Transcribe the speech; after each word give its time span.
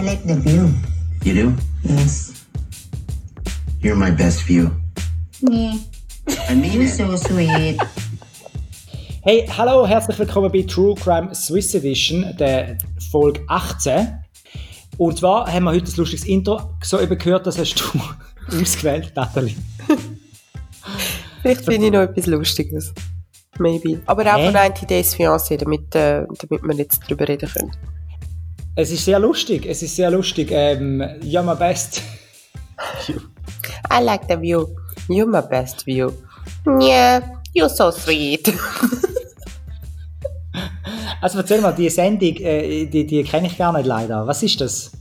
I 0.00 0.02
like 0.02 0.24
the 0.24 0.36
view. 0.36 0.72
You 1.24 1.34
do? 1.34 1.54
Yes. 1.82 2.46
You're 3.82 3.96
my 3.96 4.10
best 4.10 4.40
view. 4.44 4.70
Yeah. 5.42 5.74
I 6.48 6.54
mean 6.54 6.72
You're 6.72 6.84
it. 6.84 6.94
so 6.96 7.16
sweet. 7.16 7.78
Hey, 9.22 9.46
hallo, 9.46 9.86
herzlich 9.86 10.18
willkommen 10.18 10.50
bei 10.50 10.62
True 10.62 10.94
Crime 10.94 11.34
Swiss 11.34 11.74
Edition, 11.74 12.34
der 12.38 12.78
Folge 13.10 13.42
18. 13.48 14.24
Und 14.96 15.18
zwar 15.18 15.52
haben 15.52 15.64
wir 15.64 15.72
heute 15.72 15.92
ein 15.92 15.96
lustiges 15.98 16.24
Intro 16.26 16.78
so 16.82 16.98
eben 16.98 17.18
gehört, 17.18 17.46
das 17.46 17.58
hast 17.58 17.74
du 17.74 18.00
ausgewählt, 18.58 19.12
Nathalie. 19.14 19.54
Vielleicht 21.42 21.66
finde 21.66 21.88
ich 21.88 21.92
noch 21.92 22.00
etwas 22.00 22.24
Lustiges. 22.24 22.94
Maybe. 23.58 24.00
Aber 24.06 24.22
auch 24.22 24.38
Hä? 24.38 24.46
von 24.46 24.54
90 24.54 24.88
Days 24.88 25.14
Fiancé, 25.14 25.58
damit, 25.58 25.94
äh, 25.94 26.24
damit 26.38 26.62
wir 26.62 26.74
jetzt 26.74 27.00
drüber 27.00 27.28
reden 27.28 27.50
können. 27.50 27.72
Es 28.76 28.90
ist 28.90 29.04
sehr 29.04 29.18
lustig, 29.18 29.66
es 29.66 29.82
ist 29.82 29.96
sehr 29.96 30.10
lustig. 30.10 30.50
Ähm, 30.52 31.02
ja, 31.22 31.42
my 31.42 31.54
best. 31.54 32.02
I 33.08 34.02
like 34.02 34.22
the 34.28 34.40
view. 34.40 34.66
You're 35.08 35.26
my 35.26 35.42
best 35.42 35.86
view. 35.86 36.12
Yeah, 36.80 37.20
you're 37.54 37.68
so 37.68 37.90
sweet. 37.90 38.52
Also 41.20 41.38
erzähl 41.38 41.60
mal, 41.60 41.72
die 41.72 41.90
Sendung, 41.90 42.34
äh, 42.36 42.86
die, 42.86 43.06
die 43.06 43.22
kenne 43.24 43.46
ich 43.46 43.58
gar 43.58 43.72
nicht 43.72 43.86
leider. 43.86 44.26
Was 44.26 44.42
ist 44.42 44.60
das? 44.60 44.92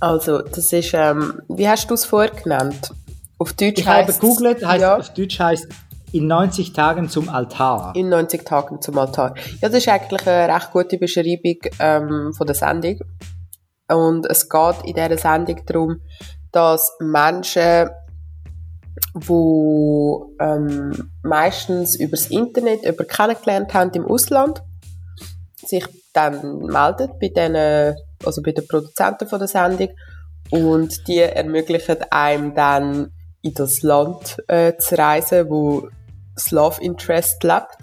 Also, 0.00 0.38
das 0.40 0.72
ist, 0.72 0.92
ähm, 0.94 1.40
wie 1.48 1.68
hast 1.68 1.90
du 1.90 1.94
es 1.94 2.04
vorher 2.04 2.30
genannt? 2.30 2.92
Auf 3.38 3.52
Deutsch 3.52 3.80
Ich 3.80 3.86
habe 3.86 4.10
gegoogelt, 4.12 4.64
heißt, 4.64 4.80
ja, 4.80 4.96
auf 4.96 5.12
Deutsch 5.12 5.38
heißt 5.38 5.68
in 6.14 6.28
90 6.28 6.72
Tagen 6.72 7.08
zum 7.08 7.28
Altar. 7.28 7.92
in 7.96 8.08
90 8.08 8.44
Tagen 8.44 8.80
zum 8.80 8.96
Altar. 8.98 9.34
Ja, 9.60 9.68
das 9.68 9.78
ist 9.78 9.88
eigentlich 9.88 10.24
eine 10.28 10.54
recht 10.54 10.70
gute 10.70 10.96
Beschreibung 10.96 11.58
ähm, 11.80 12.32
von 12.32 12.46
der 12.46 12.54
Sendung. 12.54 13.00
Und 13.88 14.24
es 14.26 14.48
geht 14.48 14.76
in 14.84 14.94
dieser 14.94 15.18
Sendung 15.18 15.60
darum, 15.66 16.00
dass 16.52 16.96
Menschen, 17.00 17.90
die 19.16 20.34
ähm, 20.40 21.10
meistens 21.24 21.98
übers 21.98 22.28
Internet 22.28 22.82
jemanden 22.82 23.08
kennengelernt 23.08 23.74
haben 23.74 23.90
im 23.94 24.06
Ausland, 24.06 24.62
sich 25.66 25.84
dann 26.12 26.58
melden 26.58 27.10
bei 27.20 27.28
den, 27.28 27.96
also 28.24 28.40
bei 28.40 28.52
den 28.52 28.68
Produzenten 28.68 29.26
von 29.26 29.40
der 29.40 29.48
Sendung 29.48 29.88
und 30.50 31.08
die 31.08 31.18
ermöglichen 31.18 31.96
einem 32.10 32.54
dann 32.54 33.10
in 33.42 33.54
das 33.54 33.82
Land 33.82 34.42
äh, 34.46 34.76
zu 34.76 34.96
reisen, 34.96 35.50
wo 35.50 35.88
das 36.34 36.50
Love 36.50 36.82
Interest 36.82 37.42
lebt. 37.42 37.76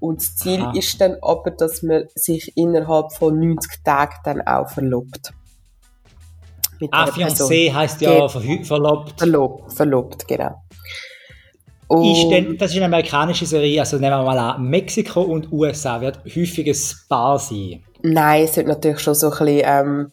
Und 0.00 0.20
das 0.20 0.36
Ziel 0.36 0.60
Aha. 0.60 0.72
ist 0.76 1.00
dann 1.00 1.16
aber, 1.22 1.50
dass 1.50 1.82
man 1.82 2.04
sich 2.14 2.56
innerhalb 2.56 3.12
von 3.14 3.38
90 3.38 3.82
Tagen 3.84 4.14
dann 4.24 4.40
auch 4.42 4.68
verlobt. 4.68 5.32
Mit 6.80 6.90
Ah. 6.92 7.06
Fiancé 7.06 7.72
heißt 7.72 8.00
ja 8.00 8.26
verhü- 8.26 8.64
verlobt. 8.66 9.14
Verlobt, 9.18 9.72
verlobt, 9.72 10.28
genau. 10.28 10.56
Und 11.86 12.04
Ist 12.04 12.28
denn, 12.30 12.58
das 12.58 12.70
ist 12.70 12.76
eine 12.78 12.86
amerikanische 12.86 13.46
Serie, 13.46 13.80
also 13.80 13.96
nehmen 13.98 14.18
wir 14.18 14.24
mal 14.24 14.38
an, 14.38 14.62
Mexiko 14.64 15.20
und 15.22 15.52
USA 15.52 16.00
wird 16.00 16.18
häufig 16.24 16.66
ein 16.66 16.96
Paar 17.08 17.38
sein. 17.38 17.84
Nein, 18.02 18.44
es 18.44 18.56
wird 18.56 18.66
natürlich 18.66 19.00
schon 19.00 19.14
so 19.14 19.30
ein 19.30 19.38
bisschen, 19.38 19.62
ähm, 19.64 20.12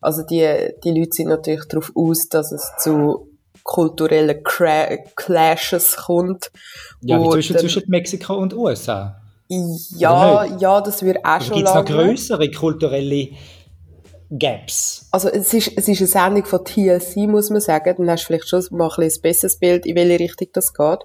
also 0.00 0.22
die, 0.22 0.70
die 0.84 0.90
Leute 0.98 1.10
sind 1.12 1.28
natürlich 1.28 1.64
darauf 1.68 1.92
aus, 1.94 2.28
dass 2.28 2.52
es 2.52 2.72
zu 2.78 3.27
kulturellen 3.68 4.42
Cra 4.42 4.96
Clashes 5.14 5.94
kommt. 5.96 6.50
Ja, 7.02 7.22
wie 7.22 7.28
zwischen, 7.28 7.58
zwischen 7.58 7.82
Mexiko 7.86 8.34
und 8.34 8.54
USA. 8.54 9.20
Ja, 9.48 10.44
ja, 10.44 10.80
das 10.80 11.02
wird 11.02 11.18
auch 11.22 11.40
schon 11.42 11.56
Gibt 11.56 11.68
es 11.68 11.74
noch 11.74 11.88
lange. 11.88 12.08
größere 12.08 12.50
kulturelle 12.50 13.28
Gaps? 14.30 15.06
Also 15.10 15.28
es 15.28 15.52
ist, 15.52 15.72
es 15.76 15.86
ist 15.86 16.00
eine 16.00 16.06
Sendung 16.06 16.46
von 16.46 16.64
TLC, 16.64 17.28
muss 17.28 17.50
man 17.50 17.60
sagen. 17.60 17.94
Dann 17.98 18.10
hast 18.10 18.22
du 18.22 18.26
vielleicht 18.28 18.48
schon 18.48 18.64
mal 18.70 18.88
ein, 18.88 18.96
bisschen 18.96 19.20
ein 19.20 19.22
besseres 19.22 19.58
Bild, 19.58 19.84
in 19.84 19.96
welche 19.96 20.18
Richtung 20.18 20.48
das 20.54 20.72
geht. 20.72 21.00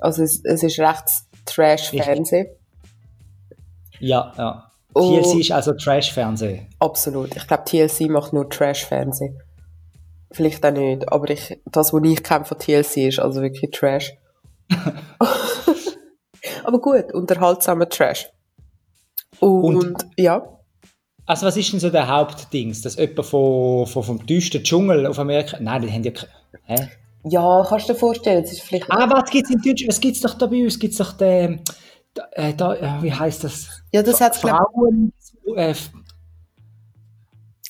Also 0.00 0.22
es, 0.22 0.44
es 0.44 0.62
ist 0.62 0.78
recht 0.78 1.04
Trash-Fernsehen. 1.46 2.48
Ja, 4.00 4.34
ja. 4.36 4.70
Oh. 4.92 5.18
TLC 5.18 5.40
ist 5.40 5.52
also 5.52 5.72
Trash-Fernsehen. 5.72 6.66
Absolut. 6.78 7.34
Ich 7.34 7.46
glaube, 7.46 7.64
TLC 7.64 8.10
macht 8.10 8.34
nur 8.34 8.50
Trash-Fernsehen. 8.50 9.40
Vielleicht 10.36 10.66
auch 10.66 10.70
nicht, 10.70 11.10
aber 11.10 11.30
ich, 11.30 11.58
das, 11.64 11.94
was 11.94 12.02
ich 12.04 12.22
kenne 12.22 12.44
von 12.44 12.58
TLC, 12.58 13.08
ist 13.08 13.18
also 13.18 13.40
wirklich 13.40 13.70
Trash. 13.70 14.12
aber 16.64 16.78
gut, 16.78 17.10
unterhaltsamer 17.14 17.88
Trash. 17.88 18.28
Und, 19.40 19.76
Und- 19.76 20.06
ja, 20.18 20.46
Also 21.24 21.46
was 21.46 21.56
ist 21.56 21.72
denn 21.72 21.80
so 21.80 21.88
der 21.88 22.06
Hauptdings? 22.06 22.82
Dass 22.82 22.96
jemand 22.96 23.24
von, 23.24 23.86
von, 23.86 24.02
vom 24.02 24.26
tiefsten 24.26 24.62
Dschungel 24.62 25.06
auf 25.06 25.18
Amerika... 25.18 25.56
Nein, 25.58 25.80
die 25.82 25.90
haben 25.90 26.04
ja... 26.04 26.12
Hä? 26.64 26.88
ja, 27.24 27.64
kannst 27.66 27.88
du 27.88 27.94
dir 27.94 27.98
vorstellen, 27.98 28.44
es 28.44 28.52
ist 28.52 28.60
vielleicht 28.60 28.90
Ah, 28.90 29.08
was 29.10 29.30
gibt's 29.30 29.50
in 29.50 29.62
Deutsch? 29.62 29.88
Was 29.88 29.98
gibt's 29.98 30.20
doch 30.20 30.34
da 30.34 30.46
bei 30.46 30.62
uns? 30.62 30.78
Gibt's 30.78 30.98
doch 30.98 31.12
den... 31.14 31.62
Da, 32.12 32.24
äh, 32.32 32.52
da, 32.54 32.74
äh, 32.74 33.02
wie 33.02 33.12
heißt 33.12 33.42
das? 33.44 33.68
ja, 33.90 34.02
das 34.02 34.18
glaub, 34.18 34.34
Frauen... 34.34 35.14
Äh, 35.56 35.74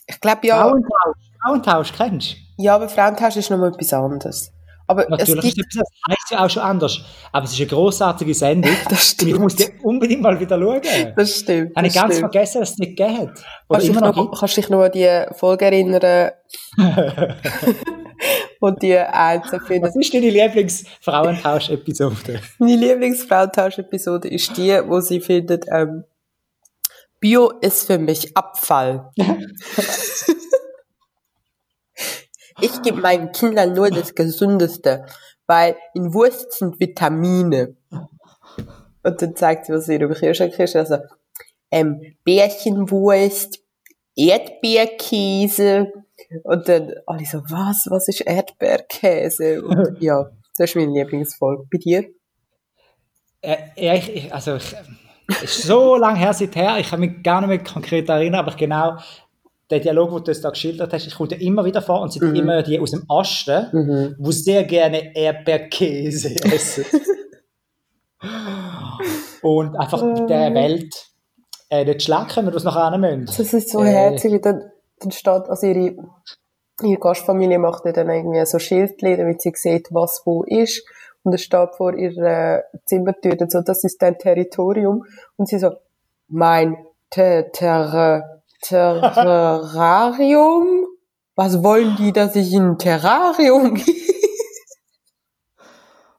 ich 0.08 0.20
glaube 0.20 0.46
ja, 0.46 0.62
Frauentausch. 0.62 1.16
Frauentausch, 1.42 1.92
kennst 1.92 2.32
du? 2.32 2.45
Ja, 2.56 2.74
aber 2.74 2.88
Frauentausch 2.88 3.36
ist 3.36 3.50
nochmal 3.50 3.72
etwas 3.72 3.92
anderes. 3.92 4.52
Aber 4.88 5.02
es 5.02 5.08
Natürlich, 5.08 5.54
gibt, 5.54 5.74
ist 5.74 5.80
das 5.80 5.88
heisst 6.08 6.30
ja 6.30 6.44
auch 6.44 6.50
schon 6.50 6.62
anders. 6.62 7.00
Aber 7.32 7.44
es 7.44 7.52
ist 7.52 7.58
eine 7.58 7.66
grossartige 7.66 8.34
Sendung. 8.34 8.70
Das 8.88 9.16
Und 9.20 9.28
ich 9.28 9.38
muss 9.38 9.56
die 9.56 9.66
unbedingt 9.82 10.22
mal 10.22 10.38
wieder 10.38 10.58
schauen. 10.60 10.80
das 11.16 11.40
stimmt. 11.40 11.74
Habe 11.76 11.88
ich 11.88 11.94
ganz 11.94 12.14
stimmt. 12.14 12.32
vergessen, 12.32 12.60
dass 12.60 12.70
es 12.70 12.78
nicht 12.78 12.96
gegeben 12.96 13.18
hat. 13.18 13.44
Kannst 13.68 13.68
du 13.68 13.78
dich 13.78 13.88
immer 13.90 14.00
noch 14.06 14.14
gibt. 14.14 14.38
kannst 14.38 14.56
dich 14.56 14.68
noch 14.68 14.82
an 14.82 14.92
die 14.92 15.24
Folge 15.34 15.64
erinnern, 15.64 16.30
wo 18.60 18.70
die 18.70 18.96
Einzel 18.96 19.60
findet? 19.60 19.90
Was 19.90 19.96
ist 19.96 20.14
deine 20.14 20.30
Lieblings-Frauentausch-Episode? 20.30 22.40
Meine 22.58 22.76
Lieblingsfrauentausch-Episode 22.76 24.28
ist 24.28 24.56
die, 24.56 24.80
wo 24.86 25.00
sie 25.00 25.20
findet, 25.20 25.66
ähm, 25.68 26.04
Bio 27.18 27.50
ist 27.60 27.86
für 27.86 27.98
mich 27.98 28.36
Abfall. 28.36 29.10
Ich 32.60 32.82
gebe 32.82 33.00
meinen 33.00 33.32
Kindern 33.32 33.72
nur 33.74 33.90
das 33.90 34.14
Gesundeste, 34.14 35.06
weil 35.46 35.76
in 35.94 36.12
Wurst 36.14 36.52
sind 36.52 36.80
Vitamine. 36.80 37.76
Und 39.02 39.22
dann 39.22 39.36
zeigt 39.36 39.66
sie, 39.66 39.72
was 39.72 39.86
sie 39.86 39.96
über 39.96 40.14
Kühlschrank 40.14 40.58
ist. 40.58 40.76
Also, 40.76 40.98
ähm, 41.70 42.16
Bärchenwurst, 42.24 43.60
Erdbeerkäse. 44.16 45.92
Und 46.42 46.68
dann 46.68 46.92
alle 47.06 47.24
so, 47.24 47.38
was, 47.48 47.86
was 47.90 48.08
ist 48.08 48.22
Erdbeerkäse? 48.22 49.62
Und 49.62 50.00
ja, 50.00 50.30
das 50.56 50.70
ist 50.70 50.76
meine 50.76 50.92
Lieblingsfolge. 50.92 51.66
Bei 51.70 51.78
dir? 51.78 52.04
Äh, 53.42 53.56
ja, 53.76 53.94
ich, 53.94 54.32
also 54.32 54.56
ich, 54.56 54.74
ist 55.42 55.62
so 55.62 55.96
lange 55.96 56.18
her 56.18 56.32
seither, 56.32 56.78
ich 56.78 56.90
kann 56.90 57.00
mich 57.00 57.22
gar 57.22 57.40
nicht 57.40 57.48
mehr 57.48 57.62
konkret 57.62 58.08
erinnern, 58.08 58.40
aber 58.40 58.56
genau 58.56 58.96
der 59.70 59.80
Dialog, 59.80 60.24
den 60.24 60.34
du 60.34 60.40
da 60.40 60.50
geschildert 60.50 60.92
hast, 60.92 61.06
ich 61.06 61.14
kommt 61.14 61.32
ja 61.32 61.38
immer 61.38 61.64
wieder 61.64 61.82
vor 61.82 62.00
und 62.00 62.12
sind 62.12 62.22
Mhm. 62.22 62.36
immer 62.36 62.62
die 62.62 62.78
aus 62.78 62.92
dem 62.92 63.04
Osten, 63.08 64.14
wo 64.18 64.30
sehr 64.30 64.64
gerne 64.64 65.14
Erdbeerkäse 65.16 66.36
essen. 66.44 66.84
und 69.42 69.76
einfach 69.76 70.26
der 70.26 70.54
Welt 70.54 70.94
äh, 71.70 71.84
nicht 71.84 72.02
schlecht 72.02 72.34
kommen, 72.34 72.54
was 72.54 72.64
nachher 72.64 72.92
hin 72.92 73.00
müssen. 73.00 73.26
Das 73.26 73.52
ist 73.52 73.70
so 73.70 73.82
Äh, 73.82 73.88
herzig, 73.88 74.32
wie 74.32 74.40
dann, 74.40 74.70
dann 75.00 75.10
steht, 75.10 75.48
also 75.48 75.66
ihre, 75.66 75.96
ihre 76.82 76.98
Gastfamilie 77.00 77.58
macht 77.58 77.84
dann 77.84 78.08
irgendwie 78.08 78.44
so 78.46 78.58
Schildchen, 78.58 79.16
damit 79.16 79.42
sie 79.42 79.52
sieht, 79.54 79.88
was 79.90 80.22
wo 80.24 80.44
ist. 80.44 80.86
Und 81.22 81.32
es 81.34 81.42
steht 81.42 81.74
vor 81.76 81.92
ihrer 81.94 82.62
Zimmertür 82.84 83.36
so, 83.48 83.60
das 83.62 83.82
ist 83.82 84.00
dein 84.00 84.16
Territorium. 84.18 85.04
Und 85.36 85.48
sie 85.48 85.58
so, 85.58 85.72
mein 86.28 86.76
Ter 87.10 87.50
Ter 87.52 88.35
Terrarium? 88.68 90.86
Was 91.34 91.62
wollen 91.62 91.96
die, 91.96 92.12
dass 92.12 92.36
ich 92.36 92.52
in 92.52 92.70
ein 92.70 92.78
Terrarium 92.78 93.74
gehe? 93.74 93.94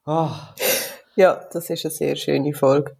ah, 0.05 0.53
Ja, 1.15 1.45
das 1.51 1.69
ist 1.69 1.85
eine 1.85 1.91
sehr 1.93 2.15
schöne 2.15 2.53
Folge. 2.53 2.95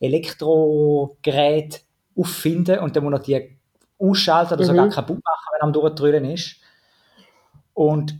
Elektrogeräte 0.00 1.78
auffinden 2.20 2.78
und 2.80 2.94
dann 2.96 3.04
muss 3.04 3.12
er 3.14 3.40
die 3.40 3.56
ausschalten 3.98 4.54
oder 4.54 4.62
Mhm. 4.62 4.66
sogar 4.68 4.88
kaputt 4.88 5.16
machen, 5.24 5.48
wenn 5.52 5.60
er 5.60 5.64
am 5.64 5.72
durchdrüllen 5.72 6.24
ist. 6.26 6.56
Und 7.74 8.14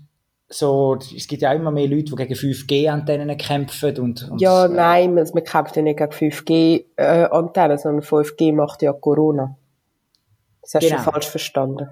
so, 0.48 0.96
es 1.16 1.28
gibt 1.28 1.42
ja 1.42 1.50
auch 1.50 1.54
immer 1.54 1.70
mehr 1.70 1.86
Leute, 1.86 2.04
die 2.06 2.16
gegen 2.16 2.34
5G-Antennen 2.34 3.36
kämpfen 3.38 3.96
und, 3.98 4.28
und 4.30 4.40
Ja, 4.40 4.66
nein, 4.66 5.14
man, 5.14 5.28
man 5.32 5.44
kämpft 5.44 5.76
ja 5.76 5.82
nicht 5.82 5.98
gegen 5.98 6.10
5G-Antennen, 6.10 7.78
sondern 7.78 8.02
5G 8.02 8.52
macht 8.52 8.82
ja 8.82 8.92
Corona. 8.92 9.56
Das 10.62 10.74
hast 10.74 10.82
Genau. 10.88 10.96
du 11.04 11.10
falsch 11.10 11.28
verstanden. 11.28 11.88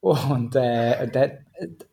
Und, 0.00 0.54
äh, 0.56 0.96
und 1.02 1.16
äh, 1.16 1.38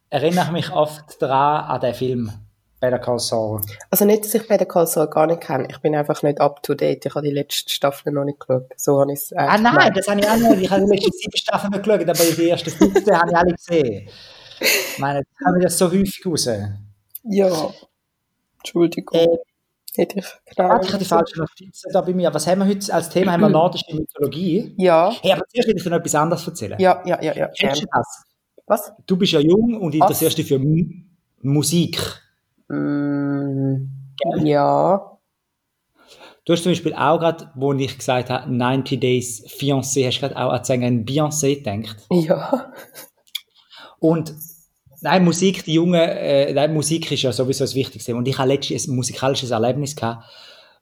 erinnere 0.09 0.51
mich 0.51 0.71
oft 0.71 1.21
daran 1.21 1.65
an 1.69 1.81
den 1.81 1.93
Film 1.93 2.31
Better 2.79 2.99
Call 2.99 3.19
Saul. 3.19 3.61
Also 3.89 4.05
nicht, 4.05 4.25
dass 4.25 4.33
ich 4.33 4.47
Better 4.47 4.65
Call 4.65 4.87
Saul 4.87 5.07
gar 5.07 5.27
nicht 5.27 5.41
kenne. 5.41 5.67
Ich 5.69 5.79
bin 5.79 5.95
einfach 5.95 6.21
nicht 6.23 6.39
up 6.39 6.61
to 6.63 6.73
date. 6.73 7.05
Ich 7.05 7.15
habe 7.15 7.25
die 7.25 7.33
letzte 7.33 7.73
Staffel 7.73 8.11
noch 8.13 8.25
nicht 8.25 8.39
geschaut. 8.39 8.71
So 8.75 8.99
habe 8.99 9.13
ich 9.13 9.19
es 9.19 9.33
Ah 9.33 9.57
nein, 9.57 9.93
das 9.93 10.07
habe 10.07 10.19
ich 10.19 10.27
auch 10.27 10.35
nicht. 10.35 10.61
Ich 10.61 10.69
habe 10.69 10.85
die 10.85 10.91
letzten 10.91 11.11
sieben 11.11 11.37
Staffeln 11.37 11.71
nicht 11.71 11.83
geschaut, 11.83 12.01
aber 12.01 12.13
die 12.13 12.49
ersten 12.49 12.69
15 12.69 13.19
habe 13.19 13.29
ich 13.31 13.37
alle 13.37 13.53
gesehen. 13.53 14.09
Ich 14.59 14.99
meine, 14.99 15.19
das 15.23 15.45
haben 15.45 15.55
wir 15.55 15.63
das 15.63 15.77
so 15.77 15.91
häufig 15.91 16.21
raus. 16.25 16.49
Ja. 17.23 17.73
Entschuldigung. 18.59 19.19
Äh, 19.19 19.37
Hätte 19.97 20.19
ich 20.19 20.25
genau. 20.45 20.81
Ich 20.81 20.89
habe 20.89 20.97
die 20.97 21.05
falsche 21.05 21.39
Notizen 21.39 21.89
da 21.93 22.01
bei 22.01 22.13
mir. 22.13 22.33
Was 22.33 22.47
haben 22.47 22.59
wir 22.59 22.67
heute 22.67 22.93
als 22.93 23.09
Thema? 23.09 23.31
Haben 23.31 23.41
wir 23.41 23.49
nordische 23.49 23.95
Mythologie? 23.95 24.73
Ja. 24.77 25.13
Hey, 25.21 25.31
aber 25.31 25.43
zuerst 25.47 25.69
will 25.69 25.77
ich 25.77 25.83
dir 25.83 25.89
noch 25.89 25.99
etwas 25.99 26.15
anderes 26.15 26.45
erzählen. 26.45 26.77
Ja, 26.79 27.01
ja, 27.05 27.21
ja, 27.21 27.33
ja. 27.33 27.47
Kennst 27.57 27.83
du 27.83 27.87
das? 27.91 28.23
Was? 28.67 28.91
Du 29.05 29.15
bist 29.15 29.31
ja 29.31 29.39
jung 29.39 29.79
und 29.79 29.95
interessierst 29.95 30.37
dich 30.37 30.47
für 30.47 30.59
Mu 30.59 30.83
Musik. 31.41 31.97
Mm, 32.67 33.89
ja. 34.43 35.15
Du 36.45 36.53
hast 36.53 36.61
zum 36.61 36.71
Beispiel 36.71 36.93
auch 36.93 37.19
gerade, 37.19 37.51
wo 37.55 37.73
ich 37.73 37.97
gesagt 37.97 38.29
habe, 38.29 38.51
90 38.51 38.99
Days 38.99 39.43
Fiancé, 39.47 40.05
hast 40.05 40.17
du 40.17 40.21
gerade 40.21 40.37
auch 40.37 40.51
an 40.51 40.63
Sängerin 40.63 41.05
Beyoncé 41.05 41.63
gedacht. 41.63 41.97
Ja. 42.11 42.71
Und 43.99 44.33
nein, 45.01 45.23
Musik, 45.23 45.63
die 45.65 45.73
Jungen, 45.73 45.95
äh, 45.95 46.53
nein, 46.53 46.73
Musik 46.73 47.11
ist 47.11 47.23
ja 47.23 47.31
sowieso 47.31 47.63
das 47.63 47.73
Wichtigste. 47.73 48.15
Und 48.15 48.27
ich 48.27 48.37
hatte 48.37 48.49
letztens 48.49 48.87
ein 48.87 48.95
musikalisches 48.95 49.49
Erlebnis 49.49 49.95
gehabt, 49.95 50.25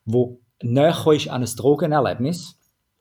wo 0.04 0.42
näher 0.62 1.08
ist 1.14 1.30
an 1.30 1.44
ein 1.44 1.56
Drogenerlebnis. 1.56 2.56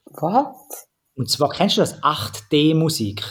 Was? 0.05 0.87
Und 1.15 1.29
zwar 1.29 1.49
kennst 1.49 1.77
du 1.77 1.81
das 1.81 2.01
8D-Musik? 2.01 3.23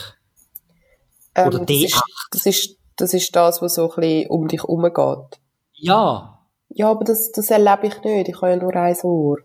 Ähm, 1.35 1.47
Oder 1.47 1.59
das, 1.59 1.67
D8. 1.67 1.85
ist, 1.85 2.03
das, 2.31 2.45
ist, 2.45 2.77
das 2.97 3.13
ist 3.13 3.35
das, 3.35 3.61
was 3.61 3.75
so 3.75 3.89
ein 3.89 3.95
bisschen 3.95 4.29
um 4.29 4.47
dich 4.47 4.61
herum 4.61 4.83
geht. 4.83 5.39
Ja. 5.83 6.39
Ja, 6.69 6.89
aber 6.89 7.03
das, 7.03 7.31
das 7.33 7.51
erlebe 7.51 7.87
ich 7.87 8.01
nicht. 8.03 8.29
Ich 8.29 8.35
habe 8.37 8.51
ja 8.51 8.55
nur 8.55 8.73
ein 8.73 8.95
Ohr. 9.03 9.37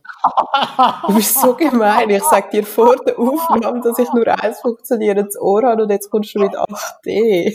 Du 1.06 1.14
bist 1.14 1.40
so 1.40 1.54
gemein. 1.54 2.08
Ich 2.10 2.22
sag 2.22 2.50
dir 2.52 2.64
vor 2.64 2.96
der 3.04 3.18
Aufnahme, 3.18 3.80
dass 3.80 3.98
ich 3.98 4.10
nur 4.12 4.26
eins 4.28 4.60
funktionierendes 4.60 5.38
Ohr 5.40 5.62
habe 5.64 5.82
und 5.82 5.90
jetzt 5.90 6.08
kommst 6.10 6.34
du 6.34 6.38
mit 6.38 6.52
8D. 6.56 7.54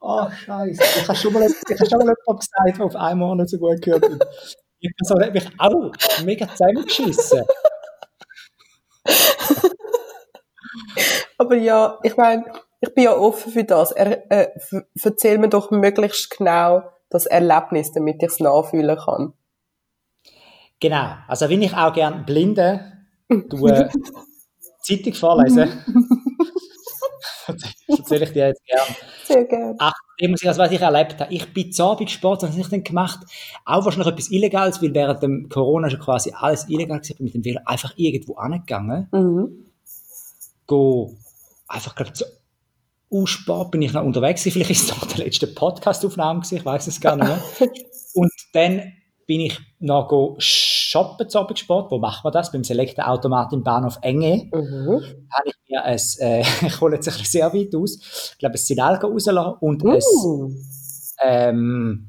Oh, 0.00 0.30
Scheiße. 0.44 0.82
Ich 1.00 1.08
habe 1.08 1.18
schon 1.18 1.32
mal, 1.32 1.46
ich 1.46 1.80
habe 1.80 1.88
schon 1.88 1.98
mal 1.98 2.06
jemanden 2.06 2.38
gesagt, 2.38 2.78
der 2.78 2.84
auf 2.84 2.96
einmal 2.96 3.36
nicht 3.36 3.48
so 3.48 3.58
gut 3.58 3.80
gehört 3.80 4.04
hat. 4.04 4.28
Die 4.82 4.90
Person 4.98 5.22
hat 5.24 5.32
mich 5.32 5.48
auch 5.58 5.92
mega 6.24 6.46
zusammengeschissen. 6.48 7.44
Aber 11.38 11.56
ja, 11.56 11.98
ich 12.02 12.16
meine, 12.16 12.44
ich 12.82 12.92
bin 12.94 13.04
ja 13.04 13.16
offen 13.16 13.52
für 13.52 13.62
das. 13.62 13.92
Er, 13.92 14.30
äh, 14.30 14.48
erzähl 15.02 15.38
mir 15.38 15.48
doch 15.48 15.70
möglichst 15.70 16.36
genau 16.36 16.82
das 17.10 17.26
Erlebnis, 17.26 17.92
damit 17.92 18.16
ich 18.22 18.28
es 18.28 18.40
nachfühlen 18.40 18.98
kann. 18.98 19.32
Genau. 20.80 21.14
Also, 21.28 21.48
wenn 21.48 21.62
ich 21.62 21.74
auch 21.74 21.92
gerne 21.92 22.24
Blinden 22.24 22.80
tue, 23.48 23.88
Zeitung 24.82 25.14
vorlesen, 25.14 25.70
erzähle 27.86 28.24
ich 28.24 28.32
dir 28.32 28.48
jetzt 28.48 28.64
gerne. 28.66 28.96
Sehr 29.26 29.44
gerne. 29.44 29.76
Ach, 29.78 29.94
ich 30.16 30.28
muss 30.28 30.42
ich, 30.42 30.48
also, 30.48 30.60
was 30.60 30.72
ich 30.72 30.80
erlebt 30.80 31.20
habe. 31.20 31.32
Ich 31.32 31.54
bin 31.54 31.70
zu 31.70 31.84
Abend 31.84 32.10
Sport, 32.10 32.42
was 32.42 32.50
habe 32.50 32.60
ich 32.60 32.68
dann 32.68 32.82
gemacht? 32.82 33.20
Auch 33.64 33.84
wahrscheinlich 33.84 34.12
etwas 34.12 34.30
Illegales, 34.32 34.82
weil 34.82 34.92
während 34.92 35.22
dem 35.22 35.48
Corona 35.48 35.88
schon 35.88 36.00
quasi 36.00 36.32
alles 36.34 36.68
illegal 36.68 36.98
war, 36.98 37.16
bin 37.16 37.26
mit 37.26 37.34
dem 37.34 37.44
Velo 37.44 37.60
einfach 37.64 37.92
irgendwo 37.94 38.34
angegangen. 38.34 39.06
Mhm. 39.12 39.66
Go, 40.66 41.14
einfach, 41.68 41.94
glaube 41.94 42.10
so, 43.12 43.16
uh, 43.18 43.26
Sport 43.26 43.70
bin 43.70 43.82
ich 43.82 43.92
noch 43.92 44.02
unterwegs 44.04 44.42
gewesen. 44.42 44.52
Vielleicht 44.54 44.70
ist 44.70 44.90
es 44.90 44.96
noch 44.96 45.06
die 45.06 45.20
letzte 45.22 45.46
Podcast-Aufnahme 45.46 46.40
gewesen, 46.40 46.56
ich 46.56 46.64
weiß 46.64 46.86
es 46.86 47.00
gar 47.00 47.16
nicht 47.16 47.26
mehr. 47.28 47.42
Und 48.14 48.32
dann 48.54 48.92
bin 49.26 49.40
ich 49.40 49.58
noch 49.78 50.08
go 50.08 50.34
shoppen 50.38 51.28
zu 51.28 51.38
Abend 51.38 51.58
Sport. 51.58 51.90
Wo 51.90 51.98
macht 51.98 52.24
man 52.24 52.32
das? 52.32 52.50
Beim 52.52 52.64
Selektenautomat 52.64 53.52
im 53.52 53.62
Bahnhof 53.62 53.98
Enge. 54.02 54.48
Mhm. 54.52 55.02
habe 55.30 55.46
ich 55.46 55.54
mir 55.68 55.82
ein, 55.84 56.00
äh, 56.20 56.40
ich 56.66 56.80
hole 56.80 56.96
jetzt 56.96 57.08
ein 57.08 57.14
bisschen 57.18 57.40
sehr 57.40 57.52
weit 57.54 57.74
aus, 57.74 58.30
ich 58.32 58.38
glaube, 58.38 58.54
ein 58.54 58.58
Sinalga 58.58 59.06
rauslassen 59.06 59.54
und 59.60 59.84
ein, 59.84 60.00
Uh. 60.24 60.50
ähm, 61.22 62.08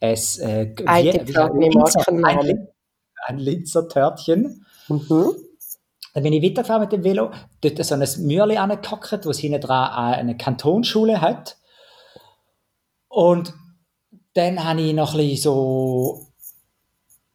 ein, 0.00 0.14
äh, 0.40 0.74
Eingetragene 0.86 1.66
wie- 1.66 1.70
Linzer- 1.78 2.12
Markennamen. 2.12 2.48
ein, 2.48 2.68
ein 3.26 3.38
Linzer 3.38 3.88
Törtchen. 3.88 4.64
Mhm. 4.88 5.32
Dann 6.12 6.22
bin 6.22 6.32
ich 6.32 6.42
weitergefahren 6.42 6.82
mit 6.82 6.92
dem 6.92 7.04
Velo, 7.04 7.30
dort 7.62 7.84
so 7.84 7.94
ein 7.94 8.26
Mürli 8.26 8.56
angehackt, 8.56 9.24
wo 9.24 9.30
es 9.30 9.38
hinten 9.38 9.60
dran 9.60 9.90
eine 9.92 10.36
Kantonsschule 10.36 11.20
hat. 11.20 11.56
Und 13.08 13.54
dann 14.34 14.64
habe 14.64 14.80
ich 14.80 14.94
noch 14.94 15.14
ein 15.14 15.18
bisschen 15.18 15.42
so 15.42 16.26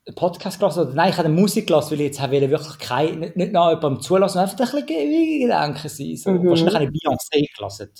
einen 0.07 0.15
Podcast 0.15 0.59
gelassen, 0.59 0.81
oder 0.81 0.93
nein, 0.93 1.09
ich 1.09 1.17
habe 1.17 1.29
Musik 1.29 1.67
gelassen, 1.67 1.91
weil 1.91 2.01
ich 2.01 2.07
jetzt 2.07 2.21
wollte 2.21 2.49
wirklich 2.49 2.77
kein, 2.79 3.19
nicht, 3.19 3.35
nicht 3.35 3.51
noch 3.51 3.69
jemandem 3.69 4.01
zulassen, 4.01 4.39
einfach 4.39 4.57
ein 4.73 4.85
bisschen 4.85 5.39
Gedanken 5.41 5.89
sein. 5.89 6.15
So. 6.15 6.31
Mhm. 6.31 6.49
Wahrscheinlich 6.49 6.75
habe 6.75 6.85
ich 6.85 6.91
Beyoncé 6.91 7.55
gelassen. 7.55 7.91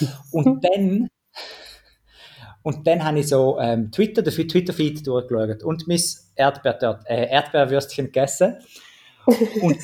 Und 0.32 0.64
dann, 0.64 1.08
und 2.62 2.86
dann 2.86 3.04
habe 3.04 3.20
ich 3.20 3.28
so 3.28 3.58
ähm, 3.60 3.92
Twitter, 3.92 4.22
den 4.22 4.32
Twitter-Feed 4.32 5.06
durchgeschaut 5.06 5.62
und 5.62 5.86
mein 5.86 6.00
Erdbeer 6.34 6.72
dort, 6.74 7.06
äh, 7.06 7.28
Erdbeerwürstchen 7.28 8.06
gegessen. 8.06 8.56
Und, 9.26 9.78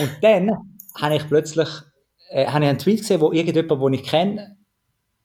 und 0.00 0.18
dann 0.22 0.50
habe 0.96 1.16
ich 1.16 1.26
plötzlich 1.28 1.68
äh, 2.30 2.46
habe 2.46 2.64
ich 2.64 2.70
einen 2.70 2.78
Tweet 2.78 3.00
gesehen, 3.00 3.20
wo 3.20 3.32
irgendjemand, 3.32 3.82
den 3.82 3.92
ich 3.94 4.02
kenne, 4.04 4.56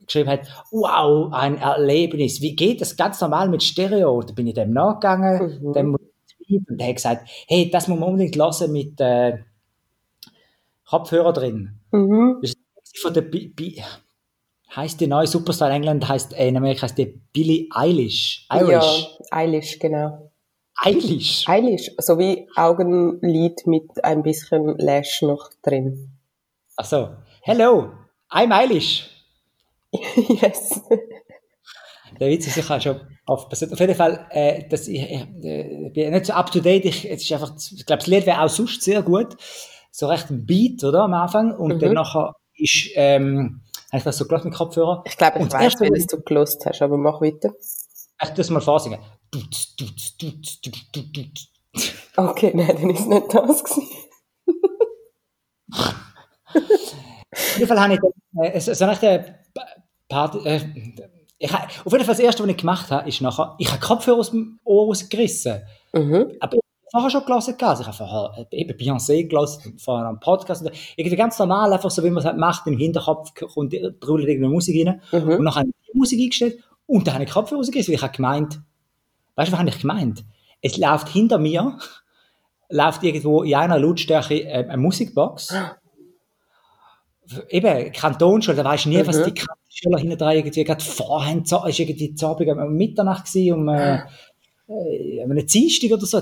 geschrieben 0.05 0.29
hat, 0.29 0.47
wow, 0.71 1.31
ein 1.33 1.57
Erlebnis, 1.57 2.41
wie 2.41 2.55
geht 2.55 2.81
das 2.81 2.95
ganz 2.97 3.21
normal 3.21 3.49
mit 3.49 3.63
Stereo? 3.63 4.21
Da 4.21 4.33
bin 4.33 4.47
ich 4.47 4.53
dem 4.55 4.71
nachgegangen, 4.73 5.59
Mhm. 5.61 5.73
dem 5.73 5.97
Tweet, 6.45 6.69
und 6.69 6.77
der 6.79 6.87
hat 6.87 6.95
gesagt, 6.95 7.29
hey, 7.47 7.69
das 7.69 7.87
muss 7.87 7.99
man 7.99 8.09
unbedingt 8.09 8.35
hören 8.35 8.71
mit 8.71 8.99
äh, 8.99 9.37
Kopfhörer 10.85 11.33
drin. 11.33 11.79
Mhm. 11.91 12.39
Das 12.41 12.51
ist 12.51 12.99
von 13.01 13.13
der 13.13 13.21
Bi 13.21 13.47
Bi 13.49 13.83
heißt 14.75 15.01
die 15.01 15.07
neue 15.07 15.25
Superstar 15.25 15.69
in 15.69 15.77
England, 15.77 16.07
heißt, 16.07 16.33
äh, 16.33 16.47
in 16.47 16.57
Amerika 16.57 16.83
heißt 16.83 16.97
die 16.97 17.19
Billie 17.33 17.67
Eilish. 17.71 18.47
Irish. 18.53 19.07
Ja, 19.31 19.37
Eilish, 19.37 19.79
genau. 19.79 20.28
Eilish. 20.81 21.47
Eilish, 21.47 21.91
so 21.97 22.17
wie 22.19 22.47
Augenlid 22.55 23.65
mit 23.67 24.03
ein 24.03 24.23
bisschen 24.23 24.77
Lash 24.77 25.21
noch 25.21 25.49
drin. 25.61 26.11
Ach 26.77 26.85
so. 26.85 27.09
Hello, 27.41 27.91
I'm 28.31 28.51
Eilish. 28.53 29.09
yes. 29.91 30.81
Der 32.19 32.29
Witz 32.29 32.47
ist, 32.47 32.57
ich 32.57 32.69
habe 32.69 32.81
schon 32.81 32.99
aufgepasst. 33.25 33.71
Auf 33.71 33.79
jeden 33.79 33.95
Fall, 33.95 34.27
äh, 34.31 34.67
das, 34.69 34.87
ich, 34.87 35.01
äh, 35.01 35.25
bin 35.93 36.11
nicht 36.11 36.25
so 36.25 36.33
up 36.33 36.51
to 36.51 36.59
date. 36.59 36.85
Ich, 36.85 37.09
es 37.09 37.23
ist 37.23 37.31
einfach, 37.31 37.53
ich 37.57 37.85
glaube, 37.85 37.99
das 37.99 38.07
Lied 38.07 38.25
wäre 38.25 38.41
auch 38.41 38.49
sonst 38.49 38.81
sehr 38.81 39.01
gut. 39.01 39.35
So 39.91 40.07
recht 40.07 40.29
ein 40.29 40.45
Beat, 40.45 40.83
oder? 40.83 41.03
Am 41.03 41.13
Anfang. 41.13 41.55
Und 41.55 41.75
Mhm. 41.75 41.79
dann 41.79 41.93
nachher 41.93 42.33
ist, 42.55 42.89
ähm, 42.95 43.61
habe 43.91 43.97
ich 43.97 44.03
das 44.03 44.17
so 44.17 44.25
gelassen 44.25 44.49
mit 44.49 44.57
Kopfhörer. 44.57 45.03
Ich 45.05 45.17
glaube, 45.17 45.37
ich 45.37 45.43
Und 45.43 45.53
weiß, 45.53 45.79
welches 45.79 46.07
du 46.07 46.21
gelost 46.21 46.65
hast, 46.65 46.81
aber 46.81 46.97
mach 46.97 47.21
weiter. 47.21 47.51
Ich 48.21 48.29
das 48.29 48.49
mal 48.49 48.59
vorsingen. 48.61 48.99
Dutz, 49.31 49.75
dutz, 49.75 50.17
dutz, 50.17 50.61
dutz, 50.61 50.91
dutz, 50.91 51.11
dutz. 51.11 51.47
Okay, 52.17 52.51
nein, 52.55 52.67
dann 52.67 52.89
ist 52.89 53.07
nicht 53.07 53.33
das 53.33 53.63
gewesen. 53.63 53.87
Auf 57.31 57.57
jeden 57.57 57.67
Fall 57.67 57.79
habe 57.79 57.93
ich 57.93 57.99
äh, 58.53 58.59
so, 58.59 58.73
so 58.73 58.85
nach 58.85 58.97
der 58.97 59.39
Party, 60.07 60.39
äh, 60.39 60.61
ich, 61.37 61.53
auf 61.53 61.91
jeden 61.91 62.03
Fall 62.03 62.15
das 62.15 62.19
erste, 62.19 62.43
was 62.43 62.49
ich 62.49 62.57
gemacht 62.57 62.91
habe, 62.91 63.07
ist 63.07 63.21
nachher, 63.21 63.55
ich 63.59 63.71
habe 63.71 63.79
Kopfhörer 63.79 64.17
aus 64.17 64.31
dem 64.31 64.59
Ohr 64.63 64.87
rausgerissen. 64.87 65.61
Mhm. 65.93 66.31
Aber 66.39 66.55
ich 66.55 66.61
habe 66.61 66.91
vorher 66.91 67.09
schon 67.09 67.25
gelesen. 67.25 67.55
Also 67.61 67.81
ich 67.81 67.87
habe 67.87 67.97
vorher 67.97 68.47
äh, 68.51 68.61
eben 68.61 68.77
Beyoncé 68.77 69.27
gelesen, 69.27 69.77
vorher 69.77 70.09
einen 70.09 70.19
Podcast. 70.19 70.69
Irgendwie 70.95 71.15
ganz 71.15 71.37
normal, 71.39 71.71
einfach 71.71 71.91
so, 71.91 72.03
wie 72.03 72.09
man 72.09 72.19
es 72.19 72.25
halt 72.25 72.37
macht, 72.37 72.67
im 72.67 72.77
Hinterkopf 72.77 73.33
kommt 73.53 73.73
drüllt 73.73 74.27
irgendeine 74.27 74.49
Musik 74.49 74.87
rein. 74.87 75.01
Mhm. 75.11 75.37
Und 75.37 75.45
dann 75.45 75.55
habe 75.55 75.69
ich 75.69 75.91
die 75.93 75.97
Musik 75.97 76.19
eingestellt 76.19 76.63
und 76.87 77.07
dann 77.07 77.13
habe 77.13 77.23
ich 77.23 77.29
Kopfhörer 77.29 77.59
rausgerissen, 77.59 77.91
weil 77.91 77.97
ich 77.97 78.01
habe 78.01 78.15
gemeint, 78.15 78.59
weißt 79.39 79.47
du, 79.49 79.53
was 79.53 79.59
habe 79.59 79.69
ich 79.69 79.79
gemeint? 79.79 80.25
Es 80.61 80.77
läuft 80.77 81.07
hinter 81.07 81.37
mir, 81.37 81.77
läuft 82.69 83.03
irgendwo 83.03 83.43
in 83.43 83.55
einer 83.55 83.79
Lautstärke 83.79 84.43
äh, 84.43 84.65
eine 84.67 84.77
Musikbox. 84.77 85.53
Eben, 87.47 87.91
Kantonschule, 87.93 88.57
da 88.57 88.65
weisst 88.65 88.85
du 88.85 88.89
nie, 88.89 89.05
was 89.07 89.17
Mhm. 89.17 89.23
die 89.25 89.33
Kantonschüler 89.33 89.99
hinten 89.99 90.17
dran 90.17 90.35
irgendwie 90.35 90.63
gerade 90.63 90.83
vorhaben. 90.83 91.43
Es 91.43 91.51
war 91.51 91.67
irgendwie 91.67 92.11
die 92.13 92.25
Abend 92.25 92.49
um 92.49 92.75
Mitternacht 92.75 93.25
gewesen, 93.27 93.53
um 93.53 93.69
äh, 93.69 93.99
äh, 94.67 95.23
um 95.23 95.31
einen 95.31 95.45
Dienstag 95.45 95.91
oder 95.91 96.05
so. 96.05 96.21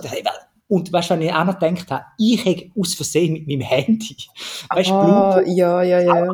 Und 0.67 0.91
weißt 0.91 1.09
du, 1.09 1.13
wenn 1.15 1.21
ich 1.23 1.33
auch 1.33 1.45
noch 1.45 1.57
gedacht 1.57 1.89
habe, 1.89 2.03
ich 2.19 2.43
hätte 2.45 2.69
aus 2.79 2.93
Versehen 2.93 3.33
mit 3.33 3.47
meinem 3.47 3.61
Handy, 3.61 4.15
weißt 4.69 4.89
du, 4.89 4.93
Bluetooth, 4.93 5.57
ja, 5.57 5.81
ja, 5.81 6.01
ja. 6.01 6.33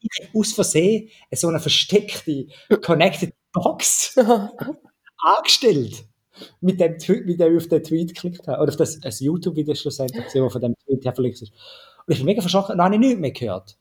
ich 0.00 0.08
hätte 0.18 0.36
aus 0.38 0.52
Versehen 0.52 1.08
so 1.32 1.48
eine 1.48 1.60
versteckte 1.60 2.48
Connected 2.82 3.32
Box 3.52 4.14
angestellt. 5.18 6.04
Mit 6.60 6.80
dem, 6.80 6.98
Tweet, 6.98 7.26
mit 7.26 7.40
dem 7.40 7.56
ich 7.56 7.64
auf 7.64 7.68
den 7.68 7.82
Tweet 7.82 8.14
geklickt 8.14 8.46
habe. 8.48 8.62
Oder 8.62 8.70
auf 8.70 8.76
das, 8.76 9.00
das 9.00 9.20
YouTube-Video 9.20 9.74
schlussendlich, 9.74 10.24
gesehen, 10.24 10.42
das 10.42 10.52
von 10.52 10.62
dem 10.62 10.74
Tweet 10.84 11.04
her 11.04 11.14
verlinkt 11.14 11.42
ist. 11.42 11.52
Und 11.52 12.12
ich 12.12 12.18
bin 12.18 12.26
mega 12.26 12.40
verschrocken, 12.40 12.76
dann 12.76 12.84
habe 12.86 12.94
ich 12.94 13.00
nichts 13.00 13.20
mehr 13.20 13.32
gehört. 13.32 13.76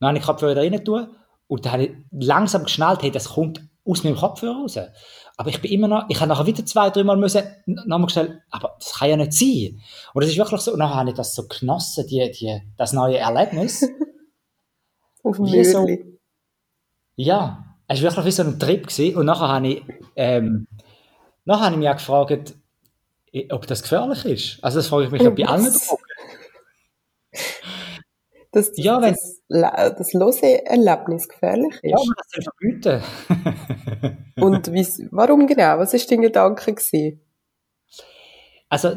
Dann 0.00 0.08
habe 0.08 0.18
ich 0.18 0.24
die 0.24 0.26
Kopfhörer 0.26 0.60
rein 0.60 0.84
tun 0.84 1.08
und 1.48 1.64
dann 1.64 1.72
habe 1.72 1.84
ich 1.84 1.90
langsam 2.12 2.64
geschnallt, 2.64 3.02
hey, 3.02 3.10
das 3.10 3.30
kommt 3.30 3.66
aus 3.84 4.04
meinem 4.04 4.16
Kopfhörer 4.16 4.60
raus. 4.60 4.78
Aber 5.36 5.50
ich 5.50 5.60
bin 5.60 5.72
immer 5.72 5.88
noch, 5.88 6.04
ich 6.08 6.20
habe 6.20 6.28
nachher 6.28 6.46
wieder 6.46 6.64
zwei, 6.66 6.90
dreimal 6.90 7.16
müssen, 7.16 7.42
nochmal 7.66 8.06
gestellt, 8.06 8.42
aber 8.50 8.76
das 8.78 8.92
kann 8.92 9.08
ja 9.08 9.16
nicht 9.16 9.32
sein. 9.32 9.80
Und 10.12 10.22
es 10.22 10.30
ist 10.30 10.36
wirklich 10.36 10.60
so, 10.60 10.72
und 10.72 10.78
nachher 10.78 10.96
habe 10.96 11.10
ich 11.10 11.16
das 11.16 11.34
so 11.34 11.46
genossen, 11.48 12.06
die, 12.06 12.30
die, 12.32 12.60
das 12.76 12.92
neue 12.92 13.18
Erlebnis. 13.18 13.88
Auf 15.22 15.36
dem 15.36 15.64
so-. 15.64 15.86
Ja, 17.16 17.76
es 17.88 18.02
war 18.02 18.10
wirklich 18.10 18.26
wie 18.26 18.30
so 18.30 18.42
ein 18.42 18.58
Trip 18.58 18.86
gewesen. 18.86 19.16
und 19.16 19.26
nachher 19.26 19.48
habe 19.48 19.68
ich, 19.68 19.82
ähm, 20.16 20.68
nachher 21.48 21.64
habe 21.66 21.74
ich 21.74 21.78
mich 21.80 21.88
auch 21.88 21.96
gefragt, 21.96 22.54
ob 23.50 23.66
das 23.66 23.82
gefährlich 23.82 24.24
ist. 24.24 24.64
Also 24.64 24.78
das 24.78 24.86
frage 24.88 25.04
ich 25.06 25.10
mich 25.10 25.22
ja 25.22 25.30
bei 25.30 25.44
allen 25.46 25.66
Was? 25.66 25.86
Drogen. 25.88 26.02
Dass 28.52 28.70
Ja, 28.76 29.02
wenn- 29.02 29.14
das, 29.14 29.42
das 29.98 30.12
Lose-Erlebnis 30.14 31.28
gefährlich 31.28 31.74
ist. 31.82 31.84
Ja, 31.84 31.96
man 31.98 32.14
kann 32.14 32.24
es 32.26 32.36
ja 32.36 32.42
verbieten. 32.50 34.22
Und 34.40 34.68
warum 35.12 35.46
genau? 35.46 35.78
Was 35.78 35.92
war 35.92 36.00
dein 36.08 36.22
Gedanke? 36.22 36.72
Gewesen? 36.72 37.20
Also 38.70 38.96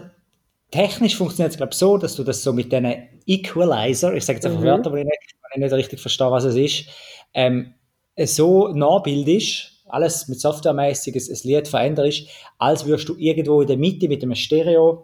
technisch 0.72 1.17
funktioniert 1.17 1.51
es 1.51 1.58
glaube 1.58 1.72
ich 1.74 1.77
so, 1.77 1.98
dass 1.98 2.15
du 2.15 2.24
das 2.24 2.43
so 2.43 2.53
mit 2.53 2.72
diesen 2.72 2.86
Equalizer, 3.25 4.13
ich 4.13 4.24
sage 4.25 4.38
jetzt 4.38 4.46
einfach 4.46 4.60
Mhm. 4.62 4.65
Wörter, 4.65 4.91
weil 4.93 5.00
ich 5.00 5.05
nicht, 5.05 5.36
weil 5.41 5.51
ich 5.55 5.60
nicht 5.63 5.74
richtig 5.74 6.00
verstehe, 6.00 6.31
was 6.31 6.43
es 6.46 6.55
ist, 6.55 6.86
ähm, 7.34 7.74
so 8.17 8.70
nachbildest, 8.70 9.71
alles 9.92 10.28
mit 10.28 10.40
softwaremäßig 10.40 11.16
ein 11.16 11.38
Lied 11.44 11.68
veränderst, 11.68 12.28
als 12.58 12.86
würdest 12.86 13.10
du 13.10 13.16
irgendwo 13.18 13.62
in 13.62 13.68
der 13.68 13.78
Mitte 13.78 14.08
mit 14.08 14.24
einem 14.24 14.36
Stereo 14.36 15.04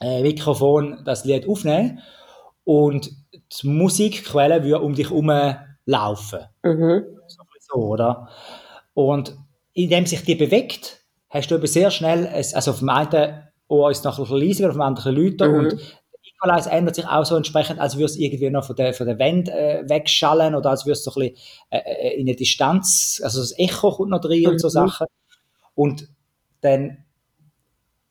äh, 0.00 0.34
das 1.04 1.24
Lied 1.24 1.48
aufnehmen 1.48 2.00
und 2.64 3.10
die 3.32 3.66
Musikquelle 3.66 4.64
würde 4.64 4.80
um 4.80 4.94
dich 4.94 5.10
herum 5.10 5.30
laufen. 5.86 6.40
Mhm. 6.62 7.04
So, 7.60 7.74
oder? 7.74 8.28
Und 8.94 9.36
indem 9.72 10.06
sich 10.06 10.22
die 10.24 10.34
bewegt, 10.34 11.04
hast 11.30 11.50
du 11.50 11.54
eben 11.54 11.66
sehr 11.66 11.90
schnell, 11.90 12.28
es, 12.32 12.54
also 12.54 12.72
auf 12.72 12.80
dem 12.80 12.90
einen 12.90 13.42
Ohr 13.68 13.90
ist 13.90 13.98
es 13.98 14.04
noch 14.04 14.18
ein 14.18 14.24
bisschen 14.24 14.48
leiser, 14.48 14.66
auf 14.68 14.74
dem 14.74 14.82
anderen 14.82 15.16
lauter 15.16 15.48
Mhm. 15.48 15.54
und 15.54 16.01
Equalizer 16.42 16.72
ändert 16.72 16.96
sich 16.96 17.06
auch 17.06 17.24
so 17.24 17.36
entsprechend, 17.36 17.78
als 17.80 17.96
würde 17.96 18.06
es 18.06 18.16
irgendwie 18.16 18.50
noch 18.50 18.64
von 18.64 18.76
der, 18.76 18.94
von 18.94 19.06
der 19.06 19.18
Wand 19.18 19.48
äh, 19.48 19.84
wegschallen 19.88 20.54
oder 20.54 20.70
als 20.70 20.84
würde 20.84 20.92
es 20.92 21.04
so 21.04 21.12
ein 21.12 21.30
bisschen 21.30 21.36
äh, 21.70 21.78
äh, 21.78 22.14
in 22.20 22.28
eine 22.28 22.36
Distanz, 22.36 23.20
also 23.22 23.40
das 23.40 23.56
Echo 23.58 23.92
kommt 23.92 24.10
noch 24.10 24.24
rein 24.24 24.46
und 24.46 24.60
so 24.60 24.68
Mhm. 24.68 24.72
Sachen. 24.72 25.06
Und 25.74 26.08
dann 26.60 27.04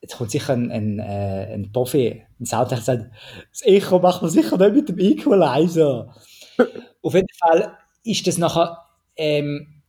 jetzt 0.00 0.16
kommt 0.16 0.30
sicher 0.30 0.52
ein, 0.54 0.70
ein, 0.70 0.98
äh, 0.98 1.54
ein 1.54 1.70
Profi, 1.72 2.24
ein 2.40 2.46
Soundtechniker, 2.46 2.92
und 2.92 3.00
sagt, 3.00 3.12
das 3.52 3.62
Echo 3.62 3.98
macht 4.00 4.20
man 4.22 4.30
sicher 4.30 4.58
nicht 4.58 4.74
mit 4.74 4.88
dem 4.88 4.98
Equalizer. 4.98 6.14
Auf 7.02 7.14
jeden 7.14 7.28
Fall 7.38 7.78
ist 8.02 8.26
das 8.26 8.36
nachher, 8.38 8.78
ähm, 9.16 9.82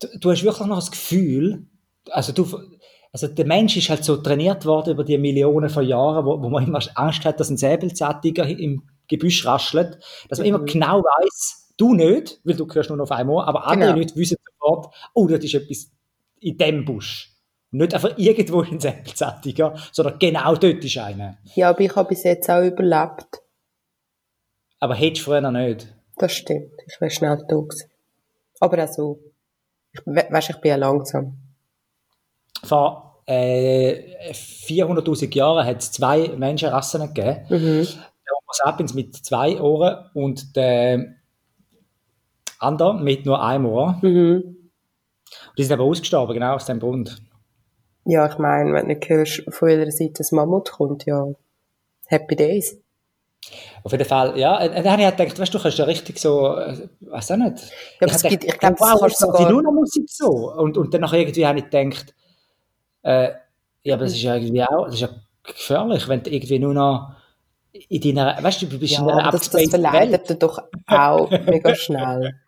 du, 0.00 0.08
du 0.18 0.30
hast 0.30 0.42
wirklich 0.44 0.66
noch 0.66 0.76
das 0.76 0.90
Gefühl, 0.90 1.66
also 2.10 2.32
du, 2.32 2.46
also 3.12 3.26
der 3.28 3.46
Mensch 3.46 3.76
ist 3.76 3.88
halt 3.90 4.04
so 4.04 4.16
trainiert 4.18 4.64
worden 4.66 4.92
über 4.94 5.04
die 5.04 5.18
Millionen 5.18 5.70
von 5.70 5.86
Jahren, 5.86 6.24
wo, 6.26 6.40
wo 6.42 6.48
man 6.48 6.66
immer 6.66 6.80
Angst 6.94 7.24
hat, 7.24 7.40
dass 7.40 7.50
ein 7.50 7.56
Säbelzahntiger 7.56 8.46
im 8.46 8.82
Gebüsch 9.08 9.46
raschelt, 9.46 9.98
dass 10.28 10.38
man 10.38 10.46
immer 10.48 10.58
Mhm. 10.58 10.66
genau 10.66 11.02
weiß, 11.02 11.74
du 11.78 11.94
nicht, 11.94 12.40
weil 12.44 12.56
du 12.56 12.66
hörst 12.72 12.90
nur 12.90 12.98
noch 12.98 13.04
auf 13.04 13.12
einem 13.12 13.30
Ohr, 13.30 13.46
aber 13.48 13.66
andere 13.66 13.90
Genau. 13.90 13.98
Leute 14.00 14.16
wissen 14.16 14.36
sofort, 14.60 14.94
oh, 15.14 15.26
das 15.26 15.42
ist 15.44 15.54
etwas 15.54 15.90
in 16.40 16.58
dem 16.58 16.84
Busch. 16.84 17.32
Nicht 17.70 17.94
einfach 17.94 18.16
irgendwo 18.16 18.62
in 18.62 18.80
Säbelzahntiger, 18.80 19.74
sondern 19.92 20.18
genau 20.18 20.54
dort 20.56 20.84
ist 20.84 20.96
einer. 20.98 21.36
Ja, 21.54 21.70
aber 21.70 21.80
ich 21.80 21.94
habe 21.96 22.08
bis 22.08 22.22
jetzt 22.24 22.48
auch 22.50 22.62
überlebt. 22.62 23.42
Aber 24.80 24.94
hättest 24.94 25.22
du 25.26 25.30
früher 25.30 25.40
noch 25.40 25.50
nicht. 25.50 25.86
Das 26.16 26.32
stimmt. 26.32 26.72
Ich 26.86 27.00
wäre 27.00 27.10
schnell 27.10 27.36
da 27.48 27.56
gewesen. 27.56 27.90
Aber 28.60 28.82
auch 28.84 28.88
so. 28.88 29.18
Ich, 29.92 30.00
we 30.06 30.26
weißt, 30.30 30.50
ich 30.50 30.56
bin 30.56 30.70
ja 30.70 30.76
langsam. 30.76 31.36
Vor 32.64 33.22
äh, 33.26 34.32
400.000 34.32 35.34
Jahren 35.34 35.66
hat 35.66 35.78
es 35.82 35.92
zwei 35.92 36.28
Menschenrassen 36.36 37.02
gegeben. 37.14 37.44
Mhm. 37.48 37.86
Der 37.86 38.34
Homo 38.36 38.52
sapiens 38.52 38.94
mit 38.94 39.14
zwei 39.16 39.60
Ohren 39.60 40.10
und 40.14 40.56
der 40.56 41.14
andere 42.58 43.00
mit 43.00 43.26
nur 43.26 43.42
einem 43.42 43.66
Ohr. 43.66 43.98
Mhm. 44.02 44.56
Die 45.56 45.62
sind 45.62 45.72
aber 45.72 45.84
ausgestorben, 45.84 46.34
genau 46.34 46.54
aus 46.54 46.66
dem 46.66 46.80
Grund. 46.80 47.20
Ja, 48.04 48.26
ich 48.26 48.38
meine, 48.38 48.72
wenn 48.72 48.88
du 48.88 48.94
nicht 48.94 49.08
hörst, 49.08 49.42
von 49.50 49.68
welcher 49.68 49.90
Seite 49.90 50.14
das 50.18 50.32
Mammut 50.32 50.70
kommt, 50.72 51.04
ja. 51.04 51.26
Happy 52.06 52.34
Days. 52.36 52.78
Auf 53.84 53.92
jeden 53.92 54.04
Fall, 54.06 54.38
ja. 54.38 54.56
Und 54.62 54.74
dann 54.74 54.90
habe 54.90 55.02
ich 55.02 55.06
halt 55.06 55.16
gedacht, 55.18 55.38
weißt 55.38 55.52
du, 55.54 55.58
du 55.58 55.62
kannst 55.62 55.78
ja 55.78 55.84
richtig 55.84 56.18
so, 56.18 56.56
äh, 56.56 56.88
weiß 57.02 57.32
auch 57.32 57.36
nicht. 57.36 57.70
Ja, 58.00 58.06
ich 58.30 58.58
glaub, 58.58 58.76
das 58.76 58.80
wow, 58.80 59.00
macht 59.02 59.10
die 59.12 59.14
sogar- 59.16 59.52
nur 59.52 59.62
noch 59.62 59.72
Musik 59.72 60.08
so. 60.08 60.28
Und, 60.54 60.78
und 60.78 60.92
dann 60.94 61.02
irgendwie 61.12 61.46
habe 61.46 61.58
ich 61.58 61.64
gedacht, 61.68 62.14
äh, 63.02 63.30
ja, 63.82 63.94
aber 63.94 64.04
das 64.04 64.12
ist 64.14 64.22
ja 64.22 64.34
irgendwie 64.36 64.62
auch, 64.64 64.86
das 64.86 64.94
ist 64.94 65.00
ja 65.00 65.08
gefährlich, 65.44 66.08
wenn 66.08 66.22
du 66.22 66.30
irgendwie 66.30 66.58
nur 66.58 66.74
noch 66.74 67.12
in 67.72 68.00
deiner, 68.00 68.42
weißt 68.42 68.62
du, 68.62 68.66
du 68.66 68.78
bist 68.78 68.94
Ja, 68.94 69.02
in 69.02 69.10
einer 69.10 69.30
das, 69.30 69.50
das 69.50 69.60
Welt. 69.60 69.70
verleitet 69.70 70.30
dir 70.30 70.34
doch 70.36 70.58
auch 70.86 71.30
mega 71.30 71.74
schnell. 71.74 72.34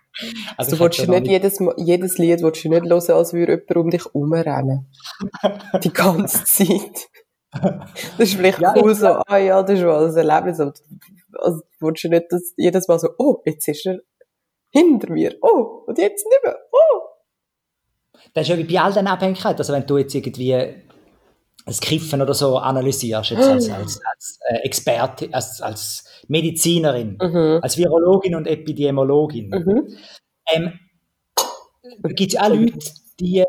Also 0.57 0.71
du 0.77 0.77
ich 0.89 0.99
willst 0.99 1.09
nicht 1.09 1.29
jedes, 1.29 1.59
jedes 1.77 2.19
Lied 2.19 2.43
willst 2.43 2.65
du 2.65 2.69
nicht 2.69 2.83
hören, 2.83 2.93
als 3.13 3.33
würde 3.33 3.53
jemand 3.53 3.77
um 3.77 3.91
dich 3.91 4.05
herumrennen. 4.05 4.91
Die 5.85 5.93
ganze 5.93 6.45
Zeit. 6.45 7.07
Das 7.53 8.19
ist 8.19 8.35
vielleicht 8.35 8.59
Ja, 8.59 8.75
cool 8.77 8.93
so, 8.93 9.07
ah 9.07 9.37
ja, 9.39 9.63
das 9.63 9.79
ist 9.79 9.85
mal 9.85 10.05
ein 10.09 10.17
Erlebnis, 10.17 10.59
aber 10.59 10.73
du- 10.73 11.39
also, 11.39 11.61
du 11.79 11.87
willst 11.87 12.03
ja 12.03 12.11
nicht 12.11 12.27
dass 12.29 12.53
jedes 12.57 12.89
Mal 12.89 12.99
so, 12.99 13.09
oh, 13.19 13.41
jetzt 13.47 13.69
ist 13.69 13.87
er 13.87 13.99
hinter 14.71 15.13
mir, 15.13 15.37
oh, 15.43 15.85
und 15.87 15.97
jetzt 15.97 16.27
nicht 16.27 16.45
mehr, 16.45 16.57
oh. 16.73 17.01
Das 18.35 18.43
ist 18.43 18.49
ja 18.49 18.59
wie 18.59 18.65
bei 18.65 18.81
all 18.81 18.93
den 18.93 19.07
Abhängigkeiten. 19.07 19.59
Also 19.59 19.73
wenn 19.73 19.87
du 19.87 19.99
jetzt 19.99 20.15
irgendwie 20.15 20.75
das 21.67 21.81
Kiffen 21.81 22.23
oder 22.23 22.35
so 22.35 22.57
analysierst, 22.59 23.31
jetzt 23.31 23.49
als, 23.49 23.69
als, 23.71 24.01
als 24.05 24.39
äh, 24.49 24.55
Experte, 24.59 25.29
als, 25.33 25.61
als 25.61 26.05
Medizinerin, 26.29 27.17
als 27.63 27.77
Virologin 27.77 28.35
und 28.35 28.47
Epidemiologin, 28.47 29.51
Mhm. 29.51 29.89
ähm, 30.53 30.73
gibt 32.15 32.33
es 32.35 32.41
auch 32.41 32.49
Leute, 32.49 32.79
die, 33.21 33.45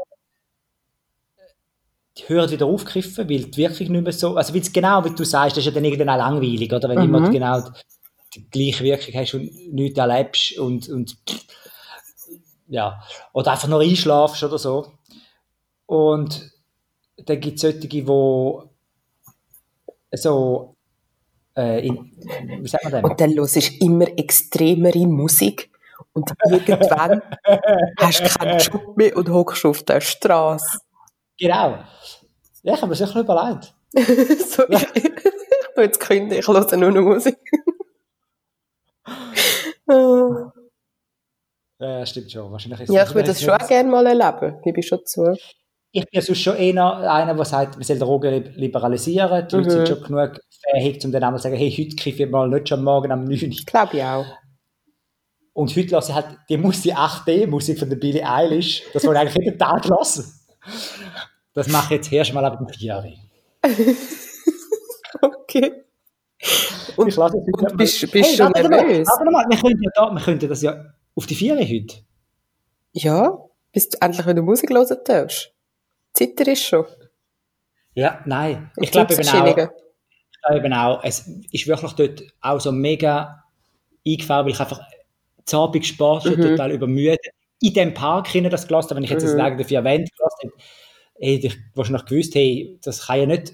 die 2.18 2.24
hören 2.28 2.50
wieder 2.52 2.66
auf 2.66 2.86
kiffen, 2.86 3.30
weil 3.30 3.46
die 3.46 3.58
wirklich 3.58 3.90
nicht 3.90 4.04
mehr 4.04 4.14
so, 4.14 4.36
also 4.36 4.54
weil 4.54 4.62
es 4.62 4.74
genau, 4.74 5.04
wie 5.06 5.12
du 5.16 5.24
sagst, 5.24 5.58
das 5.58 5.66
ist 5.66 5.66
ja 5.68 5.72
dann 5.72 5.86
irgendwann 5.86 6.10
auch 6.10 6.18
langweilig, 6.18 6.72
oder? 6.74 6.90
Wenn 6.90 6.98
du 6.98 7.04
immer 7.04 7.30
genau 7.30 7.62
die, 8.34 8.42
die 8.42 8.50
gleiche 8.50 8.84
Wirkung 8.84 9.14
hast 9.16 9.34
und 9.34 9.74
nichts 9.74 9.98
erlebst 9.98 10.58
und, 10.60 10.90
und 10.90 11.18
ja, 12.72 13.02
oder 13.34 13.52
einfach 13.52 13.68
nur 13.68 13.82
einschlafst 13.82 14.44
oder 14.44 14.58
so. 14.58 14.94
Und 15.86 16.50
dann 17.18 17.40
gibt 17.40 17.58
es 17.58 17.62
solche, 17.62 17.88
die 17.88 18.08
so 20.14 20.76
äh, 21.56 21.86
in, 21.86 22.12
wie 22.62 22.68
sagt 22.68 22.86
man 22.86 22.94
denn? 22.94 23.04
Und 23.04 23.20
dann 23.20 23.36
hörst 23.36 23.58
du 23.58 23.86
immer 23.86 24.08
extremere 24.18 25.06
Musik 25.06 25.70
und 26.14 26.32
irgendwann 26.50 27.22
hast 28.00 28.22
du 28.22 28.40
keinen 28.40 28.60
Job 28.60 28.96
mehr 28.96 29.18
und 29.18 29.30
hockst 29.30 29.66
auf 29.66 29.84
der 29.84 30.00
Straße. 30.00 30.80
Genau. 31.38 31.78
Ja, 32.64 32.74
ich 32.74 32.82
habe 32.82 32.88
mir 32.88 32.98
bisschen 32.98 33.22
überlegt. 33.22 33.74
so, 34.48 34.64
ich, 34.70 34.96
ich 34.96 35.12
jetzt 35.76 36.00
kündigen, 36.00 36.40
ich 36.40 36.48
höre 36.48 36.78
nur 36.78 36.92
noch 36.92 37.02
Musik. 37.02 37.38
Ja, 41.82 42.06
stimmt 42.06 42.32
schon. 42.32 42.52
Wahrscheinlich 42.52 42.82
ist 42.82 42.94
ja, 42.94 43.04
ich 43.04 43.14
würde 43.16 43.28
das 43.30 43.42
schon 43.42 43.58
gerne 43.68 43.90
mal 43.90 44.06
erleben, 44.06 44.62
gebe 44.64 44.80
ich 44.80 44.88
schon 44.88 45.04
zu. 45.06 45.36
Ich 45.94 46.02
bin 46.04 46.10
ja 46.14 46.22
sonst 46.22 46.42
schon 46.42 46.56
eher 46.56 46.86
einer, 47.12 47.34
der 47.34 47.44
sagt, 47.46 47.76
man 47.76 47.84
soll 47.84 47.98
Drogen 48.00 48.32
li- 48.34 48.52
liberalisieren. 48.56 49.48
Die 49.48 49.56
Leute 49.56 49.68
Mhm. 49.68 49.70
sind 49.72 49.88
schon 49.88 50.04
genug 50.04 50.40
fähig, 50.72 51.04
um 51.04 51.12
dann 51.12 51.24
einmal 51.24 51.40
zu 51.40 51.44
sagen, 51.44 51.56
hey, 51.58 51.70
heute 51.72 51.96
kiffe 51.96 52.24
ich 52.24 52.30
mal 52.30 52.48
nicht 52.48 52.70
schon 52.70 52.84
morgen 52.84 53.12
am 53.12 53.24
9 53.26 53.50
Uhr. 53.50 53.66
Glaube 53.66 53.98
ich 53.98 54.04
auch. 54.04 54.26
Und 55.54 55.76
heute 55.76 55.90
lasse 55.90 56.12
ich 56.12 56.16
halt 56.16 56.38
die 56.50 56.58
Musik, 56.58 56.94
8D-Musik 56.96 57.80
von 57.80 57.90
der 57.90 57.98
Billie 57.98 58.26
Eilish, 58.26 58.84
das 58.94 59.04
wollte 59.06 59.20
ich 59.24 59.28
eigentlich 59.32 59.46
jeden 59.48 59.60
Tag 59.60 59.86
lassen. 59.88 60.32
Das 61.54 61.68
mache 61.68 61.96
ich 61.96 61.98
jetzt 62.02 62.14
erst 62.14 62.34
mal 62.34 62.46
ab 62.46 62.58
dem 62.58 62.70
4 62.70 62.88
Jahre. 62.88 63.14
Okay. 65.22 65.72
Und, 66.96 67.08
Ich 67.10 67.16
lasse 67.18 67.36
und 67.38 67.78
bist, 67.78 68.12
bist 68.12 68.40
du 68.40 68.44
warte 68.44 68.68
nervös? 68.70 69.08
Mal, 69.08 69.14
warte 69.18 69.32
mal, 69.32 69.46
wir 69.50 69.58
könnten, 69.62 69.84
ja 69.84 69.90
da, 69.94 70.12
wir 70.12 70.22
könnten 70.22 70.50
das 70.50 70.62
ja 70.62 70.86
auf 71.16 71.26
die 71.26 71.36
4 71.36 71.56
heute. 71.58 72.04
Ja, 72.94 73.38
bis 73.72 73.90
du 73.90 73.98
endlich 74.02 74.26
wieder 74.28 74.42
Musik 74.42 74.70
hören 74.72 74.98
darfst. 75.06 75.54
Zitter 76.14 76.52
ist 76.52 76.64
schon. 76.64 76.86
Ja, 77.94 78.22
nein. 78.26 78.72
Ich 78.78 78.92
glaube 78.92 79.14
eben 79.14 79.28
auch, 79.28 79.58
ich 79.58 80.56
eben 80.56 80.74
auch, 80.74 81.04
es 81.04 81.28
ist 81.52 81.68
wirklich 81.68 81.92
dort 81.94 82.24
auch 82.42 82.60
so 82.60 82.72
mega 82.72 83.44
eingefahren, 84.06 84.46
weil 84.46 84.54
ich 84.54 84.60
einfach 84.60 84.82
zu 85.46 85.58
Abend 85.58 85.86
Sport 85.86 86.26
Mhm. 86.26 86.42
total 86.42 86.72
übermüdet. 86.72 87.20
In 87.62 87.74
dem 87.74 87.94
Park 87.94 88.28
hinein 88.28 88.52
das 88.52 88.68
gelassen 88.68 88.90
habe, 88.90 88.96
wenn 88.98 89.04
ich 89.04 89.10
jetzt 89.12 89.24
das 89.24 89.34
Mhm. 89.34 89.38
Lager 89.38 89.58
dafür 89.58 89.78
erwähnt 89.78 90.10
gelassen 90.18 90.52
hätte, 91.20 91.34
hätte 91.34 91.48
ich 91.48 91.58
wahrscheinlich 91.76 92.06
gewusst, 92.06 92.36
hey, 92.36 92.80
das 92.84 93.06
kann 93.08 93.20
ja 93.20 93.26
nicht 93.28 93.54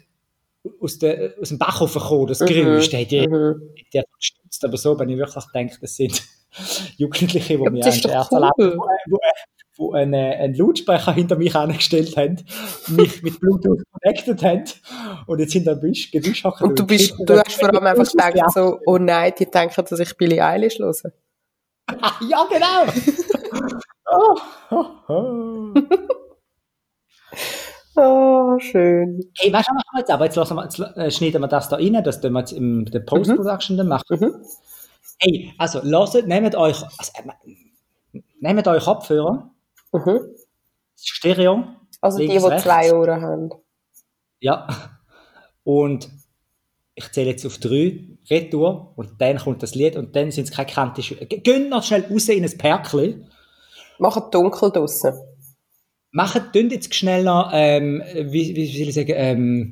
aus, 0.80 0.98
der, 1.00 1.34
aus 1.42 1.50
dem 1.50 1.58
Bach 1.58 1.78
kommen, 1.80 2.28
das 2.28 2.40
Geräusch. 2.40 2.90
Da 2.90 2.98
hätte 2.98 3.16
ich, 3.18 3.28
Mhm. 3.28 3.78
gestutzt. 4.18 4.64
Aber 4.64 4.78
so, 4.78 4.98
wenn 5.00 5.10
ich 5.10 5.18
wirklich 5.18 5.44
denke, 5.54 5.78
das 5.82 5.96
sind 5.96 6.24
Jugendliche, 6.98 7.58
die 7.58 7.70
mir 7.70 7.86
einen 7.86 8.02
erlaubt, 8.02 8.32
cool. 8.60 8.78
wo, 8.78 8.88
wo, 9.10 9.20
wo 9.78 9.92
einen, 9.94 10.14
einen 10.14 10.54
Lautsprecher 10.56 11.14
hinter 11.14 11.36
mich 11.36 11.56
angestellt 11.56 12.16
haben, 12.18 12.38
mich 12.90 13.22
mit 13.22 13.40
Bluetooth 13.40 13.84
connected 13.92 14.44
haben 14.44 14.64
und 15.28 15.40
jetzt 15.40 15.54
hinter 15.54 15.76
dem 15.76 15.94
Gebüsch, 16.12 16.44
hocken. 16.44 16.70
Und 16.70 16.80
du 16.80 16.86
bist, 16.86 17.14
du 17.18 17.38
hast 17.40 17.60
vor 17.60 17.70
allem 17.70 17.86
einfach 17.86 18.10
gedacht, 18.10 18.52
so, 18.54 18.80
oh 18.86 18.98
nein, 18.98 19.34
die 19.38 19.46
denken, 19.46 19.86
dass 19.88 20.00
ich 20.00 20.18
Billie 20.18 20.44
Eilish 20.44 20.80
höre. 20.80 20.94
Ja, 22.30 22.46
genau! 22.50 22.92
oh, 24.12 24.36
oh, 24.72 24.86
oh. 25.08 25.74
Oh, 28.00 28.60
schön. 28.60 29.32
Hey, 29.40 29.52
weißt 29.52 29.70
du, 29.70 29.74
was 29.74 29.84
machen 29.86 29.94
wir 29.94 30.00
jetzt 30.00 30.12
aber? 30.12 30.26
Jetzt, 30.26 30.36
lassen 30.36 30.56
wir, 30.56 30.64
jetzt 30.64 30.80
äh, 30.80 31.10
schneiden 31.10 31.42
wir 31.42 31.48
das 31.48 31.70
da 31.70 31.78
rein, 31.78 32.04
das 32.04 32.22
tun 32.22 32.34
wir 32.34 32.40
jetzt 32.42 32.52
in 32.52 32.86
der 32.86 33.00
Post-Production 33.00 33.78
dann 33.78 33.88
machen. 33.88 34.20
Mhm. 34.20 34.36
Hey, 35.20 35.54
also, 35.58 35.80
lasst, 35.84 36.16
nehmt 36.28 36.56
euch, 36.56 36.84
also, 36.84 37.12
äh, 38.14 38.22
nehmt 38.40 38.68
euch 38.68 38.84
Kopfhörer, 38.84 39.52
Mhm. 39.94 40.20
Stereo, 40.96 41.64
Also 42.02 42.20
die, 42.20 42.28
die 42.28 42.38
rechts. 42.38 42.64
zwei 42.64 42.94
Ohren 42.94 43.22
haben. 43.22 43.50
ja, 44.40 44.68
und 45.64 46.10
ich 46.96 47.12
zähle 47.12 47.30
jetzt 47.32 47.46
auf 47.46 47.58
drei, 47.60 48.04
Retour, 48.30 48.94
und 48.96 49.22
dann 49.22 49.38
kommt 49.38 49.64
das 49.64 49.76
Lied, 49.76 49.96
und 49.96 50.16
dann 50.16 50.32
sind 50.32 50.46
es 50.46 50.52
keine 50.52 50.70
Kante. 50.70 51.02
Gehen 51.02 51.70
noch 51.70 51.84
schnell 51.84 52.06
raus 52.12 52.28
in 52.30 52.44
ein 52.44 52.58
Perkli, 52.58 53.24
Machen 54.00 54.24
dunkel 54.32 54.72
draussen. 54.72 55.14
Machen, 56.12 56.44
tun 56.54 56.70
jetzt 56.70 56.94
schnell 56.94 57.24
noch, 57.24 57.50
ähm, 57.54 58.04
wie, 58.14 58.56
wie 58.56 58.68
soll 58.78 58.88
ich 58.90 58.94
sagen, 58.94 59.14
ähm, 59.16 59.72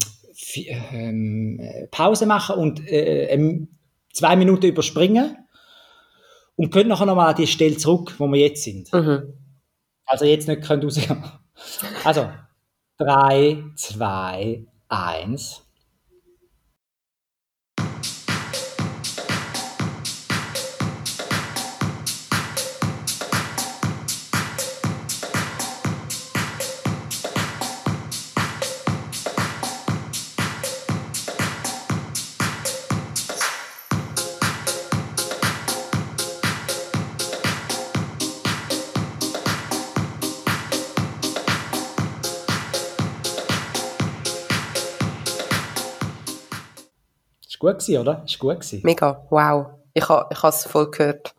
ähm, 0.92 1.60
äh, 1.60 1.88
Pause 1.88 2.26
machen 2.26 2.56
und 2.58 2.88
äh, 2.90 3.26
ähm, 3.28 3.68
zwei 4.16 4.36
Minuten 4.36 4.66
überspringen 4.66 5.38
und 6.56 6.72
können 6.72 6.90
nachher 6.90 7.06
nochmal 7.06 7.30
an 7.30 7.36
die 7.36 7.48
Stelle 7.48 7.78
zurück, 7.78 8.16
wo 8.18 8.28
wir 8.28 8.40
jetzt 8.40 8.64
sind. 8.64 8.92
Mhm. 8.94 9.34
Also 10.06 10.26
jetzt 10.26 10.48
nicht 10.48 10.64
können 10.64 10.84
rausgehen. 10.84 11.24
Also, 12.04 12.30
drei, 12.98 13.64
zwei, 13.76 14.66
eins. 14.88 15.65
Gut 47.66 47.80
gewesen, 47.80 48.02
oder? 48.02 48.24
Ist 48.26 48.40
gut 48.40 48.60
gewesen. 48.60 48.82
Mega, 48.84 49.26
wow. 49.30 49.68
Ich 49.94 50.08
habe 50.08 50.28
ich 50.32 50.44
es 50.44 50.66
voll 50.66 50.92
gehört. 50.92 51.34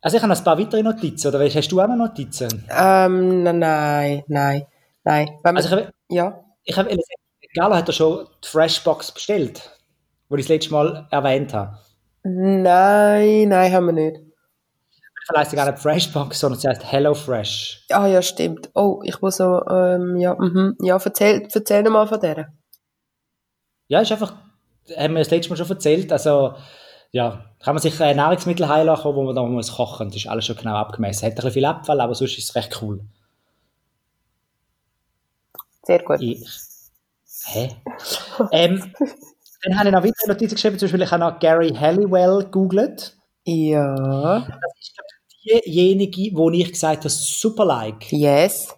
Also 0.00 0.16
ich 0.16 0.22
habe 0.22 0.32
noch 0.32 0.38
ein 0.38 0.44
paar 0.44 0.58
weitere 0.58 0.82
Notizen, 0.82 1.28
oder 1.28 1.44
hast 1.44 1.68
du 1.68 1.80
auch 1.80 1.86
noch 1.86 1.96
Notizen? 1.96 2.66
Ähm, 2.68 3.42
nein, 3.44 4.24
nein, 4.26 4.66
nein. 5.04 5.30
Wenn 5.44 5.56
Also 5.56 5.68
ich 5.68 5.72
habe, 5.72 5.92
ja. 6.08 6.44
ich 6.64 6.76
habe 6.76 6.96
Gala 7.54 7.76
hat 7.76 7.88
er 7.88 7.92
schon 7.92 8.26
die 8.42 8.48
Freshbox 8.48 9.12
bestellt, 9.12 9.78
wo 10.28 10.36
ich 10.36 10.46
das 10.46 10.48
letzte 10.48 10.72
Mal 10.72 11.06
erwähnt 11.10 11.52
habe. 11.52 11.78
Nein, 12.24 13.48
nein, 13.48 13.72
haben 13.72 13.86
wir 13.86 13.92
nicht. 13.92 14.20
Vielleicht 15.26 15.46
heisst 15.46 15.54
gar 15.54 15.70
nicht 15.70 15.78
Freshbox, 15.82 16.40
sondern 16.40 16.58
sie 16.58 16.68
heißt 16.68 16.90
Hello 16.90 17.14
Fresh. 17.14 17.84
Ah 17.90 18.06
ja, 18.06 18.22
stimmt. 18.22 18.70
Oh, 18.74 19.02
ich 19.04 19.20
muss 19.20 19.36
so, 19.36 19.62
ähm, 19.68 20.16
ja, 20.16 20.34
mhm. 20.34 20.76
ja, 20.80 20.98
erzähl, 21.02 21.46
erzähl 21.52 21.88
mal 21.90 22.08
von 22.08 22.20
der. 22.20 22.52
Ja, 23.92 24.00
ist 24.00 24.10
einfach, 24.10 24.32
haben 24.96 25.12
wir 25.12 25.18
das 25.18 25.30
letzte 25.30 25.50
Mal 25.50 25.56
schon 25.58 25.68
erzählt, 25.68 26.10
also 26.10 26.54
ja, 27.10 27.44
kann 27.62 27.74
man 27.74 27.82
sich 27.82 28.00
äh, 28.00 28.14
Nahrungsmittel 28.14 28.66
heilachen, 28.66 29.14
wo 29.14 29.22
man 29.22 29.34
dann 29.36 29.52
muss 29.52 29.74
kochen. 29.76 30.08
Das 30.08 30.16
ist 30.16 30.28
alles 30.28 30.46
schon 30.46 30.56
genau 30.56 30.76
abgemessen. 30.76 31.26
Hat 31.26 31.32
ein 31.32 31.34
bisschen 31.34 31.50
viel 31.50 31.64
Abfall, 31.66 32.00
aber 32.00 32.14
sonst 32.14 32.38
ist 32.38 32.48
es 32.48 32.54
recht 32.54 32.80
cool. 32.80 33.04
Sehr 35.82 36.02
gut. 36.02 36.22
Ich, 36.22 36.42
hä? 37.48 37.76
ähm, 38.52 38.94
dann 39.62 39.78
habe 39.78 39.88
ich 39.90 39.94
noch 39.94 40.02
weitere 40.04 40.28
Notizen 40.28 40.54
geschrieben, 40.54 40.78
zum 40.78 40.86
Beispiel 40.86 41.02
ich 41.02 41.10
habe 41.10 41.20
noch 41.24 41.38
Gary 41.38 41.68
Halliwell 41.74 42.44
gegoogelt. 42.44 43.14
Ja. 43.44 44.38
Das 44.40 44.72
ist 44.80 44.96
diejenige, 45.66 46.34
wo 46.34 46.48
ich 46.48 46.72
gesagt 46.72 47.00
habe, 47.00 47.10
super 47.10 47.66
like. 47.66 48.10
Yes. 48.10 48.74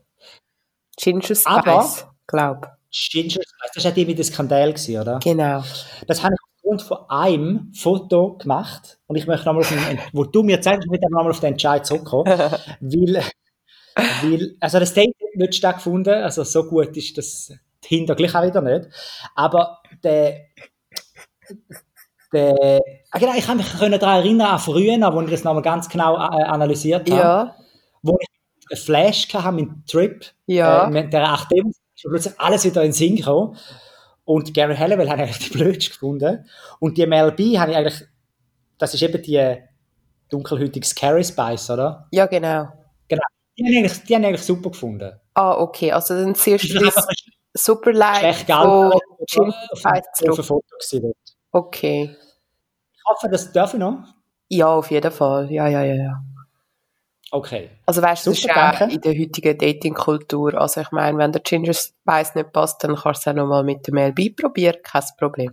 Ginger 0.97 1.23
Spice, 1.23 1.47
Aber- 1.47 2.15
glaub. 2.27 2.67
Ginger 3.11 3.31
Spice, 3.43 3.71
das 3.75 3.85
war 3.85 3.91
ja 3.91 3.95
die 3.95 4.07
mit 4.07 4.19
dem 4.19 4.25
Skandal, 4.25 4.73
gewesen, 4.73 5.01
oder? 5.01 5.19
Genau. 5.23 5.63
Das 6.07 6.23
habe 6.23 6.35
ich 6.35 6.41
aufgrund 6.57 6.83
von 6.83 6.99
einem 7.11 7.73
Foto 7.75 8.37
gemacht 8.39 8.99
und 9.07 9.17
ich 9.17 9.27
möchte 9.27 9.47
nochmal 9.47 9.63
auf 9.63 9.69
den, 9.69 9.99
wo 10.13 10.25
du 10.25 10.43
mir 10.43 10.61
zeigst, 10.61 10.85
ich 10.85 10.91
möchte 10.91 11.11
nochmal 11.11 11.31
auf 11.31 11.41
den 11.41 11.53
Entscheid 11.53 11.85
zurückkommen, 11.85 12.25
weil, 12.81 13.25
weil, 14.23 14.57
also 14.61 14.79
das 14.79 14.95
Date 14.95 15.09
hat 15.21 15.37
nicht 15.37 15.55
stattgefunden, 15.57 16.15
also 16.15 16.45
so 16.45 16.65
gut 16.65 16.97
ist 16.97 17.19
das 17.19 17.53
hinter 17.85 18.15
gleich 18.15 18.35
auch 18.35 18.45
wieder 18.45 18.61
nicht, 18.63 18.89
aber 19.35 19.81
der, 20.03 20.47
der, 22.33 22.81
ah 23.11 23.19
genau, 23.19 23.35
ich 23.37 23.47
kann 23.47 23.57
mich 23.57 23.69
daran 23.69 23.93
erinnern, 23.93 24.49
an 24.53 24.59
früher, 24.59 25.13
wo 25.13 25.21
ich 25.21 25.31
das 25.31 25.45
nochmal 25.45 25.63
ganz 25.63 25.89
genau 25.89 26.15
äh, 26.17 26.43
analysiert 26.45 27.09
habe, 27.11 27.21
Ja. 27.21 27.57
wo 28.03 28.17
ich 28.21 28.29
einen 28.71 28.81
Flash 28.81 29.29
hatte 29.35 29.53
mit 29.53 29.67
dem 29.67 29.85
Trip, 29.87 30.25
Ja. 30.47 30.87
äh, 30.87 30.91
mit 30.91 31.13
der 31.13 31.27
8D, 31.29 31.69
ist 31.69 31.81
plötzlich 32.09 32.39
alles 32.39 32.65
wieder 32.65 32.83
in 32.83 32.93
Sinn 32.93 33.17
gekommen. 33.17 33.57
Und 34.25 34.55
Gary 34.55 34.77
Halliwell 34.77 35.09
habe 35.11 35.23
ich 35.23 35.29
eigentlich 35.29 35.51
die 35.51 35.59
blödste 35.59 35.91
gefunden. 35.91 36.49
Und 36.81 36.97
die 36.97 37.07
Mel 37.07 37.33
B 37.33 37.59
habe 37.59 37.73
ich 37.73 37.77
eigentlich, 37.77 38.05
das 38.79 38.95
ist 38.95 39.03
eben 39.03 39.23
die 39.23 39.59
dunkelhäutige 40.31 40.87
Scary 40.87 41.25
Spice, 41.25 41.71
oder? 41.71 42.09
Ja, 42.11 42.27
genau. 42.27 42.69
Genau. 43.09 43.23
Die 43.57 43.65
habe 43.65 43.73
ich 43.73 43.79
eigentlich, 43.79 44.05
die 44.05 44.15
habe 44.15 44.23
ich 44.23 44.29
eigentlich 44.29 44.43
super 44.43 44.71
gefunden. 44.71 45.13
Ah, 45.35 45.55
okay. 45.59 45.93
Also 45.93 46.15
dann 46.15 46.35
siehst 46.35 46.73
du 46.73 46.79
das 46.79 47.07
super 47.53 47.93
schlecht 47.93 48.51
von 48.51 48.93
Jim 49.29 49.53
zurück. 50.15 50.45
Foto 50.45 50.65
gewesen. 50.79 51.13
Okay. 51.53 52.17
Ich 52.93 53.03
hoffe, 53.07 53.29
das 53.29 53.53
darf 53.53 53.75
ich 53.75 53.81
noch. 53.81 53.99
Ja, 54.49 54.69
auf 54.69 54.91
jeden 54.91 55.13
Fall. 55.13 55.51
Ja, 55.51 55.69
ja, 55.69 55.83
ja, 55.83 55.95
ja. 55.95 56.25
Okay. 57.35 57.69
Also 57.85 58.01
weißt 58.01 58.27
du, 58.27 58.31
das 58.31 58.39
ist 58.39 58.49
danke. 58.49 58.95
in 58.95 59.01
der 59.01 59.13
heutigen 59.13 59.59
Dating-Kultur. 59.59 60.55
Also 60.55 60.83
ich 60.83 60.93
meine, 60.93 61.19
wenn 61.19 61.33
der 61.33 61.43
Ginger 61.43 61.75
Spice 61.75 62.37
nicht 62.37 62.53
passt, 62.53 62.85
dann 62.85 62.95
kannst 62.95 63.27
du 63.27 63.31
es 63.31 63.35
auch 63.35 63.37
nochmal 63.37 63.65
mit 63.65 63.89
dem 63.89 63.99
LB 63.99 64.37
probieren, 64.37 64.77
kein 64.85 65.03
Problem. 65.19 65.53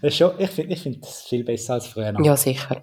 Das 0.00 0.16
schon, 0.16 0.32
ich 0.38 0.50
finde 0.50 0.72
ich 0.72 0.82
find 0.82 1.04
das 1.04 1.24
viel 1.24 1.44
besser 1.44 1.74
als 1.74 1.88
früher. 1.88 2.10
noch. 2.10 2.24
Ja, 2.24 2.38
sicher. 2.38 2.80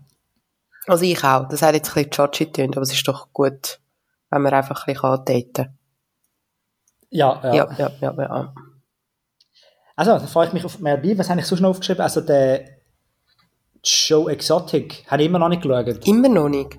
Also 0.86 1.04
ich 1.04 1.24
auch. 1.24 1.48
Das 1.48 1.63
hat 1.63 1.74
jetzt 1.74 1.89
ein 1.89 1.95
bisschen 1.95 2.12
Chachi 2.12 2.45
getönt, 2.45 2.78
aber 2.78 2.84
es 2.84 2.93
ist 2.93 3.08
doch 3.08 3.34
gut, 3.34 3.80
wenn 4.30 4.43
man 4.43 4.54
einfach 4.54 4.86
ein 4.86 4.93
bisschen 4.93 5.26
daten 5.26 5.54
kann. 5.54 5.78
ja, 7.10 7.41
ja. 7.43 7.54
Ja, 7.56 7.69
ja, 7.76 7.91
ja, 8.02 8.13
ja. 8.19 8.54
Also, 9.95 10.12
dann 10.12 10.28
freue 10.28 10.45
ich 10.45 10.54
mich 10.54 10.63
auf 10.63 10.78
mehr 10.78 10.98
bei. 10.98 11.17
Was 11.17 11.32
habe 11.32 11.39
ich 11.39 11.48
sonst 11.48 11.62
noch 11.62 11.72
aufgeschrieben? 11.72 12.02
Also, 12.02 12.22
der 12.22 12.65
Show 13.84 14.30
Exotic 14.30 15.06
habe 15.08 15.24
ich 15.24 15.28
immer 15.28 15.39
noch 15.39 15.50
nicht 15.50 15.63
geschaut. 15.63 16.08
Immer 16.08 16.30
noch 16.30 16.50
nicht. 16.50 16.78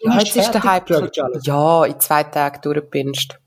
Ja, 0.00 0.18
jetzt 0.18 0.36
ist 0.36 0.50
der 0.52 0.62
Hype. 0.62 0.86
Charles. 0.86 1.46
Ja, 1.46 1.84
in 1.84 1.98
zwei 2.00 2.22
Tagen 2.24 2.60
durchgepinscht. 2.62 3.38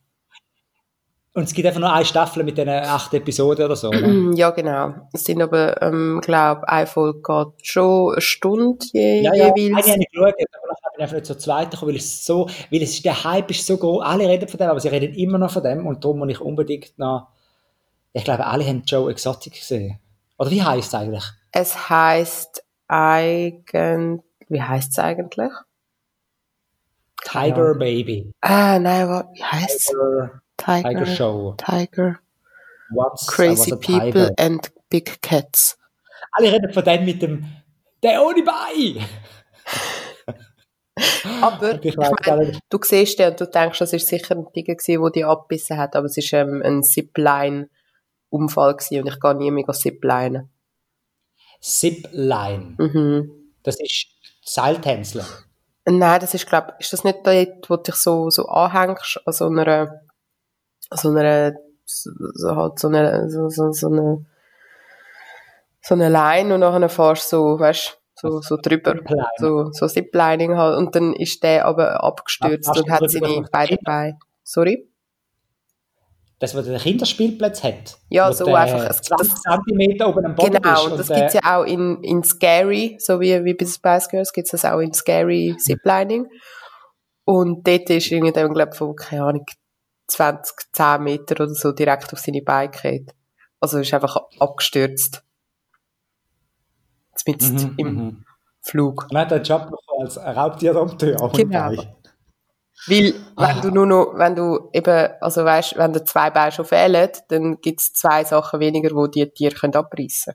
Und 1.35 1.43
es 1.43 1.53
gibt 1.53 1.67
einfach 1.67 1.79
nur 1.79 1.93
eine 1.93 2.03
Staffel 2.05 2.43
mit 2.43 2.57
diesen 2.57 2.69
acht 2.69 3.13
Episoden 3.13 3.65
oder 3.65 3.75
so. 3.75 3.89
ne? 3.91 4.31
Ja, 4.35 4.49
genau. 4.49 4.93
Es 5.13 5.23
sind 5.23 5.41
aber, 5.41 5.79
ähm, 5.81 6.19
glaube 6.23 6.67
eine 6.67 6.87
Folge 6.87 7.21
geht 7.21 7.65
schon 7.67 8.13
eine 8.13 8.21
Stunde 8.21 8.85
je, 8.91 9.21
Ja, 9.21 9.33
ja, 9.33 9.45
eine 9.45 9.53
jeweils. 9.55 9.87
habe 9.89 9.99
ich 10.01 10.09
geschaut, 10.11 10.33
aber 10.33 10.67
nachher 10.67 10.89
bin 10.91 10.97
ich 10.97 11.01
einfach 11.03 11.15
nicht 11.15 11.25
zur 11.27 11.37
zweiten 11.37 11.69
gekommen, 11.71 11.91
weil 11.91 11.97
es 11.97 12.25
so, 12.25 12.47
weil 12.71 12.81
es 12.81 12.89
ist, 12.95 13.05
der 13.05 13.23
Hype 13.23 13.51
ist 13.51 13.65
so 13.65 13.77
groß. 13.77 14.03
Alle 14.03 14.27
reden 14.27 14.49
von 14.49 14.57
dem, 14.57 14.69
aber 14.69 14.79
sie 14.79 14.87
reden 14.89 15.13
immer 15.13 15.37
noch 15.37 15.51
von 15.51 15.63
dem 15.63 15.85
und 15.85 16.03
darum 16.03 16.17
muss 16.19 16.29
ich 16.29 16.41
unbedingt 16.41 16.97
noch, 16.97 17.27
ich 18.11 18.23
glaube, 18.23 18.45
alle 18.45 18.65
haben 18.65 18.81
Joe 18.85 19.09
Exotic 19.11 19.53
gesehen. 19.53 19.99
Oder 20.39 20.49
wie 20.49 20.63
heißt 20.63 20.87
es 20.87 20.95
eigentlich? 20.95 21.23
Es 21.51 21.89
heißt 21.89 22.63
eigentlich, 22.87 24.21
wie 24.49 24.61
heißt 24.61 24.91
es 24.91 24.99
eigentlich? 24.99 25.51
Tiger 27.23 27.75
Baby. 27.75 28.33
Ah, 28.41 28.79
nein, 28.79 29.07
was, 29.07 29.25
wie 29.33 29.43
heißt? 29.43 29.87
Tiger, 29.87 30.41
Tiger, 30.57 30.89
Tiger 30.89 31.05
Show. 31.05 31.55
Tiger, 31.57 32.19
Once 32.93 33.27
Crazy 33.27 33.71
People 33.71 34.11
Tiger. 34.11 34.33
and 34.37 34.71
Big 34.89 35.21
Cats. 35.21 35.77
Alle 36.31 36.51
reden 36.51 36.73
von 36.73 36.83
dem 36.83 37.05
mit 37.05 37.21
dem, 37.21 37.45
der 38.03 38.21
ohne 38.23 38.43
Bein. 38.43 39.05
Aber, 41.41 41.83
ich 41.83 41.95
nicht. 41.95 42.59
du 42.69 42.79
siehst 42.81 43.19
den 43.19 43.31
und 43.31 43.39
du 43.39 43.45
denkst, 43.45 43.79
das 43.79 43.93
ist 43.93 44.07
sicher 44.07 44.35
ein 44.35 44.45
Tiger 44.53 44.75
gewesen, 44.75 45.01
der 45.01 45.11
die 45.11 45.23
abgebissen 45.23 45.77
hat, 45.77 45.95
aber 45.95 46.07
es 46.07 46.17
ist 46.17 46.33
ähm, 46.33 46.61
ein 46.63 46.83
Zipline-Unfall 46.83 48.75
gewesen 48.75 49.01
und 49.03 49.07
ich 49.07 49.19
gehe 49.19 49.35
nie 49.35 49.49
mehr 49.51 49.65
Zipline. 49.71 50.49
Zipline. 51.61 52.75
Mhm. 52.77 53.31
Das 53.63 53.79
ist 53.79 54.07
Seiltänzeln. 54.43 55.25
Nein, 55.85 56.19
das 56.19 56.33
ist, 56.33 56.47
glaube 56.47 56.73
ist 56.79 56.93
das 56.93 57.03
nicht 57.03 57.19
dort, 57.25 57.69
wo 57.69 57.77
du 57.77 57.83
dich 57.83 57.95
so, 57.95 58.29
so 58.29 58.47
anhängst, 58.47 59.21
an 59.25 59.33
so 59.33 59.47
einer, 59.47 60.01
an 60.89 60.97
so 60.97 61.09
einer, 61.09 61.53
so, 61.85 62.55
halt 62.55 62.79
so 62.79 62.87
eine, 62.89 63.29
so, 63.29 63.49
so, 63.49 63.71
so 63.71 63.87
eine, 63.87 64.25
so 65.81 65.95
eine 65.95 66.09
Line 66.09 66.53
und 66.53 66.59
nachher 66.59 66.89
fährst 66.89 67.31
du 67.31 67.37
so, 67.37 67.59
weißt 67.59 67.99
so, 68.21 68.41
so 68.41 68.57
drüber. 68.57 68.95
Zipline. 68.95 69.25
So, 69.37 69.71
so 69.71 69.87
Ziplining 69.87 70.57
halt. 70.57 70.77
Und 70.77 70.95
dann 70.95 71.13
ist 71.13 71.41
der 71.41 71.65
aber 71.65 72.03
abgestürzt 72.03 72.69
Ach, 72.69 72.77
und 72.77 72.91
hat 72.91 73.09
seine 73.09 73.43
beiden? 73.49 73.77
Beine. 73.83 74.19
Sorry? 74.43 74.88
Das, 76.39 76.55
was 76.55 76.65
der 76.65 76.79
Kinderspielplatz 76.79 77.63
hat. 77.63 77.97
Ja, 78.09 78.31
so 78.31 78.45
der 78.45 78.55
einfach. 78.55 78.89
Es- 78.89 79.01
20 79.01 79.33
cm 79.35 80.07
oben 80.07 80.25
am 80.25 80.35
Boden 80.35 80.53
Genau, 80.53 80.85
und 80.85 80.97
das 80.97 81.07
der- 81.07 81.17
gibt's 81.19 81.33
ja 81.33 81.41
auch 81.59 81.63
in, 81.65 82.01
in 82.03 82.23
Scary, 82.23 82.95
so 82.99 83.19
wie, 83.19 83.43
wie 83.43 83.53
bei 83.53 83.65
den 83.65 83.67
Spice 83.67 84.07
Girls 84.09 84.31
gibt's 84.31 84.51
das 84.51 84.63
auch 84.65 84.79
in 84.79 84.93
Scary 84.93 85.55
Ziplining. 85.59 86.27
Und 87.25 87.67
dort 87.67 87.89
ist 87.89 88.09
irgendwie 88.11 88.31
dann, 88.31 88.53
glaube 88.53 88.71
ich, 88.71 88.77
von, 88.77 88.95
keine 88.95 89.23
Ahnung, 89.23 89.45
20, 90.07 90.55
10 90.71 91.03
Meter 91.03 91.35
oder 91.43 91.53
so 91.53 91.71
direkt 91.73 92.11
auf 92.13 92.19
seine 92.19 92.41
Beine 92.41 92.71
gefallen. 92.71 93.11
Also 93.59 93.79
ist 93.79 93.93
einfach 93.93 94.15
abgestürzt. 94.39 95.21
Mit 97.27 97.41
Mhm, 97.41 97.73
im 97.77 97.87
mhm. 97.95 98.25
Flug. 98.61 99.03
Und 99.03 99.13
dann 99.13 99.21
hat 99.23 99.31
er 99.31 99.35
einen 99.35 99.43
Job 99.45 99.63
bekommen 99.69 100.03
als 100.05 100.17
Raubtierdompteur. 100.17 101.21
ohne 101.21 101.33
Genau. 101.33 101.83
Weil, 102.87 103.13
wenn 103.35 103.45
Ah. 103.57 103.61
du 103.61 103.71
nur 103.71 103.85
noch, 103.85 104.13
wenn 104.15 104.35
du 104.35 104.69
eben, 104.73 105.09
also 105.21 105.43
weißt, 105.43 105.77
wenn 105.77 105.93
dir 105.93 106.03
zwei 106.05 106.29
Beine 106.29 106.51
schon 106.51 106.65
fehlen, 106.65 107.09
dann 107.27 107.59
gibt's 107.61 107.93
zwei 107.93 108.23
Sachen 108.23 108.59
weniger, 108.59 108.95
wo 108.95 109.07
die 109.07 109.29
Tiere 109.29 109.53
können 109.55 109.75
abreißen 109.75 110.33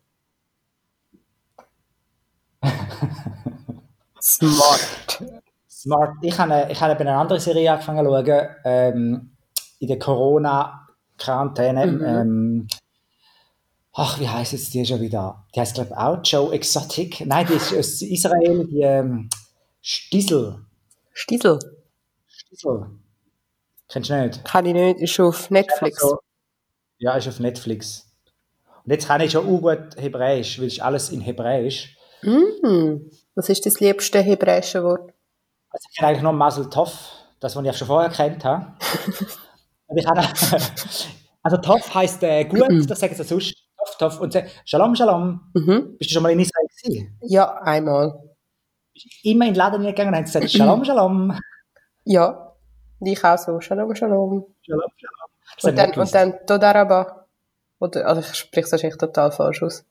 Smart. 4.20 5.22
Smart. 5.68 6.14
Ich 6.22 6.38
habe, 6.38 6.66
ich 6.70 6.80
habe 6.80 6.94
bei 6.94 7.00
einer 7.00 7.18
anderen 7.18 7.40
Serie 7.40 7.72
angefangen 7.72 8.04
zu 8.06 8.10
schauen, 8.12 8.48
ähm, 8.64 9.30
in 9.80 9.88
der 9.88 9.98
Corona-Quarantäne. 9.98 11.86
Mhm. 11.86 12.04
Ähm, 12.04 12.68
ach, 13.92 14.18
wie 14.18 14.28
heisst 14.28 14.52
jetzt 14.52 14.72
die 14.72 14.84
schon 14.86 15.00
wieder? 15.00 15.44
Die 15.54 15.60
heißt, 15.60 15.74
glaube 15.74 15.90
ich, 15.90 15.96
auch 15.96 16.20
Joe 16.22 16.54
Exotic. 16.54 17.26
Nein, 17.26 17.46
die 17.48 17.54
ist 17.54 17.74
aus 17.74 18.00
Israel, 18.00 18.66
die 18.66 18.80
ähm, 18.80 19.28
Stiesel. 19.82 20.64
Stiesel. 21.12 21.58
Stiesel. 22.54 22.86
Kennst 23.88 24.10
du 24.10 24.22
nicht? 24.22 24.44
Kann 24.44 24.66
ich 24.66 24.74
nicht, 24.74 25.00
ist 25.00 25.20
auf 25.20 25.50
Netflix. 25.50 26.00
So, 26.00 26.18
ja, 26.98 27.16
ist 27.16 27.28
auf 27.28 27.40
Netflix. 27.40 28.06
Und 28.84 28.92
jetzt 28.92 29.06
kann 29.06 29.20
ich 29.20 29.32
schon 29.32 29.46
auch 29.46 29.60
gut 29.60 29.96
Hebräisch, 29.96 30.58
weil 30.58 30.66
es 30.66 30.74
ist 30.74 30.82
alles 30.82 31.10
in 31.10 31.20
Hebräisch. 31.20 31.96
Mm. 32.22 33.10
Was 33.34 33.48
ist 33.48 33.66
das 33.66 33.80
liebste 33.80 34.20
hebräische 34.20 34.82
Wort? 34.82 35.12
Also 35.70 35.86
ich 35.90 35.96
kenne 35.96 36.08
eigentlich 36.08 36.22
nur 36.22 36.32
Mazel 36.32 36.70
Tov, 36.70 37.10
das, 37.40 37.56
was 37.56 37.64
ich 37.64 37.76
schon 37.76 37.86
vorher 37.86 38.10
kennt 38.10 38.44
habe. 38.44 38.74
Ich 39.96 40.06
habe, 40.06 40.22
also 41.42 41.56
Tov 41.58 41.94
heisst 41.94 42.22
äh, 42.22 42.44
gut, 42.46 42.90
das 42.90 42.98
sagen 42.98 43.14
sie 43.14 43.22
sonst. 43.22 43.54
Tov, 43.78 43.98
Tov. 43.98 44.20
Und 44.20 44.32
sie, 44.32 44.42
Shalom, 44.64 44.96
Shalom. 44.96 45.52
Mhm. 45.52 45.96
Bist 45.98 46.10
du 46.10 46.14
schon 46.14 46.22
mal 46.22 46.32
in 46.32 46.40
Israel 46.40 46.66
gewesen? 46.82 47.18
Ja, 47.20 47.58
einmal. 47.58 48.18
Bist 48.92 49.06
du 49.06 49.30
immer 49.30 49.44
in 49.44 49.52
den 49.52 49.56
Laden 49.56 49.82
gegangen 49.82 50.08
und 50.08 50.16
haben 50.16 50.24
gesagt, 50.24 50.50
Shalom, 50.50 50.84
Shalom. 50.86 51.38
Ja. 52.04 52.52
Ich 53.00 53.24
auch 53.24 53.38
so. 53.38 53.60
Shalom, 53.60 53.94
shalom. 53.94 54.46
Shalom, 54.62 54.90
Shalom. 54.96 55.30
Das 55.56 55.64
Und 55.64 55.78
dann, 55.78 55.92
und 55.92 56.14
dann 56.14 56.46
Todaraba. 56.46 57.26
Oder, 57.78 58.06
also 58.06 58.20
ich 58.20 58.34
spreche 58.34 58.66
es 58.66 58.72
wahrscheinlich 58.72 58.98
total 58.98 59.30
falsch 59.30 59.62
aus. 59.62 59.84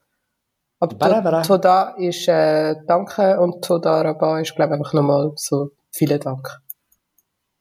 Aber 0.79 0.97
to, 0.97 1.41
Toda 1.47 1.95
ist 1.97 2.27
äh, 2.27 2.75
Danke 2.85 3.39
und 3.39 3.63
Todaraba 3.63 4.39
ist, 4.39 4.55
glaube 4.55 4.73
ich, 4.73 4.79
einfach 4.79 4.93
nochmal 4.93 5.31
so 5.35 5.71
vielen 5.91 6.19
Dank. 6.19 6.61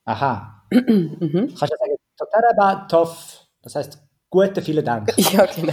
Aha. 0.04 0.64
Mhm. 0.72 1.54
Kannst 1.58 1.74
du 1.74 1.76
sagen, 1.78 1.96
Totaraba 2.16 2.86
Tov, 2.88 3.46
das 3.62 3.74
heißt, 3.74 4.02
gute, 4.30 4.62
vielen 4.62 4.84
Dank. 4.84 5.12
Ja, 5.16 5.46
genau. 5.46 5.72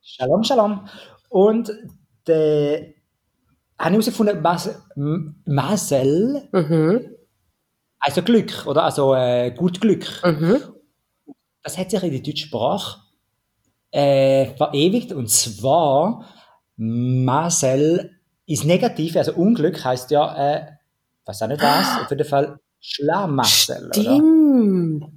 Shalom, 0.00 0.42
Shalom. 0.42 0.88
Und 1.28 1.72
der, 2.26 2.94
habe 3.78 3.96
ich 3.96 4.06
herausgefunden, 4.06 4.42
Mas, 4.42 4.70
Masel, 5.44 6.48
Mhm. 6.52 7.11
Also 8.02 8.22
Glück, 8.22 8.66
oder? 8.66 8.84
Also 8.84 9.14
äh, 9.14 9.50
gut 9.52 9.80
Glück. 9.80 10.06
Mhm. 10.24 10.58
Das 11.62 11.78
hat 11.78 11.90
sich 11.90 12.02
in 12.02 12.10
der 12.10 12.20
deutschen 12.20 12.48
Sprache 12.48 13.00
äh, 13.92 14.46
verewigt. 14.56 15.12
Und 15.12 15.30
zwar, 15.30 16.26
Masel 16.76 18.10
ist 18.46 18.64
negativ, 18.64 19.16
also 19.16 19.32
Unglück 19.34 19.84
heißt 19.84 20.10
ja, 20.10 20.34
äh, 20.36 20.66
weiß 21.24 21.42
auch 21.42 21.48
nicht 21.48 21.62
was, 21.62 22.02
auf 22.02 22.10
jeden 22.10 22.24
Fall 22.28 22.58
Schlamassel, 22.80 23.86
oder? 23.86 23.94
Stimmt. 24.02 25.12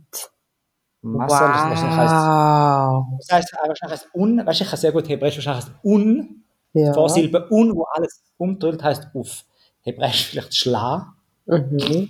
Das 1.01 1.31
wahrscheinlich 1.31 1.79
heißt, 1.81 2.13
Wow. 2.13 3.05
das 3.19 3.31
heißt 3.31 3.53
äh, 3.53 3.67
wahrscheinlich 3.67 3.99
heißt 3.99 4.07
un, 4.13 4.45
weißt 4.45 4.59
du, 4.59 4.63
ich 4.63 4.69
kann 4.69 4.79
sehr 4.79 4.91
gut 4.91 5.09
Hebräisch, 5.09 5.35
wahrscheinlich 5.37 5.65
heißt 5.65 5.75
un, 5.83 6.43
Ja. 6.73 6.93
Vorsilbe 6.93 7.47
un, 7.51 7.75
wo 7.75 7.83
alles 7.93 8.21
umdrückt, 8.37 8.83
heißt 8.83 9.07
auf 9.15 9.45
Hebräisch 9.81 10.27
vielleicht 10.27 10.55
schla. 10.55 11.13
Mhm. 11.45 12.09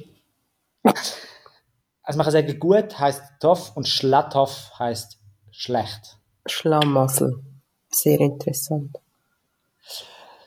Also 2.04 2.18
man 2.18 2.26
kann 2.26 2.32
sagen, 2.34 2.60
gut 2.60 3.00
heißt 3.00 3.22
toff 3.40 3.76
und 3.76 3.88
schlatoff 3.88 4.72
heißt 4.78 5.20
schlecht. 5.52 6.18
Schlamassel. 6.46 7.44
Sehr 7.90 8.20
interessant. 8.20 8.98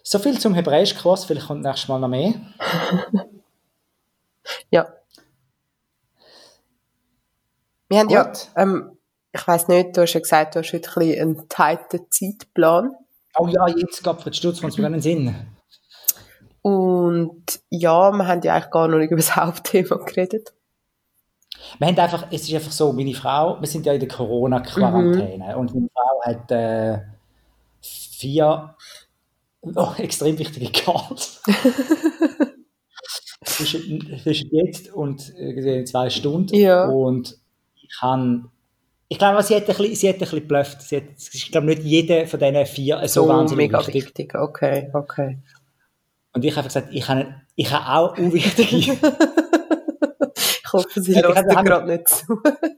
So 0.02 0.18
viel 0.18 0.38
zum 0.38 0.54
Hebräisch-Kurs, 0.54 1.24
vielleicht 1.24 1.48
kommt 1.48 1.62
nächstes 1.62 1.88
Mal 1.88 1.98
noch 1.98 2.08
mehr. 2.08 2.34
Ja. 4.70 4.88
Wir 7.88 7.98
haben 7.98 8.08
ja, 8.08 8.24
Gut. 8.24 8.48
ähm, 8.56 8.98
ich 9.32 9.46
weiss 9.46 9.68
nicht, 9.68 9.96
du 9.96 10.02
hast 10.02 10.14
ja 10.14 10.20
gesagt, 10.20 10.54
du 10.54 10.60
hast 10.60 10.72
heute 10.72 10.90
ein 11.00 11.20
einen 11.20 11.48
tighten 11.48 12.06
Zeitplan. 12.10 12.92
Oh 13.36 13.46
ja, 13.46 13.68
jetzt 13.68 14.02
gab 14.02 14.26
es 14.26 14.36
Stutz 14.36 14.60
von 14.60 14.72
einen 14.84 15.00
Sinn. 15.00 15.34
Und 16.68 17.60
ja, 17.70 18.10
wir 18.12 18.26
haben 18.26 18.42
ja 18.42 18.54
eigentlich 18.54 18.70
gar 18.70 18.88
noch 18.88 18.98
nicht 18.98 19.10
über 19.10 19.16
das 19.16 19.36
Hauptthema 19.36 19.96
geredet. 19.96 20.52
Wir 21.78 21.88
haben 21.88 21.98
einfach, 21.98 22.26
es 22.30 22.42
ist 22.42 22.54
einfach 22.54 22.72
so, 22.72 22.92
meine 22.92 23.14
Frau, 23.14 23.60
wir 23.60 23.66
sind 23.66 23.86
ja 23.86 23.92
in 23.92 24.00
der 24.00 24.08
Corona-Quarantäne 24.08 25.56
und 25.56 25.74
meine 25.74 25.88
Frau 25.92 26.20
hat 26.24 26.50
äh, 26.50 26.98
vier 27.80 28.74
oh, 29.62 29.92
extrem 29.98 30.38
wichtige 30.38 30.70
Calls. 30.70 31.42
zwischen, 33.44 34.18
zwischen 34.22 34.50
jetzt 34.52 34.92
und 34.92 35.34
äh, 35.36 35.84
zwei 35.84 36.10
Stunden. 36.10 36.54
Ja. 36.54 36.86
Und 36.86 37.38
ich 37.82 37.90
kann, 37.98 38.50
ich 39.08 39.18
glaube, 39.18 39.42
sie 39.42 39.56
hat 39.56 39.62
ein 39.62 39.76
bisschen, 39.76 39.94
sie 39.94 40.08
hat 40.08 40.16
ein 40.16 40.20
bisschen 40.20 40.40
geblufft. 40.40 40.82
Sie 40.82 40.96
hat, 40.96 41.04
ich 41.32 41.50
glaube 41.50 41.66
nicht 41.66 41.82
jeder 41.82 42.26
von 42.26 42.38
diesen 42.38 42.66
vier 42.66 43.00
so, 43.08 43.22
So 43.22 43.28
wahnsinnig 43.28 43.68
mega 43.70 43.78
wichtig. 43.80 44.04
wichtig. 44.04 44.34
Okay, 44.34 44.90
okay. 44.92 45.38
Und 46.38 46.44
ich 46.44 46.56
habe 46.56 46.68
gesagt, 46.68 46.88
ich 46.92 47.08
habe, 47.08 47.34
ich 47.56 47.72
habe 47.72 47.98
auch 47.98 48.16
unwichtige 48.16 48.92
Ich 50.36 50.72
hoffe, 50.72 51.00
sie 51.02 51.14
Ja, 51.14 51.22
hört 51.22 51.36
haben- 51.36 51.48
dir 51.48 51.64
gerade 51.64 51.86
nicht 51.90 52.08
zu. 52.08 52.26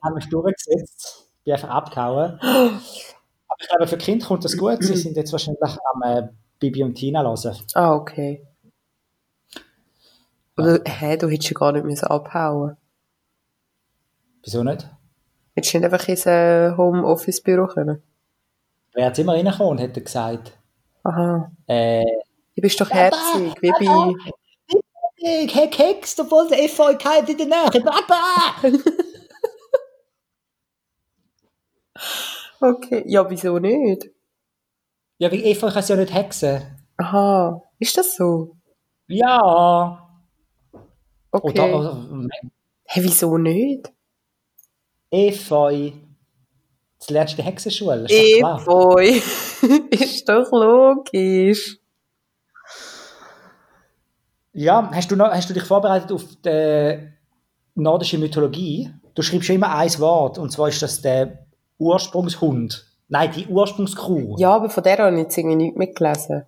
haben 0.02 0.14
wir 0.16 0.26
durchgesetzt, 0.30 1.28
bin 1.44 1.52
einfach 1.52 1.68
abgehauen. 1.68 2.38
Aber 2.40 2.80
ich 3.60 3.68
glaube, 3.68 3.86
für 3.86 3.98
Kinder 3.98 4.26
kommt 4.26 4.44
das 4.44 4.56
gut. 4.56 4.82
Sie 4.82 4.96
sind 4.96 5.16
jetzt 5.16 5.32
wahrscheinlich 5.32 5.60
am 5.92 6.02
äh, 6.04 6.28
Bibi 6.58 6.84
und 6.84 6.94
Tina 6.94 7.22
hören. 7.22 7.56
Ah, 7.74 7.94
okay. 7.94 8.46
Oder, 10.56 10.80
hä, 10.86 11.16
du 11.18 11.28
hättest 11.28 11.50
ja 11.50 11.58
gar 11.58 11.72
nicht 11.72 11.84
müssen 11.84 12.06
abhauen 12.06 12.76
Wieso 14.42 14.62
nicht? 14.64 14.88
Hättest 15.54 15.74
du 15.74 15.78
nicht 15.78 15.92
einfach 15.92 16.08
ins 16.08 16.24
äh, 16.26 16.72
Homeoffice-Büro 16.76 17.66
können? 17.66 18.02
Wer 18.94 19.06
hat 19.06 19.18
immer 19.18 19.34
reingekommen 19.34 19.72
und 19.72 19.78
hätte 19.78 20.00
gesagt, 20.00 20.52
Aha. 21.02 21.50
äh, 21.66 22.04
Du 22.56 22.62
bist 22.62 22.80
doch 22.80 22.90
herzig, 22.90 23.54
bei... 23.60 24.14
ich 25.16 25.54
habe 25.54 25.68
Keks, 25.68 26.18
obwohl 26.18 26.48
der 26.48 26.68
FVK 26.68 27.28
in 27.28 27.36
der 27.36 27.46
Nähe. 27.46 27.82
Papa! 27.82 28.68
Okay, 32.62 33.04
ja, 33.06 33.28
wieso 33.30 33.58
nicht? 33.58 34.10
Ja, 35.18 35.32
wie 35.32 35.54
FVK 35.54 35.72
kann 35.72 35.78
es 35.78 35.88
ja 35.88 35.96
nicht 35.96 36.12
hexen. 36.12 36.86
Aha, 36.98 37.62
ist 37.78 37.96
das 37.96 38.16
so? 38.16 38.56
Ja. 39.06 40.06
Okay. 41.30 41.72
Oder, 41.74 42.28
Hä, 42.84 43.00
wieso 43.02 43.38
nicht? 43.38 43.90
Efeu. 45.10 45.90
Das 46.98 47.08
lernst 47.08 47.32
du 47.32 47.38
in 47.38 47.44
der 47.44 47.52
Hexenschule. 47.52 48.04
ist. 48.04 48.12
Efeu. 48.12 49.20
ist 49.90 50.28
doch 50.28 50.52
logisch. 50.52 51.79
Ja, 54.52 54.90
hast 54.92 55.10
du, 55.10 55.16
noch, 55.16 55.30
hast 55.30 55.48
du 55.48 55.54
dich 55.54 55.62
vorbereitet 55.62 56.12
auf 56.12 56.24
die 56.44 57.12
nordische 57.74 58.18
Mythologie? 58.18 58.90
Du 59.14 59.22
schreibst 59.22 59.48
ja 59.48 59.54
immer 59.54 59.74
ein 59.74 59.98
Wort, 59.98 60.38
und 60.38 60.50
zwar 60.50 60.68
ist 60.68 60.82
das 60.82 61.00
der 61.00 61.46
Ursprungshund. 61.78 62.86
Nein, 63.08 63.32
die 63.32 63.46
Ursprungskrew. 63.46 64.36
Ja, 64.38 64.54
aber 64.54 64.70
von 64.70 64.82
der 64.82 64.98
habe 64.98 65.16
ich 65.16 65.22
jetzt 65.22 65.36
irgendwie 65.36 65.56
nichts 65.56 65.78
mitgelesen. 65.78 66.46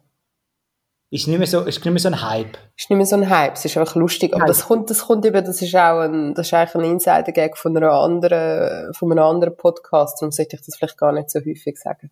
Ist 1.11 1.29
nicht 1.29 1.39
mehr 1.39 1.47
so, 1.47 1.61
ist 1.61 1.85
nicht 1.85 1.93
mehr 1.93 1.99
so 1.99 2.09
ein 2.09 2.23
Hype. 2.23 2.57
Ist 2.77 2.89
nicht 2.89 2.97
mehr 2.97 3.05
so 3.05 3.17
ein 3.17 3.29
Hype, 3.29 3.55
es 3.55 3.65
ist 3.65 3.77
einfach 3.77 3.97
lustig. 3.97 4.33
Aber 4.33 4.41
Nein. 4.41 4.49
das 4.49 4.67
kommt, 4.67 4.89
das 4.89 5.07
kommt 5.07 5.27
eben, 5.27 5.45
das 5.45 5.61
ist 5.61 5.75
auch 5.75 6.01
ein, 6.01 6.35
das 6.35 6.47
ist 6.47 6.55
eigentlich 6.55 6.75
ein 6.75 6.93
Insider-Gag 6.93 7.59
von 7.59 7.77
einer 7.77 7.93
anderen, 7.93 8.95
von 8.95 9.13
einem 9.13 9.25
anderen 9.25 9.57
Podcast, 9.57 10.23
darum 10.23 10.33
sollte 10.33 10.57
ich 10.57 10.65
das 10.65 10.77
vielleicht 10.77 10.97
gar 10.97 11.13
nicht 11.13 11.31
so 11.31 11.41
häufig 11.41 11.79
sagen. 11.79 12.11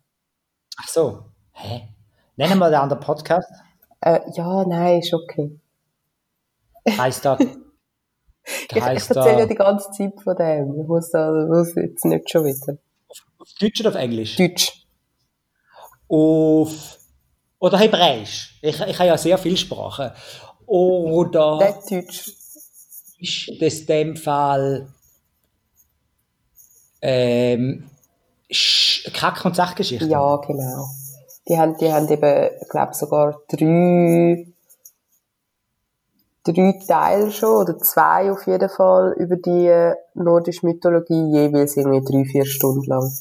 Ach 0.77 0.87
so. 0.87 1.25
Hä? 1.53 1.89
Nennen 2.35 2.59
wir 2.59 2.69
den 2.69 2.79
anderen 2.79 3.01
Podcast. 3.01 3.49
Äh, 4.01 4.19
ja, 4.33 4.65
nein, 4.65 4.99
ist 4.99 5.13
okay. 5.13 5.60
Heißt 6.89 7.25
da. 7.25 7.37
Ich, 8.73 8.81
heißt 8.81 9.11
erzähle 9.11 9.39
ja 9.41 9.45
die 9.45 9.53
ganze 9.53 9.91
Zeit 9.91 10.19
von 10.23 10.35
dem. 10.35 10.81
Ich 10.81 10.87
muss 10.87 11.11
da, 11.11 11.29
muss 11.47 11.75
jetzt 11.75 12.03
nicht 12.05 12.27
schon 12.29 12.43
wieder. 12.45 12.75
Auf 13.37 13.47
Deutsch 13.59 13.79
oder 13.81 13.89
auf 13.89 13.95
Englisch? 13.95 14.35
Deutsch. 14.35 14.83
Auf. 16.07 16.97
Oder 17.59 17.77
Hebräisch. 17.77 18.57
Ich, 18.63 18.79
ich 18.81 18.97
habe 18.99 19.07
ja 19.09 19.17
sehr 19.17 19.37
viele 19.37 19.57
Sprachen. 19.57 20.09
Oder 20.65 21.57
Nicht 21.59 21.91
Deutsch. 21.91 22.27
ist 23.19 23.61
das 23.61 23.79
in 23.81 23.85
dem 23.85 24.17
Fall. 24.17 24.87
Ähm. 27.01 27.89
Sch- 28.51 29.09
Kack- 29.13 29.45
und 29.45 29.55
Sachgeschichte? 29.55 30.07
Ja, 30.07 30.35
genau. 30.37 30.87
Die 31.47 31.57
haben, 31.57 31.77
die 31.77 31.91
haben 31.93 32.07
eben, 32.09 32.49
ich 32.61 32.69
glaube 32.69 32.93
sogar 32.95 33.39
drei, 33.49 34.50
drei 36.43 36.79
Teile 36.87 37.31
schon, 37.31 37.63
oder 37.63 37.77
zwei 37.77 38.31
auf 38.31 38.45
jeden 38.47 38.69
Fall, 38.69 39.13
über 39.17 39.35
die 39.35 39.67
äh, 39.67 39.95
nordische 40.13 40.65
Mythologie, 40.65 41.31
jeweils 41.31 41.77
irgendwie 41.77 42.03
drei, 42.03 42.25
vier 42.25 42.45
Stunden 42.45 42.83
lang. 42.85 43.11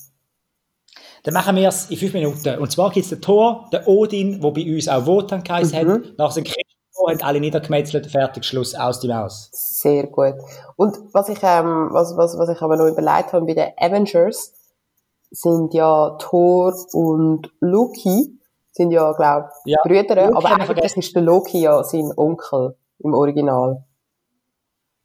Dann 1.23 1.35
machen 1.35 1.57
wir 1.57 1.69
es 1.69 1.91
in 1.91 1.99
fünf 1.99 2.15
Minuten. 2.15 2.59
Und 2.59 2.73
zwar 2.73 2.91
gibt 2.91 3.05
es 3.05 3.11
den 3.11 3.21
Thor, 3.21 3.69
den 3.73 3.85
Odin, 3.85 4.41
der 4.41 4.51
bei 4.51 4.75
uns 4.75 4.89
auch 4.89 5.05
Wotan 5.07 5.43
geheißen 5.43 5.87
Mhm. 5.87 5.93
hat. 5.93 6.01
Nach 6.19 6.31
seinem 6.31 6.45
Krieg 6.45 6.65
haben 7.07 7.21
alle 7.23 7.41
niedergemetzelt, 7.41 8.07
fertig, 8.07 8.45
Schluss, 8.45 8.75
aus 8.75 9.01
die 9.01 9.09
Maus. 9.09 9.49
Sehr 9.53 10.07
gut. 10.07 10.35
Und 10.77 10.97
was 11.13 11.29
ich, 11.29 11.39
ähm, 11.43 11.89
was, 11.93 12.17
was, 12.17 12.39
was 12.39 12.49
ich 12.49 12.61
aber 12.63 12.77
noch 12.77 12.87
überlegt 12.87 13.33
habe, 13.33 13.45
bei 13.47 13.55
den 13.55 13.69
Avengers 13.77 14.53
sind 15.31 15.75
ja 15.75 16.17
Thor 16.19 16.75
und 16.93 17.51
Loki, 17.61 18.39
sind 18.73 18.91
ja, 18.91 19.13
glaube 19.13 19.49
ich, 19.65 19.73
Ja. 19.73 19.79
Brüder, 19.83 20.27
Loki 20.27 20.35
aber 20.37 20.51
eigentlich 20.63 20.97
ist 20.97 21.15
der 21.15 21.23
Loki 21.23 21.61
ja 21.61 21.83
sein 21.85 22.13
Onkel 22.17 22.77
im 23.01 23.15
Original. 23.15 23.85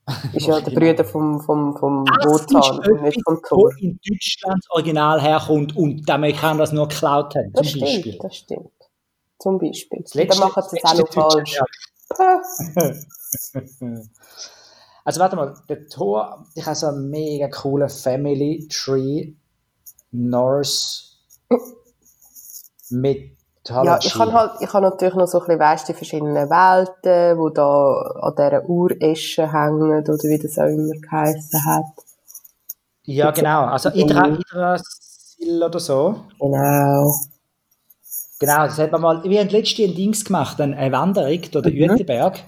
Ist 0.34 0.46
ja 0.46 0.62
der 0.62 0.72
Brüder 0.72 1.04
vom, 1.04 1.42
vom, 1.42 1.76
vom 1.78 2.06
Wotan 2.06 2.80
und 2.92 3.02
nicht 3.02 3.20
vom 3.26 3.38
wo 3.38 3.42
Thor. 3.48 3.72
in 3.80 4.00
Deutschland 4.08 4.62
das 4.64 4.70
Original 4.72 5.20
herkommt 5.22 5.76
und 5.76 6.08
die 6.08 6.12
Amerikaner 6.12 6.60
das 6.60 6.72
nur 6.72 6.88
geklaut 6.88 7.34
haben, 7.36 7.52
Das 7.54 7.72
zum 7.72 7.80
Beispiel. 7.82 8.02
stimmt, 8.14 8.24
das 8.24 8.36
stimmt. 8.36 8.72
Zum 9.40 9.58
Beispiel. 9.60 10.02
Das 10.04 10.14
letzte- 10.14 10.40
Dann 10.40 10.48
machen 10.50 10.64
sie 10.70 10.78
es 10.78 10.84
auch 10.86 10.98
noch 11.00 11.12
falsch. 11.12 11.60
Also 15.08 15.20
warte 15.20 15.36
mal, 15.36 15.54
der 15.70 15.88
Thor, 15.88 16.48
ich 16.56 16.66
habe 16.66 16.76
so 16.76 16.88
einen 16.88 17.10
mega 17.12 17.48
coolen 17.48 17.90
Family 17.90 18.68
Tree 18.72 19.34
Norse 20.12 21.04
Mythology. 22.90 23.38
Ja, 23.68 23.98
ich 24.02 24.14
kann 24.14 24.32
halt, 24.34 24.52
ich 24.62 24.72
habe 24.74 24.86
natürlich 24.86 25.16
noch 25.16 25.28
so 25.28 25.40
ein 25.40 25.46
bisschen, 25.46 25.60
weißt, 25.60 25.90
die 25.90 25.94
verschiedenen 25.94 26.50
Welten, 26.50 27.38
die 27.44 27.54
da 27.54 27.94
an 28.22 28.34
dieser 28.38 28.70
Uresche 28.70 29.52
hängen, 29.52 29.82
oder 29.82 30.14
wie 30.14 30.38
das 30.40 30.58
auch 30.60 30.66
immer 30.66 30.94
geheissen 31.02 31.66
hat. 31.66 31.86
ja 33.04 33.32
genau, 33.32 33.66
also 33.66 33.90
Idra, 33.90 34.28
Yggdrasil 34.28 35.64
oder 35.64 35.80
so. 35.80 36.16
Genau. 36.40 37.12
Genau, 38.40 38.66
das 38.66 38.78
hat 38.78 38.92
man 38.92 39.02
mal, 39.02 39.24
wir 39.24 39.40
haben 39.40 39.50
letztens 39.50 39.90
ein 39.90 39.96
Dings 39.96 40.26
gemacht, 40.26 40.60
eine 40.60 40.92
Wanderung 40.92 41.42
durch 41.52 41.64
den 41.64 41.74
Mhm. 41.76 41.90
Uetliberg. 41.90 42.44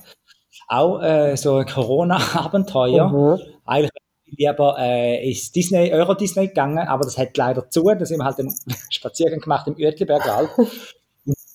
Auch 0.68 1.02
äh, 1.02 1.36
so 1.38 1.56
ein 1.56 1.66
Corona-Abenteuer. 1.66 3.08
Mhm. 3.10 3.40
Eigentlich 3.66 3.92
lieber 4.26 4.76
äh, 4.78 5.30
ins 5.30 5.52
Disney, 5.54 5.94
Euro 5.94 6.14
Disney 6.14 6.48
gegangen, 6.50 6.86
aber 6.88 7.06
das 7.06 7.18
hat 7.18 7.38
leider 7.38 7.70
zu. 7.70 7.84
Da 7.84 8.06
sind 8.06 8.18
wir 8.20 8.26
halt 8.26 8.40
einen 8.40 8.54
Spaziergang 8.92 9.40
gemacht 9.40 9.68
im 9.68 9.76
Uetlibergwald. 9.76 10.50
Und 10.58 10.68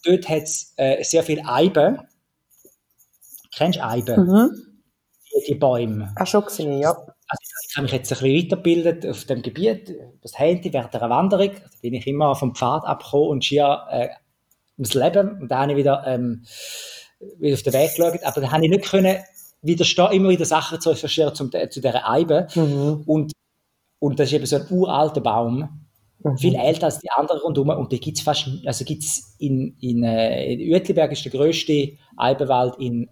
dort 0.04 0.28
hat 0.28 0.42
es 0.42 0.72
äh, 0.76 1.02
sehr 1.02 1.22
viel 1.22 1.42
Eiben. 1.46 2.00
Kennst 3.54 3.78
du 3.78 3.84
Eiben? 3.84 4.26
Mhm. 4.26 4.50
Die, 5.34 5.52
die 5.52 5.54
Bäume. 5.54 6.14
Auch 6.18 6.26
schon 6.26 6.44
gesehen, 6.44 6.78
ja. 6.78 6.90
Also 6.90 7.42
ich 7.68 7.76
habe 7.76 7.84
mich 7.84 7.92
jetzt 7.92 8.12
ein 8.12 8.18
bisschen 8.18 8.36
weitergebildet 8.36 9.06
auf 9.06 9.24
dem 9.24 9.40
Gebiet, 9.40 9.94
das 10.20 10.38
Handy 10.38 10.72
während 10.72 10.94
einer 10.94 11.08
Wanderung. 11.08 11.50
Da 11.54 11.78
bin 11.80 11.94
ich 11.94 12.06
immer 12.06 12.34
vom 12.34 12.54
Pfad 12.54 12.84
abgekommen 12.84 13.28
und 13.28 13.44
schier 13.44 13.86
äh, 13.90 14.08
ums 14.76 14.94
Leben. 14.94 15.40
Und 15.40 15.48
da 15.48 15.60
habe 15.60 15.72
ich 15.72 15.78
wieder, 15.78 16.04
ähm, 16.06 16.44
wieder 17.38 17.54
auf 17.54 17.62
den 17.62 17.72
Weg 17.72 17.94
geschaut. 17.94 18.22
Aber 18.22 18.40
da 18.40 18.50
habe 18.50 18.64
ich 18.64 18.70
nicht 18.70 18.84
können 18.84 19.16
widerstehen, 19.62 20.12
immer 20.12 20.28
wieder 20.28 20.44
Sachen 20.44 20.80
zu 20.80 20.90
recherchieren 20.90 21.34
zum, 21.34 21.50
zu 21.50 21.80
dieser 21.80 22.08
Eibe. 22.08 22.48
Mhm. 22.54 23.02
Und, 23.06 23.32
und 23.98 24.18
das 24.18 24.28
ist 24.28 24.34
eben 24.34 24.46
so 24.46 24.56
ein 24.56 24.66
uralter 24.70 25.20
Baum, 25.20 25.81
Mhm. 26.24 26.36
viel 26.38 26.54
älter 26.54 26.86
als 26.86 26.98
die 27.00 27.10
anderen 27.10 27.40
rundherum. 27.40 27.70
Und 27.70 27.92
da 27.92 27.96
gibt 27.96 28.18
es 28.18 28.24
fast, 28.24 28.48
also 28.66 28.84
gibt's 28.84 29.34
in, 29.38 29.76
in, 29.80 30.02
äh, 30.04 30.52
in 30.52 30.72
Uetliberg 30.72 31.12
ist 31.12 31.24
der 31.24 31.32
grösste 31.32 31.92
Eibenwald 32.16 32.76
in 32.78 33.08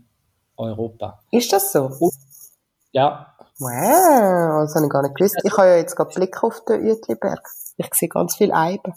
Europa. 0.56 1.20
Ist 1.30 1.52
das 1.52 1.72
so? 1.72 1.90
Ja, 2.92 3.26
Wow, 3.62 4.62
das 4.64 4.74
habe 4.74 4.86
ich 4.86 4.90
gar 4.90 5.02
nicht 5.02 5.14
gewusst. 5.14 5.36
Ich 5.44 5.52
habe 5.52 5.68
ja 5.68 5.76
jetzt 5.76 5.94
gerade 5.94 6.14
Blick 6.14 6.42
auf 6.42 6.64
den 6.64 6.80
Uetliberg. 6.82 7.46
Ich 7.76 7.94
sehe 7.94 8.08
ganz 8.08 8.36
viel 8.36 8.52
Eiben. 8.52 8.94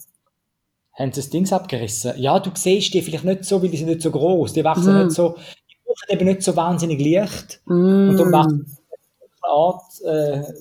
haben 0.93 1.11
sie 1.11 1.19
das 1.21 1.29
Ding 1.29 1.51
abgerissen. 1.51 2.13
Ja, 2.17 2.39
du 2.39 2.49
siehst 2.53 2.93
die 2.93 3.01
vielleicht 3.01 3.25
nicht 3.25 3.43
so, 3.45 3.61
weil 3.61 3.67
die 3.69 3.77
sind 3.77 3.87
nicht 3.87 4.01
so 4.01 4.09
groß. 4.11 4.53
Die 4.53 4.63
wachsen 4.63 4.93
Mhm. 4.95 5.03
nicht 5.05 5.15
so, 5.15 5.35
die 5.69 5.75
brauchen 5.85 6.09
eben 6.09 6.25
nicht 6.27 6.43
so 6.43 6.55
wahnsinnig 6.55 6.99
Licht. 6.99 7.61
Mm. 7.65 8.09
Und 8.09 8.17
darum 8.17 8.33
auf 8.35 9.41
eine 9.41 9.53
Art, 9.53 10.01
äh, 10.05 10.53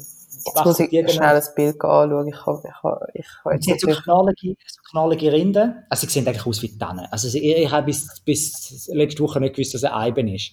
Jetzt 0.44 0.64
muss 0.64 0.81
ich 0.81 0.90
dann 0.90 1.09
schnell 1.09 1.37
ein 1.37 1.42
Bild 1.55 1.81
anschauen. 1.85 2.28
Ich 2.28 2.46
habe 2.46 2.62
ich 2.64 2.83
habe, 2.83 3.07
ich 3.14 3.26
habe 3.44 3.55
Und 3.55 3.64
sie 3.64 3.72
hat 3.72 3.83
jetzt 3.83 3.94
so 3.96 4.02
knallige, 4.02 4.57
so 4.66 4.81
knallige 4.90 5.33
Rinden. 5.33 5.85
Also 5.88 6.07
sie 6.07 6.12
sehen 6.12 6.26
eigentlich 6.26 6.46
aus 6.46 6.62
wie 6.62 6.76
Tannen. 6.76 7.07
Also 7.11 7.28
ich, 7.28 7.44
ich 7.44 7.70
habe 7.70 7.87
bis, 7.87 8.20
bis 8.24 8.88
letzte 8.92 9.22
Woche 9.22 9.40
nicht 9.40 9.55
gewusst, 9.55 9.74
dass 9.74 9.83
es 9.83 9.90
ein 9.90 9.94
Eiben 9.94 10.28
ist. 10.28 10.52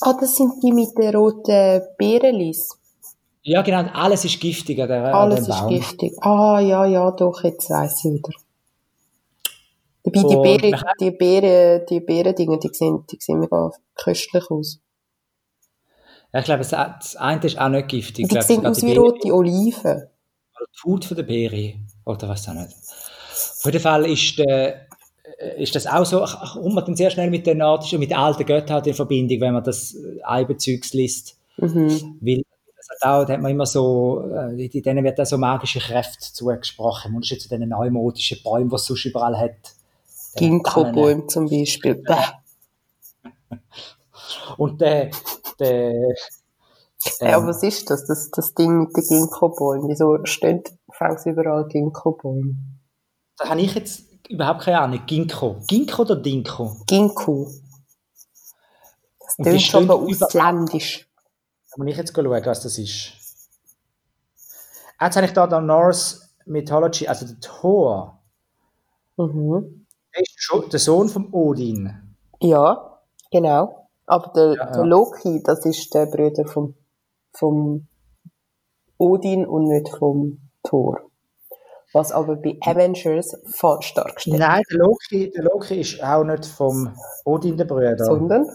Ah, 0.00 0.14
das 0.18 0.36
sind 0.36 0.62
die 0.62 0.72
mit 0.72 0.96
den 0.96 1.14
roten 1.14 1.82
Beerenlis. 1.98 2.68
Ja, 3.42 3.62
genau. 3.62 3.90
Alles 3.92 4.24
ist 4.24 4.40
giftig 4.40 4.80
an 4.80 4.88
der, 4.88 5.04
an 5.04 5.14
Alles 5.14 5.44
dem 5.44 5.54
ist 5.54 5.68
giftig. 5.68 6.14
Ah, 6.20 6.60
ja, 6.60 6.86
ja, 6.86 7.10
doch, 7.10 7.42
jetzt 7.44 7.68
weiss 7.70 8.04
ich 8.04 8.12
wieder. 8.12 8.30
Dabei, 10.02 10.28
die 10.28 10.36
Beeren, 10.36 10.82
die 11.00 11.10
Beeren, 11.10 11.86
die 11.88 12.00
Beerendinger, 12.00 12.58
die 12.58 12.68
sehen, 12.72 13.04
die 13.10 13.18
sehen 13.20 13.40
mega 13.40 13.70
köstlich 13.94 14.50
aus. 14.50 14.78
Ich 16.36 16.44
glaube, 16.44 16.64
das, 16.64 17.16
eine 17.16 17.44
ist 17.44 17.58
auch 17.58 17.68
nicht 17.68 17.88
giftig. 17.88 18.24
Ich 18.24 18.32
Die 18.32 18.42
sehen 18.42 18.66
aus 18.66 18.78
die 18.78 18.86
wie 18.86 18.96
rote 18.96 19.32
Oliven. 19.32 19.92
oder 19.92 20.66
die 20.74 20.90
Haut 20.90 21.04
von 21.04 21.16
der 21.16 21.22
Beere. 21.22 21.74
Oder 22.04 22.28
was 22.28 22.48
auch 22.48 22.54
nicht. 22.54 22.70
Auf 22.70 23.64
jeden 23.64 23.80
Fall 23.80 24.06
ist, 24.06 24.38
der, 24.38 24.88
äh, 25.38 25.62
ist 25.62 25.74
das 25.76 25.86
auch 25.86 26.04
so, 26.04 26.24
kommt 26.24 26.74
man 26.74 26.84
dann 26.84 26.96
sehr 26.96 27.10
schnell 27.10 27.30
mit 27.30 27.46
den 27.46 27.58
nordischen, 27.58 28.00
mit 28.00 28.10
den 28.10 28.18
alten 28.18 28.44
Göttern 28.44 28.74
halt 28.74 28.86
in 28.88 28.94
Verbindung, 28.94 29.40
wenn 29.40 29.54
man 29.54 29.62
das 29.62 29.94
äh, 29.94 30.20
Eibenzeugs 30.24 30.92
liest. 30.92 31.38
Mhm. 31.56 32.18
Weil 32.20 32.42
das 32.76 32.88
hat 32.90 33.08
auch, 33.08 33.24
da 33.24 33.34
hat 33.34 33.40
man 33.40 33.52
immer 33.52 33.66
so, 33.66 34.28
äh, 34.34 34.66
in 34.66 34.82
denen 34.82 35.04
wird 35.04 35.20
auch 35.20 35.26
so 35.26 35.38
magische 35.38 35.78
Kräfte 35.78 36.32
zugesprochen. 36.32 37.10
Im 37.10 37.16
Unterschied 37.16 37.42
zu 37.42 37.48
den 37.48 37.68
neumodischen 37.68 38.42
Bäumen, 38.42 38.70
die 38.70 38.74
es 38.74 38.86
sonst 38.86 39.04
überall 39.04 39.38
hat. 39.38 39.74
Ginkgo-Bäume 40.34 41.28
zum 41.28 41.48
Beispiel. 41.48 42.02
Und 44.56 44.80
der, 44.80 45.10
der, 45.58 45.92
Ja, 47.20 47.38
ähm, 47.38 47.46
was 47.46 47.62
ist 47.62 47.90
das? 47.90 48.06
das? 48.06 48.30
Das 48.30 48.54
Ding 48.54 48.84
mit 48.84 48.96
den 48.96 49.04
Ginkgo-Bäumen. 49.04 49.88
Wieso 49.88 50.24
stehen 50.24 50.62
fängt 50.90 51.26
überall 51.26 51.66
Ginkgo-Bäume? 51.68 52.54
da 53.36 53.48
habe 53.50 53.60
ich 53.60 53.74
jetzt 53.74 54.04
überhaupt 54.28 54.62
keine 54.62 54.80
Ahnung. 54.80 55.00
Ginkgo. 55.06 55.56
Ginkgo 55.66 56.02
oder 56.02 56.16
Dinko? 56.16 56.76
Ginkgo. 56.86 57.50
Das 59.18 59.36
klingt 59.36 59.62
stehen 59.62 59.90
aber 59.90 60.00
ausländisch. 60.00 61.08
Da 61.70 61.82
muss 61.82 61.90
ich 61.90 61.96
jetzt 61.96 62.14
schauen, 62.14 62.30
was 62.30 62.62
das 62.62 62.78
ist. 62.78 63.12
Jetzt 65.00 65.16
habe 65.16 65.26
ich 65.26 65.32
da 65.32 65.46
den 65.46 65.66
Norse 65.66 66.28
Mythology, 66.46 67.08
also 67.08 67.26
der 67.26 67.40
Thor. 67.40 68.22
Mhm. 69.16 69.86
Der 70.14 70.22
ist 70.22 70.34
schon 70.36 70.68
der 70.70 70.78
Sohn 70.78 71.08
von 71.08 71.32
Odin. 71.32 72.16
Ja, 72.40 73.00
genau. 73.30 73.83
Aber 74.06 74.32
der, 74.34 74.52
Ja, 74.54 74.64
ja. 74.66 74.70
der 74.72 74.84
Loki, 74.84 75.42
das 75.42 75.64
ist 75.64 75.92
der 75.94 76.06
Bruder 76.06 76.46
vom, 76.46 76.74
vom 77.32 77.86
Odin 78.98 79.46
und 79.46 79.68
nicht 79.68 79.88
vom 79.88 80.38
Thor. 80.62 81.00
Was 81.92 82.10
aber 82.10 82.36
bei 82.36 82.58
Avengers 82.60 83.36
falsch 83.54 83.94
dargestellt 83.94 84.38
Nein, 84.40 84.62
der 84.70 84.78
Loki, 84.78 85.30
der 85.30 85.44
Loki 85.44 85.80
ist 85.80 86.02
auch 86.02 86.24
nicht 86.24 86.44
vom 86.44 86.92
Odin 87.24 87.56
der 87.56 87.66
Brüder. 87.66 88.04
sondern 88.04 88.46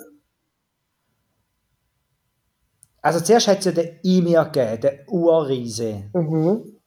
Also 3.01 3.21
zuerst 3.21 3.47
hat 3.47 3.59
es 3.59 3.65
ja 3.65 3.71
den 3.71 3.97
Ymir 4.03 4.43
gegeben, 4.45 4.81
den 4.81 4.99
Urriese. 5.07 6.09
mhm, 6.13 6.79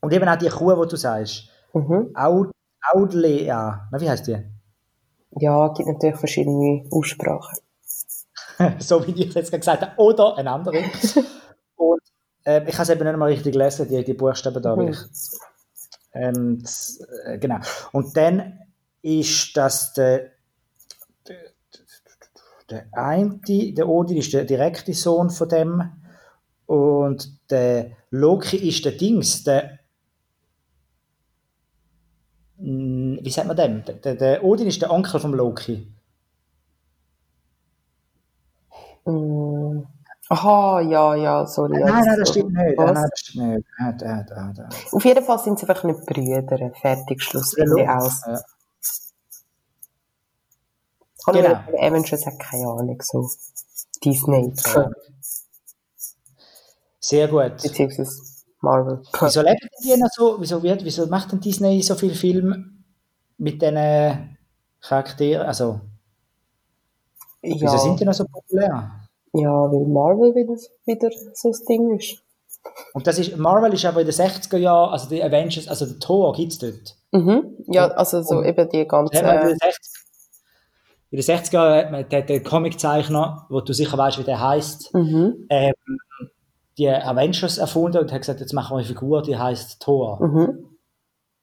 Und 0.00 0.12
eben 0.12 0.28
auch 0.28 0.36
die 0.38 0.48
Kuh, 0.48 0.82
die 0.82 0.88
du 0.88 0.96
sagst. 0.96 1.50
mhm. 1.74 2.10
Aud 2.14 2.50
Audlea. 2.92 3.88
Na, 3.92 4.00
wie 4.00 4.08
heißt 4.08 4.26
die? 4.28 4.38
Ja, 5.32 5.68
gibt 5.68 5.88
natürlich 5.88 6.16
verschiedene 6.16 6.84
Aussprachen. 6.90 7.58
so 8.78 9.06
wie 9.06 9.12
ich 9.12 9.34
jetzt 9.34 9.50
gerade 9.50 9.60
gesagt 9.60 9.82
habe. 9.82 9.92
Oder 9.96 10.36
ein 10.36 10.48
anderer. 10.48 10.82
Und 11.76 12.00
ähm, 12.44 12.64
ich 12.66 12.74
habe 12.74 12.82
es 12.82 12.90
eben 12.90 13.04
nicht 13.04 13.16
mal 13.16 13.26
richtig 13.26 13.52
gelesen, 13.52 13.88
die, 13.88 14.04
die 14.04 14.14
Buchstaben 14.14 14.62
da. 14.62 14.76
Mhm. 14.76 14.94
ähm, 16.14 16.64
äh, 17.26 17.38
genau. 17.38 17.58
Und 17.92 18.16
dann 18.16 18.58
ist 19.02 19.56
das 19.56 19.92
der, 19.94 20.32
der, 21.26 21.38
der 22.68 22.86
eine, 22.92 23.40
der 23.46 23.88
Odin 23.88 24.18
ist 24.18 24.32
der 24.32 24.44
direkte 24.44 24.92
Sohn 24.94 25.30
von 25.30 25.48
dem. 25.48 25.92
Und 26.66 27.50
der 27.50 27.92
Loki 28.10 28.56
ist 28.56 28.84
der 28.84 28.92
Dings, 28.92 29.42
der. 29.44 29.78
Mm, 32.58 33.09
Wie 33.20 33.30
sagt 33.30 33.46
man 33.46 33.56
dem? 33.56 33.84
Der, 33.84 34.14
der, 34.14 34.44
Odin 34.44 34.66
ist 34.66 34.80
der 34.80 34.90
Onkel 34.90 35.20
vom 35.20 35.34
Loki. 35.34 35.86
Mm. 39.04 39.82
Aha, 40.28 40.80
ja, 40.80 41.14
ja, 41.16 41.46
sorry. 41.46 41.80
Nein, 41.80 42.04
nein, 42.04 42.18
das 42.18 42.30
stimmt 42.30 42.52
nicht. 42.52 42.78
Nein, 42.78 42.94
nein, 42.94 43.06
das 43.10 43.20
stimmt 43.20 43.48
nicht. 43.48 43.66
Ah, 43.78 43.92
da, 43.92 44.22
da, 44.22 44.52
da. 44.54 44.68
Auf 44.92 45.04
jeden 45.04 45.24
Fall 45.24 45.38
sind 45.40 45.58
sie 45.58 45.68
einfach 45.68 45.82
nicht 45.82 46.06
Brüder. 46.06 46.70
Fertig, 46.80 47.22
Schluss, 47.22 47.54
Ende 47.54 47.92
aus. 47.92 48.22
Ja. 48.26 48.40
Genau. 51.26 51.48
Genau. 51.66 51.78
Avengers 51.78 52.26
hat 52.26 52.38
keine 52.38 52.68
Ahnung, 52.68 53.02
so 53.02 53.28
Disney, 54.04 54.52
Sehr 57.00 57.28
gut. 57.28 57.56
beziehungsweise 57.62 58.10
Marvel. 58.60 59.02
Wieso 59.20 59.42
leben 59.42 59.68
die 59.82 59.96
noch 59.96 60.08
so? 60.10 60.36
Wieso, 60.40 60.62
wird, 60.62 60.84
wieso 60.84 61.06
macht 61.06 61.32
denn 61.32 61.40
Disney 61.40 61.82
so 61.82 61.94
viele 61.94 62.14
Filme 62.14 62.79
mit 63.40 63.60
diesen 63.62 64.36
Charakteren? 64.80 65.46
Also, 65.46 65.80
wieso 67.42 67.64
Ja, 67.64 67.78
sind 67.78 68.00
die 68.00 68.04
noch 68.04 68.14
so 68.14 68.24
populär? 68.24 68.90
ja, 69.32 69.50
weil 69.50 69.86
Marvel 69.88 70.34
wieder, 70.34 70.54
wieder 70.86 71.10
so 71.34 71.50
das 71.50 71.64
Ding 71.64 71.96
ist. 71.98 72.22
Und 72.92 73.06
das 73.06 73.18
ist, 73.18 73.36
Marvel 73.38 73.72
ist 73.72 73.84
aber 73.86 74.00
in 74.00 74.06
den 74.06 74.14
60er 74.14 74.58
Jahren, 74.58 74.92
also 74.92 75.08
die 75.08 75.22
Avengers, 75.22 75.66
also 75.68 75.86
der 75.86 75.98
Thor 75.98 76.32
gibt 76.34 76.52
es 76.52 76.58
dort. 76.58 76.96
Mhm. 77.12 77.56
Ja, 77.68 77.88
also 77.88 78.22
so 78.22 78.36
Und- 78.36 78.44
eben 78.44 78.68
die 78.68 78.86
ganze. 78.86 79.16
Hat 79.18 79.24
man 79.24 79.42
in, 79.42 79.48
den 79.48 79.58
60, 79.58 80.02
in 81.10 81.16
den 81.16 81.24
60er 81.24 81.52
Jahren 81.54 81.96
hat 81.96 82.12
man 82.12 82.26
den 82.26 82.44
Comiczeichner, 82.44 83.46
wo 83.48 83.60
du 83.62 83.72
sicher 83.72 83.96
weißt, 83.96 84.18
wie 84.18 84.24
der 84.24 84.40
heißt, 84.40 84.92
Mhm. 84.94 85.46
ähm, 85.48 85.72
die 86.76 86.88
Avengers 86.88 87.58
erfunden 87.58 87.98
und 87.98 88.12
hat 88.12 88.20
gesagt, 88.20 88.40
jetzt 88.40 88.52
machen 88.52 88.74
wir 88.74 88.78
eine 88.78 88.86
Figur, 88.86 89.22
die 89.22 89.36
heißt 89.38 89.80
Thor. 89.82 90.18
Mhm. 90.24 90.66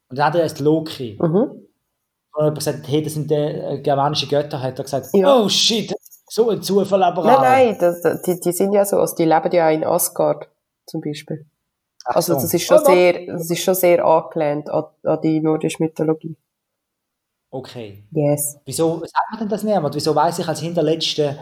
Und 0.09 0.17
dann 0.17 0.25
hat 0.27 0.35
er 0.35 0.41
erst 0.43 0.59
Loki. 0.59 1.17
Mhm. 1.21 1.66
Jemand 2.37 2.57
gesagt, 2.57 2.87
hey, 2.87 3.01
das 3.01 3.13
sind 3.13 3.29
die 3.31 3.35
äh, 3.35 3.81
germanischen 3.81 4.29
Götter, 4.29 4.61
hat 4.61 4.77
er 4.79 4.83
gesagt, 4.83 5.07
Ja. 5.13 5.35
oh 5.41 5.49
shit, 5.49 5.93
so 6.29 6.49
ein 6.49 6.61
Zufall 6.61 7.03
aber 7.03 7.23
Nein, 7.23 7.41
nein, 7.41 7.77
das, 7.79 8.21
die, 8.23 8.39
die 8.39 8.51
sind 8.51 8.73
ja 8.73 8.85
so, 8.85 8.97
also 8.99 9.15
die 9.15 9.25
leben 9.25 9.51
ja 9.51 9.69
in 9.69 9.83
Asgard 9.83 10.47
zum 10.85 11.01
Beispiel. 11.01 11.45
Ach 12.05 12.15
Also 12.17 12.33
so. 12.35 12.41
das 12.41 12.53
ist 12.53 12.63
schon 12.63 12.79
Oh, 12.81 12.85
sehr, 12.85 13.25
das 13.27 13.49
ist 13.49 13.63
schon 13.63 13.75
sehr 13.75 14.05
angelehnt 14.05 14.69
an, 14.69 14.85
an 15.03 15.19
die 15.21 15.39
nordische 15.41 15.81
Mythologie. 15.81 16.35
Okay. 17.49 18.03
Yes. 18.11 18.57
Wieso 18.65 18.99
sagt 18.99 19.13
man 19.31 19.39
denn 19.39 19.49
das 19.49 19.63
niemand? 19.63 19.95
Wieso 19.95 20.13
weiß 20.13 20.39
ich 20.39 20.47
als 20.47 20.59
hinterletzte 20.59 21.39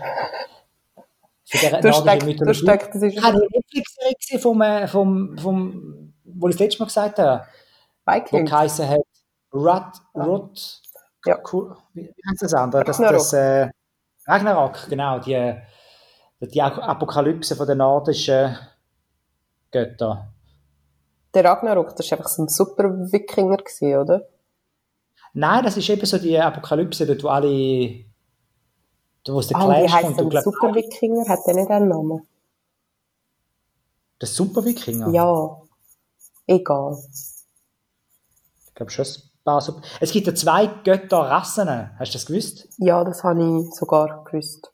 für 1.47 1.57
der 1.57 1.71
nordischen 1.81 2.01
steckst, 2.03 2.21
du 2.21 2.25
Mythologie? 2.31 2.59
steckst, 2.59 2.89
das 2.95 3.01
ist 3.03 3.13
Ich 3.17 3.21
habe 3.23 3.37
eine 3.37 3.47
Netflix-Serie 3.51 4.39
vom, 4.39 4.61
äh, 4.61 4.87
vom, 4.87 5.37
vom, 5.37 6.13
wo 6.23 6.47
ich 6.47 6.55
das 6.55 6.59
letzte 6.59 6.79
Mal 6.81 6.85
gesagt 6.87 7.19
habe, 7.19 7.45
wo 8.05 8.11
Vikings. 8.13 8.49
geheißen 8.51 8.87
hat, 8.87 8.99
Rut, 9.53 9.83
Rut, 10.15 10.81
Ja. 11.25 11.37
Ku- 11.37 11.73
wie 11.93 12.03
wie 12.15 12.29
heißt 12.29 12.41
das 12.43 12.53
andere? 12.53 12.83
Das, 12.83 12.97
Ragnarok. 12.99 13.17
das, 13.17 13.33
äh, 13.33 13.69
Ragnarok, 14.27 14.89
genau, 14.89 15.19
die, 15.19 15.55
die 16.41 16.61
Apokalypse 16.61 17.55
von 17.55 17.67
den 17.67 17.77
nordischen 17.79 18.57
Göttern. 19.71 20.29
Der 21.33 21.43
Ragnarok, 21.43 21.95
das 21.95 22.09
war 22.11 22.17
einfach 22.17 22.29
so 22.29 22.43
ein 22.43 22.47
super 22.47 22.83
Wikinger, 23.11 23.57
gewesen, 23.57 23.97
oder? 23.97 24.27
Nein, 25.33 25.63
das 25.63 25.75
ist 25.77 25.89
eben 25.89 26.05
so 26.05 26.17
die 26.17 26.37
Apokalypse, 26.39 27.05
dort 27.05 27.23
wo 27.23 27.27
alle, 27.27 28.05
wo 29.27 29.39
es 29.39 29.47
der 29.47 29.57
Ah, 29.57 29.69
wie 29.69 29.85
Clash 29.85 29.93
heisst. 29.93 30.09
Du 30.11 30.15
denn 30.15 30.29
glaubst, 30.29 30.45
Super 30.45 30.73
Wikinger? 30.75 31.27
Hat 31.27 31.39
der 31.45 31.53
nicht 31.55 31.69
einen 31.69 31.89
Namen? 31.89 32.27
der 34.21 34.29
Super-Wikinger? 34.29 35.09
Ja. 35.11 35.61
Egal. 36.47 36.97
Ich 38.67 38.73
glaube 38.75 38.89
schon 38.91 39.05
paar 39.45 39.61
Super 39.61 39.81
Es 40.01 40.11
gibt 40.11 40.27
ja 40.27 40.35
zwei 40.35 40.67
Götterrassen. 40.83 41.69
Hast 41.97 42.13
du 42.13 42.17
das 42.17 42.25
gewusst? 42.25 42.67
Ja, 42.77 43.03
das 43.05 43.23
habe 43.23 43.39
ich 43.41 43.73
sogar 43.73 44.25
gewusst. 44.25 44.71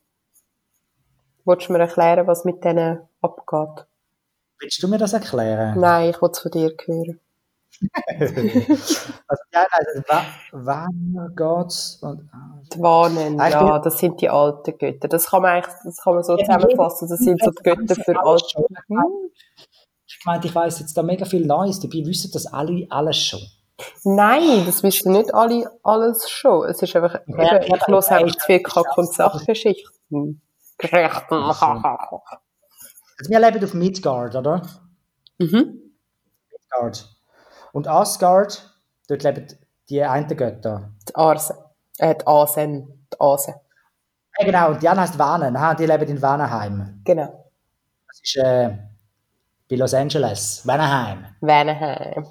Wolltest 1.45 1.69
du 1.69 1.73
mir 1.73 1.79
erklären, 1.79 2.25
was 2.25 2.45
mit 2.45 2.63
denen 2.63 2.99
abgeht? 3.21 3.85
Willst 4.59 4.81
du 4.81 4.87
mir 4.87 4.97
das 4.97 5.13
erklären? 5.13 5.79
Nein, 5.79 6.11
ich 6.11 6.21
will 6.21 6.29
es 6.31 6.39
von 6.39 6.51
dir 6.51 6.73
hören. 6.85 7.19
Also, 9.27 9.43
ja, 9.53 9.65
also, 9.71 10.01
wann 10.51 11.33
geht's? 11.35 11.97
Und, 12.01 12.29
ah, 12.31 12.59
Die 12.71 12.79
Wanen, 12.79 13.39
ja, 13.39 13.79
das 13.79 13.97
sind 13.97 14.21
die 14.21 14.29
alten 14.29 14.77
Götter. 14.77 15.07
Das 15.07 15.27
kann 15.27 15.41
man 15.41 15.51
eigentlich, 15.51 15.73
das 15.83 15.97
kann 15.97 16.13
man 16.13 16.23
so 16.23 16.37
Ja, 16.37 16.45
zusammenfassen. 16.45 17.07
Das 17.09 17.19
sind 17.19 17.41
so 17.43 17.49
die 17.49 17.63
Götter 17.63 17.95
für 17.95 18.19
alte. 18.23 18.65
Ich 20.05 20.25
meinte, 20.25 20.47
ich 20.47 20.53
weiss 20.53 20.79
jetzt 20.79 20.95
da 20.95 21.01
mega 21.01 21.25
viel 21.25 21.45
Neues. 21.45 21.79
Dabei 21.79 22.05
wissen 22.05 22.29
das 22.33 22.45
alle 22.45 22.85
alles 22.89 23.17
schon. 23.17 23.39
Nein, 24.03 24.65
das 24.65 24.83
wissen 24.83 25.11
nicht 25.11 25.33
alle 25.33 25.69
alles 25.83 26.29
schon. 26.29 26.67
Es 26.67 26.81
ist 26.81 26.95
einfach, 26.95 27.19
Ja, 27.27 27.61
ich 27.61 27.69
höre 27.71 28.11
einfach 28.11 28.33
zu 28.33 28.45
viel 28.45 28.61
Kack- 28.61 28.97
und. 28.97 29.13
Sachgeschichten. 29.13 30.41
Geschichten. 30.77 31.33
Also, 31.33 32.21
wir 33.27 33.39
leben 33.39 33.63
auf 33.63 33.73
Midgard, 33.73 34.35
oder? 34.35 34.61
Mhm. 35.37 35.93
Midgard. 36.51 37.15
Und 37.71 37.87
Asgard, 37.87 38.75
dort 39.07 39.23
leben 39.23 39.47
die 39.89 40.01
einen 40.03 40.27
Götter. 40.35 40.91
Die 41.07 41.15
Arsen. 41.15 41.55
Äh, 41.97 42.15
die 42.15 42.27
Asen. 42.27 43.07
Die 43.13 43.19
Asen. 43.19 43.53
Ja, 44.39 44.45
genau, 44.45 44.69
und 44.71 44.81
die 44.81 44.89
andere 44.89 45.05
heißt 45.05 45.19
Vanen. 45.19 45.55
Aha, 45.55 45.75
die 45.75 45.85
leben 45.85 46.07
in 46.07 46.21
Vanaheim. 46.21 47.01
Genau. 47.03 47.51
Das 48.07 48.19
ist 48.23 48.37
äh, 48.37 48.77
bei 49.69 49.75
Los 49.75 49.93
Angeles. 49.93 50.65
Vanaheim. 50.65 51.25
Venenheim. 51.41 52.25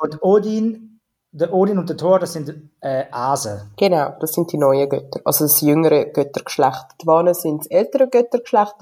Und 0.00 0.22
Odin, 0.22 1.00
der 1.30 1.52
Odin 1.52 1.78
und 1.78 1.88
der 1.88 1.96
Thor, 1.96 2.18
das 2.18 2.32
sind 2.32 2.70
äh, 2.80 3.04
Asen. 3.10 3.70
Genau, 3.76 4.16
das 4.18 4.32
sind 4.32 4.50
die 4.50 4.56
neuen 4.56 4.88
Götter. 4.88 5.20
Also 5.24 5.44
das 5.44 5.60
jüngere 5.60 6.06
Göttergeschlecht. 6.06 6.86
Die 7.02 7.06
Wanen 7.06 7.34
sind 7.34 7.60
das 7.60 7.66
ältere 7.66 8.08
Göttergeschlecht. 8.08 8.76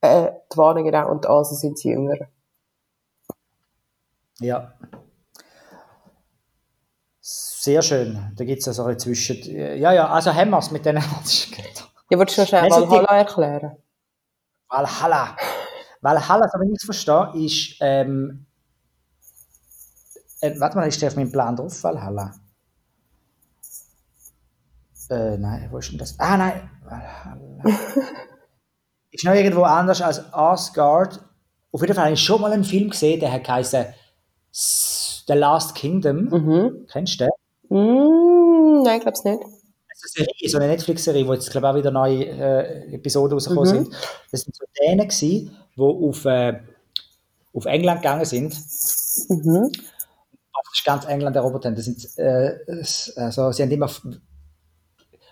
Äh, 0.00 0.30
die 0.52 0.56
Wanen 0.56 0.84
genau 0.84 1.10
und 1.10 1.24
die 1.24 1.28
Asen 1.28 1.56
sind 1.56 1.82
die 1.82 1.88
jüngeren. 1.88 2.28
Ja. 4.38 4.72
Sehr 7.20 7.82
schön. 7.82 8.32
Da 8.36 8.44
gibt 8.44 8.60
es 8.60 8.66
ja 8.66 8.72
so 8.72 8.84
ein 8.84 8.98
zwischen. 8.98 9.36
Ja, 9.44 9.92
ja, 9.92 10.08
also 10.08 10.32
haben 10.32 10.50
wir 10.50 10.58
es 10.58 10.70
mit 10.70 10.86
den 10.86 10.96
nordischen 10.96 11.54
Göttern. 11.54 11.88
Ja, 12.10 12.18
willst 12.18 12.36
du 12.36 12.42
noch 12.42 12.48
schnell 12.48 12.70
Valhalla 12.70 13.16
erklären? 13.16 13.76
Valhalla. 14.68 15.34
Valhalla, 16.02 16.46
so 16.46 16.60
wie 16.60 16.70
ich 16.70 16.76
es 16.78 16.84
verstehe, 16.84 17.32
ist. 17.34 17.78
Ähm, 17.80 18.44
äh, 20.42 20.60
warte 20.60 20.76
mal, 20.76 20.86
ist 20.88 21.00
der 21.00 21.08
auf 21.08 21.16
meinem 21.16 21.32
Plan 21.32 21.56
drauf? 21.56 21.82
Valhalla. 21.82 22.34
Äh, 25.10 25.36
nein, 25.36 25.68
wo 25.70 25.78
ist 25.78 25.90
denn 25.90 25.98
das? 25.98 26.18
Ah, 26.18 26.36
nein. 26.36 26.70
Valhalla. 26.84 27.64
ist 29.10 29.24
noch 29.24 29.34
irgendwo 29.34 29.62
anders 29.62 30.00
als 30.00 30.22
Asgard. 30.32 31.20
Auf 31.70 31.80
jeden 31.80 31.94
Fall 31.94 32.04
habe 32.04 32.14
ich 32.14 32.20
schon 32.22 32.40
mal 32.40 32.52
einen 32.52 32.64
Film 32.64 32.90
gesehen, 32.90 33.20
der 33.20 33.32
hat 33.32 33.44
geheißen 33.44 33.86
The 34.52 35.32
Last 35.34 35.74
Kingdom. 35.74 36.24
Mhm. 36.24 36.86
Kennst 36.90 37.20
du 37.20 37.24
den? 37.24 37.76
Mm, 37.78 38.82
nein, 38.82 38.96
ich 38.96 39.02
glaube 39.02 39.16
es 39.16 39.24
nicht. 39.24 39.40
Das 39.42 40.04
ist 40.10 40.18
eine 40.18 40.26
Serie, 40.26 40.48
so 40.50 40.58
eine 40.58 40.66
Netflix-Serie, 40.68 41.26
wo 41.26 41.32
jetzt, 41.34 41.50
glaube 41.50 41.66
ich, 41.66 41.72
auch 41.72 41.76
wieder 41.76 41.90
neue 41.90 42.24
äh, 42.26 42.94
Episoden 42.94 43.34
rausgekommen 43.34 43.70
Mhm. 43.70 43.84
sind. 43.84 43.94
Das 44.30 44.40
sind 44.42 44.54
so 44.56 44.64
gewesen, 44.74 45.56
die 45.76 45.80
auf, 45.80 46.24
äh, 46.24 46.60
auf 47.54 47.64
England 47.66 48.02
gegangen 48.02 48.24
sind. 48.24 48.54
Mhm. 49.28 49.70
Praktisch 50.72 50.84
ganz 50.84 51.04
England 51.04 51.36
erobert 51.36 51.66
haben. 51.66 51.74
Das 51.74 51.84
sind, 51.84 52.18
äh, 52.18 52.56
also, 53.16 53.52
sie 53.52 53.62
haben 53.62 53.70
immer... 53.70 53.90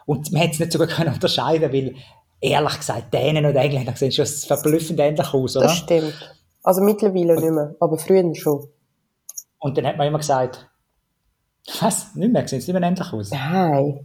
Und 0.05 0.32
man 0.32 0.43
hätte 0.43 0.55
es 0.55 0.61
nicht 0.61 0.72
sogar 0.72 0.88
können 0.88 1.14
unterscheiden 1.14 1.72
weil, 1.72 1.95
ehrlich 2.41 2.76
gesagt, 2.76 3.14
Dänen 3.14 3.47
und 3.47 3.57
Engländer 3.57 3.97
sehen 3.97 4.12
schon 4.12 4.26
verblüffend 4.26 5.01
ähnlich 5.01 5.32
aus, 5.32 5.57
oder? 5.57 5.66
Das 5.66 5.78
stimmt. 5.78 6.36
Also 6.62 6.82
mittlerweile 6.82 7.36
nicht 7.36 7.51
mehr, 7.51 7.74
aber 7.80 7.97
früher 7.97 8.34
schon. 8.34 8.68
Und 9.59 9.78
dann 9.78 9.86
hat 9.86 9.97
man 9.97 10.09
immer 10.09 10.18
gesagt, 10.18 10.68
was? 11.80 12.14
Nicht 12.14 12.32
mehr? 12.32 12.47
Sehen 12.47 12.61
sie 12.61 12.72
nicht 12.72 12.80
mehr 12.80 12.88
ähnlich 12.88 13.12
aus? 13.12 13.30
Nein. 13.30 14.05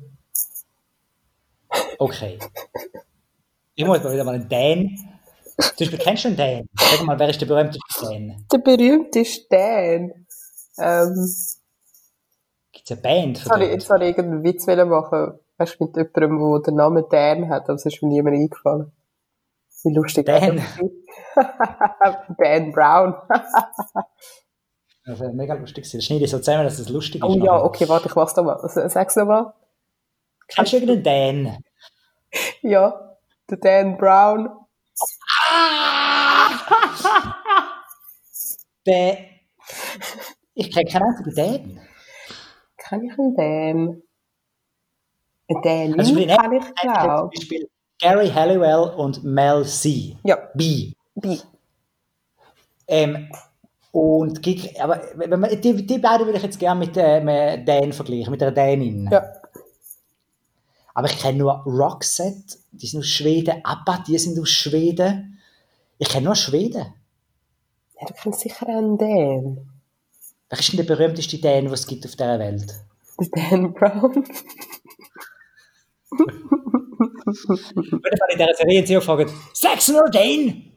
Okay. 1.97 2.39
Ich 3.73 3.85
muss 3.85 4.01
mal 4.03 4.13
wieder 4.13 4.23
mal 4.23 4.35
einen 4.35 4.47
Dän. 4.47 4.97
Zum 5.57 5.73
Beispiel, 5.79 5.99
kennst 5.99 6.23
du 6.23 6.27
einen 6.29 6.37
Dän? 6.37 6.69
Sag 6.77 7.03
mal, 7.03 7.19
wer 7.19 7.29
ist 7.29 7.41
der 7.41 7.45
berühmteste 7.45 8.07
Dän? 8.09 8.45
Der 8.51 8.57
berühmteste 8.57 9.47
Dan. 9.49 10.24
Ähm, 10.77 11.33
Gibt 12.71 12.85
es 12.85 12.91
eine 12.91 13.01
Band 13.01 13.45
denen? 13.45 13.71
jetzt 13.71 13.89
habe 13.89 14.03
ich 14.03 14.09
irgendeinen 14.09 14.43
Witz 14.43 14.67
machen, 14.67 15.39
weißt 15.57 15.79
du, 15.79 15.85
mit 15.85 15.95
jemandem, 15.95 16.51
der 16.51 16.61
den 16.61 16.75
Namen 16.75 17.05
Dan 17.09 17.49
hat, 17.49 17.63
aber 17.63 17.75
es 17.75 17.85
ist 17.85 18.01
mir 18.01 18.09
niemand 18.09 18.35
eingefallen. 18.35 18.91
Wie 19.83 19.93
lustig. 19.93 20.25
Dan. 20.25 20.61
Dan 22.37 22.71
Brown. 22.71 23.15
Das 25.07 25.19
wäre 25.19 25.33
mega 25.33 25.53
lustig 25.53 25.83
gewesen. 25.83 25.97
Das 25.99 26.05
schneide 26.05 26.23
ich 26.23 26.31
so 26.31 26.39
zusammen, 26.39 26.63
dass 26.63 26.79
es 26.79 26.89
lustig 26.89 27.21
ist. 27.23 27.29
oh 27.29 27.35
ja, 27.35 27.61
okay, 27.61 27.87
warte, 27.87 28.07
ich 28.07 28.15
mach's 28.15 28.35
nochmal. 28.35 28.57
Sag's 28.89 29.15
nochmal. 29.15 29.53
Kennst 30.47 30.73
du 30.73 30.77
irgendeinen 30.77 31.03
Dän? 31.03 31.57
Ja, 32.61 33.17
der 33.49 33.57
Dan 33.57 33.97
Brown. 33.97 34.49
Der... 38.85 39.17
Ich 40.55 40.71
kenne 40.71 40.89
keinen 40.89 41.03
einzigen 41.03 41.35
Dän. 41.35 41.81
Kann 42.77 43.03
ich 43.03 43.19
einen 43.19 43.35
Dan? 43.35 44.01
Einen 45.47 45.61
Dan 45.93 45.99
Also, 45.99 46.15
Lin 46.15 46.29
ich 46.29 46.35
kann 46.37 46.53
ich, 46.53 46.63
Zum 46.63 46.73
glaube 46.93 47.29
Beispiel 47.35 47.69
Gary 47.99 48.29
Halliwell 48.29 48.93
und 48.97 49.23
Mel 49.23 49.65
C. 49.65 50.17
Ja, 50.23 50.37
B. 50.53 50.93
Bi. 51.15 51.39
Ähm, 52.87 53.29
und 53.91 54.41
Gig- 54.41 54.79
aber 54.81 55.01
wenn 55.15 55.39
man, 55.39 55.61
die, 55.61 55.85
die 55.85 55.97
beiden 55.97 56.25
würde 56.25 56.37
ich 56.37 56.43
jetzt 56.43 56.59
gerne 56.59 56.79
mit 56.79 56.97
äh, 56.97 57.21
mit 57.21 57.67
Dan 57.67 57.93
vergleichen, 57.93 58.31
mit 58.31 58.41
der 58.41 58.51
Dänin. 58.51 59.09
Ja. 59.11 59.23
Aber 60.93 61.07
ich 61.07 61.17
kenne 61.17 61.37
nur 61.39 61.53
Roxette, 61.65 62.57
die 62.71 62.87
sind 62.87 62.99
aus 62.99 63.07
Schweden, 63.07 63.61
ABBA, 63.63 64.03
die 64.07 64.17
sind 64.17 64.39
aus 64.39 64.49
Schweden. 64.49 65.39
Ich 65.97 66.09
kenne 66.09 66.25
nur 66.25 66.35
Schweden. 66.35 66.93
Ja, 67.99 68.07
du 68.07 68.13
kennst 68.13 68.41
sicher 68.41 68.67
einen 68.67 68.97
Dan. 68.97 69.69
Wer 70.49 70.59
ist 70.59 70.71
denn 70.71 70.85
der 70.85 70.95
berühmteste 70.95 71.37
Dän, 71.37 71.65
den 71.65 71.73
es 71.73 71.87
gibt 71.87 72.05
auf 72.05 72.11
dieser 72.11 72.39
Welt? 72.39 72.73
Der 73.19 73.49
Dan 73.49 73.73
Brown. 73.73 74.23
Jeden 77.25 78.17
Fall 78.17 78.29
in 78.31 78.37
dieser 78.37 78.53
Serie 78.55 78.87
sie 78.87 78.97
auch 78.97 79.01
gefragt, 79.01 79.31
Saxon 79.53 79.95
oder 79.95 80.09
Dane? 80.09 80.75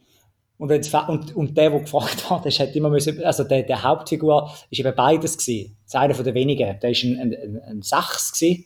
Und, 0.58 0.72
und, 0.72 1.36
und 1.36 1.56
der, 1.56 1.70
der 1.70 1.80
gefragt 1.80 2.28
hat, 2.30 2.46
ist, 2.46 2.58
hat 2.58 2.74
immer 2.74 2.90
müssen, 2.90 3.22
also 3.22 3.44
der, 3.44 3.62
der 3.62 3.82
Hauptfigur 3.82 4.50
ist 4.70 4.80
eben 4.80 4.94
beides 4.94 5.38
gewesen. 5.38 5.76
Das 5.84 5.94
ist 5.94 6.00
einer 6.00 6.14
von 6.14 6.24
den 6.24 6.34
wenigen. 6.34 6.80
Der 6.80 6.90
ist 6.90 7.04
ein, 7.04 7.18
ein, 7.20 7.34
ein, 7.34 7.62
ein 7.62 7.82
Sachs 7.82 8.32
gewesen. 8.32 8.64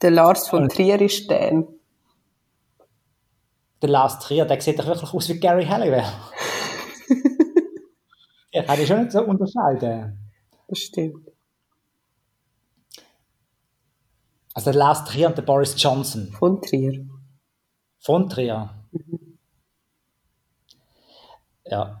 Der 0.00 0.10
Lars 0.10 0.48
von 0.48 0.68
Trier 0.68 1.00
ist 1.00 1.30
Dan. 1.30 1.66
Der 3.82 3.88
Lars 3.90 4.18
Trier, 4.20 4.46
der 4.46 4.60
sieht 4.60 4.78
doch 4.78 4.86
wirklich 4.86 5.12
aus 5.12 5.28
wie 5.28 5.38
Gary 5.38 5.66
Halliwell. 5.66 6.04
ja, 8.52 8.62
kann 8.62 8.80
ich 8.80 8.86
schon 8.86 9.00
nicht 9.00 9.12
so 9.12 9.22
unterscheiden. 9.22 10.25
Das 10.68 10.78
stimmt. 10.78 11.28
Also 14.54 14.70
der 14.70 14.78
Lars 14.78 15.04
Trier 15.04 15.28
und 15.28 15.36
der 15.38 15.42
Boris 15.42 15.80
Johnson. 15.80 16.32
Von 16.32 16.62
Trier. 16.62 17.06
Von 17.98 18.28
Trier. 18.28 18.70
Ja. 21.66 22.00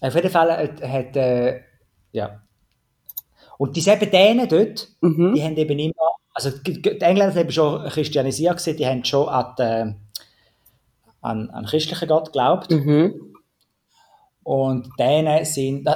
Auf 0.00 0.14
jeden 0.14 0.30
Fall 0.30 0.68
hat, 0.82 1.16
äh, 1.16 1.62
ja. 2.12 2.42
Und 3.56 3.76
dieselben 3.76 4.10
Dänen 4.10 4.48
dort, 4.48 4.88
Mhm. 5.00 5.34
die 5.34 5.42
haben 5.42 5.56
eben 5.56 5.78
immer, 5.78 5.94
also 6.34 6.50
die 6.50 6.82
die 6.82 7.00
Engländer 7.00 7.32
sind 7.32 7.42
eben 7.42 7.52
schon 7.52 7.88
christianisiert 7.88 8.58
gewesen, 8.58 8.76
die 8.76 8.86
haben 8.86 9.04
schon 9.04 9.28
an, 9.28 9.54
die, 9.58 9.94
an, 11.22 11.50
an 11.50 11.64
christlichen 11.64 12.08
Gott 12.08 12.26
geglaubt. 12.26 12.70
Mhm. 12.70 13.33
Und 14.44 14.90
Dänen 14.98 15.44
sind, 15.46 15.88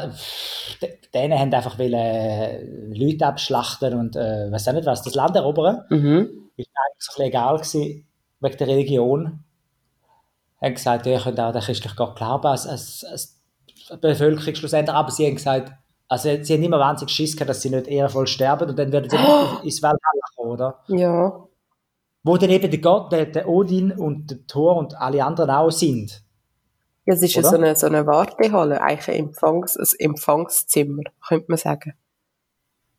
die 0.83 1.11
Dänen 1.15 1.39
haben 1.39 1.53
einfach 1.53 1.79
wollen, 1.79 1.93
äh, 1.93 2.65
Leute 2.95 3.27
abschlachten 3.27 3.95
und, 3.95 4.17
äh, 4.17 4.51
weiß 4.51 4.69
auch 4.69 4.73
nicht 4.73 4.87
was, 4.87 5.03
das 5.03 5.15
Land 5.15 5.37
erobern. 5.37 5.85
Mhm. 5.91 6.51
ist 6.57 6.71
eigentlich 6.71 6.99
so 6.99 7.13
ein 7.13 7.15
bisschen 7.15 7.25
egal 7.27 7.57
gewesen, 7.57 8.07
wegen 8.41 8.57
der 8.57 8.67
Religion. 8.67 9.45
Haben 10.63 10.75
gesagt, 10.75 11.07
ja, 11.07 11.13
ihr 11.13 11.21
könnt 11.21 11.39
auch 11.39 11.53
den 11.53 11.61
christlichen 11.61 11.95
Gott 11.95 12.17
glauben 12.17 12.47
als, 12.47 12.67
als, 12.67 13.05
als 13.05 13.39
Bevölkerung 14.01 14.55
schlussendlich, 14.55 14.97
aber 14.97 15.11
sie 15.11 15.27
haben 15.27 15.37
gesagt, 15.37 15.73
also 16.09 16.31
sie 16.43 16.55
haben 16.55 16.63
immer 16.63 16.79
wahnsinnig 16.79 17.15
Schiss 17.15 17.37
gehabt, 17.37 17.51
dass 17.51 17.61
sie 17.61 17.71
nicht 17.71 17.87
ehrenvoll 17.87 18.27
sterben 18.27 18.71
und 18.71 18.79
dann 18.79 18.91
werden 18.93 19.11
sie 19.11 19.17
nicht 19.17 19.65
ins 19.65 19.83
Valhalla 19.83 19.99
kommen, 20.37 20.51
oder? 20.53 20.79
Ja. 20.89 21.45
Wo 22.23 22.37
dann 22.39 22.51
eben 22.51 22.71
der 22.71 22.81
Gott, 22.81 23.13
der, 23.13 23.27
der 23.27 23.49
Odin 23.49 23.93
und 23.93 24.31
der 24.31 24.47
Thor 24.47 24.77
und 24.77 24.97
alle 24.97 25.25
anderen 25.25 25.51
auch 25.51 25.71
sind. 25.71 26.23
Ja, 27.09 27.15
Es 27.15 27.23
ist 27.23 27.35
ja 27.37 27.43
so 27.43 27.57
eine, 27.57 27.75
so 27.75 27.87
eine 27.87 28.07
Wartehalle, 28.07 28.83
eigentlich 28.83 29.09
ein, 29.09 29.29
Empfangs-, 29.31 29.77
ein 29.79 29.87
Empfangszimmer, 29.99 31.03
könnte 31.27 31.47
man 31.49 31.57
sagen. 31.57 31.95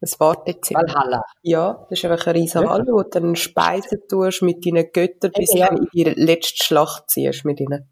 Ein 0.01 0.09
Wartezimmer. 0.17 0.81
Valhalla. 0.81 1.23
Ja, 1.43 1.85
das 1.89 1.99
ist 1.99 2.05
einfach 2.05 2.25
eine 2.25 2.39
riesige? 2.39 2.67
Halle, 2.69 2.85
wo 2.91 3.03
du 3.03 3.09
dann 3.09 3.35
speisen 3.35 3.99
tust 4.09 4.41
mit 4.41 4.65
deinen 4.65 4.91
Göttern, 4.91 5.31
bis 5.35 5.53
Ja. 5.53 5.67
du 5.69 5.75
dann 5.75 5.83
in 5.83 5.89
die 5.93 6.03
letzte 6.21 6.63
Schlacht 6.63 7.09
ziehst 7.11 7.45
mit 7.45 7.59
ihnen. 7.59 7.87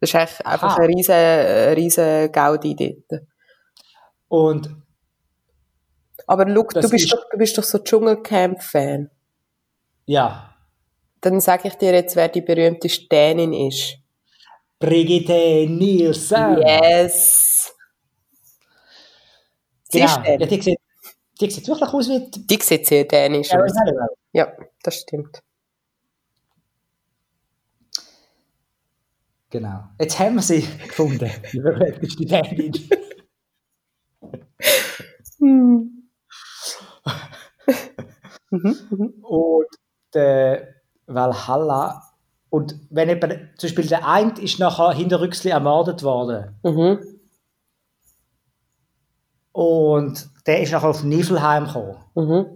Das 0.00 0.10
ist 0.10 0.14
eigentlich 0.16 0.44
Aha. 0.46 0.52
einfach 0.52 0.78
eine 0.78 0.88
riesige, 0.88 1.74
riesige 1.76 2.30
Gaudi 2.32 2.76
dort. 3.08 3.22
Und 4.28 4.76
Aber 6.26 6.44
look, 6.46 6.74
du 6.74 6.80
bist, 6.80 6.92
ist- 7.04 7.12
doch, 7.14 7.24
du 7.30 7.38
bist 7.38 7.56
doch 7.56 7.64
so 7.64 7.78
Dschungelcamp-Fan. 7.78 9.10
ja, 10.06 10.54
Dann 11.22 11.40
sage 11.40 11.68
ich 11.68 11.74
dir 11.74 11.92
jetzt, 11.92 12.14
wer 12.16 12.28
die 12.28 12.40
berühmteste 12.42 13.06
Dänin 13.08 13.52
ist. 13.52 13.96
Brigitte 14.80 15.66
Nielsen. 15.68 16.56
Yes! 16.62 17.70
Sie 19.92 19.98
Genau. 20.00 20.20
ist 20.20 20.26
Ja, 20.40 20.46
die, 20.46 20.62
sieht, 20.62 20.78
die 21.40 21.50
sieht 21.50 21.68
wirklich 21.68 21.90
aus 21.92 22.08
wie 22.08 22.30
die 22.30 22.46
Die 22.46 22.58
sieht 22.62 22.86
sehr 22.86 23.04
dänisch 23.04 23.52
aus. 23.52 23.72
Ja, 24.32 24.52
das 24.82 24.96
stimmt. 25.00 25.42
Genau. 29.50 29.82
Jetzt 29.98 30.18
haben 30.18 30.36
wir 30.36 30.42
sie 30.42 30.60
gefunden. 30.86 31.28
Die 31.52 31.58
berühmteste 31.58 32.24
Dänin. 32.24 32.72
Hm. 35.40 36.10
mhm, 38.50 38.76
mhm. 38.90 39.24
Und 39.24 39.66
der 40.14 40.74
Valhalla. 41.06 42.09
Und 42.50 42.74
wenn 42.90 43.08
eben, 43.08 43.48
zum 43.56 43.68
Beispiel 43.68 43.86
der 43.86 44.06
eine 44.08 44.32
ist 44.40 44.58
nachher 44.58 44.92
hinterrücksli 44.92 45.50
ermordet 45.50 46.02
worden. 46.02 46.56
Mhm. 46.64 46.98
Und 49.52 50.28
der 50.46 50.60
ist 50.62 50.72
nachher 50.72 50.88
auf 50.90 51.02
Niflheim 51.04 51.66
gekommen. 51.66 51.96
Mhm. 52.14 52.46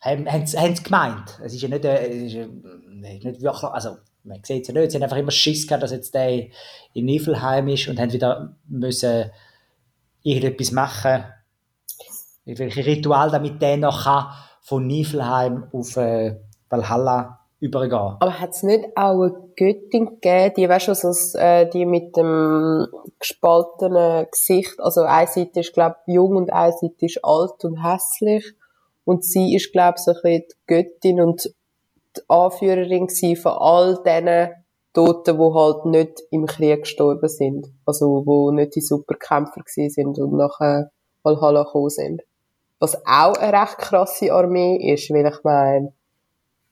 Haben, 0.00 0.30
haben, 0.32 0.46
sie- 0.46 0.58
haben 0.58 0.76
sie 0.76 0.82
gemeint. 0.82 1.38
Es 1.42 1.54
ist 1.54 1.62
ja 1.62 1.68
nicht, 1.68 1.84
äh, 1.84 2.06
es 2.08 2.32
ist 2.34 2.48
nicht 2.92 3.24
wirklich, 3.42 3.62
also 3.64 3.96
man 4.24 4.42
sieht 4.44 4.62
es 4.62 4.68
ja 4.68 4.74
nicht, 4.74 4.90
sie 4.92 4.96
haben 4.96 5.02
einfach 5.04 5.16
immer 5.16 5.30
Schiss 5.30 5.66
gehabt, 5.66 5.82
dass 5.82 5.90
jetzt 5.90 6.14
der 6.14 6.46
in 6.92 7.04
Niflheim 7.06 7.68
ist 7.68 7.88
und 7.88 7.98
haben 7.98 8.12
wieder 8.12 8.54
müssen 8.68 9.30
irgendetwas 10.22 10.70
machen, 10.72 11.24
irgendwelche 12.44 12.84
Ritual, 12.86 13.30
damit 13.30 13.60
der 13.62 13.76
noch 13.78 14.04
kann 14.04 14.26
von 14.60 14.86
Niflheim 14.86 15.64
auf 15.72 15.96
äh, 15.96 16.38
Valhalla 16.68 17.37
übergehen. 17.60 18.16
Aber 18.20 18.40
hat 18.40 18.50
es 18.50 18.62
nicht 18.62 18.84
auch 18.96 19.20
eine 19.20 19.34
Göttin 19.56 20.06
gegeben, 20.06 20.54
die, 20.56 20.68
weißt 20.68 20.88
du, 20.88 20.94
so, 20.94 21.38
äh, 21.38 21.68
die 21.68 21.86
mit 21.86 22.16
dem 22.16 22.86
gespaltenen 23.18 24.26
Gesicht, 24.30 24.78
also 24.78 25.02
eine 25.02 25.26
Seite 25.26 25.60
ist, 25.60 25.74
glaube 25.74 25.96
ich, 26.06 26.14
jung 26.14 26.36
und 26.36 26.52
eine 26.52 26.72
Seite 26.72 27.06
ist 27.06 27.24
alt 27.24 27.64
und 27.64 27.82
hässlich. 27.84 28.54
Und 29.04 29.24
sie 29.24 29.54
ist, 29.54 29.72
glaube 29.72 29.94
ich, 29.96 30.04
so 30.04 30.12
ein 30.12 30.18
bisschen 30.22 30.44
die 30.50 30.56
Göttin 30.66 31.20
und 31.20 31.44
die 32.16 32.20
Anführerin 32.28 33.08
von 33.36 33.52
all 33.52 34.02
diesen 34.04 34.50
Toten, 34.92 35.38
die 35.38 35.54
halt 35.54 35.84
nicht 35.86 36.22
im 36.30 36.46
Krieg 36.46 36.82
gestorben 36.82 37.28
sind. 37.28 37.68
Also, 37.86 38.22
wo 38.26 38.50
nicht 38.50 38.74
die 38.74 38.80
Superkämpfer 38.80 39.62
gewesen 39.62 39.90
sind 39.90 40.18
und 40.18 40.34
nachher 40.34 40.90
Valhalla 41.22 41.64
gekommen 41.64 41.90
sind. 41.90 42.22
Was 42.80 42.96
auch 43.06 43.36
eine 43.36 43.52
recht 43.52 43.78
krasse 43.78 44.32
Armee 44.32 44.92
ist, 44.92 45.10
weil 45.10 45.26
ich 45.26 45.42
meine, 45.42 45.92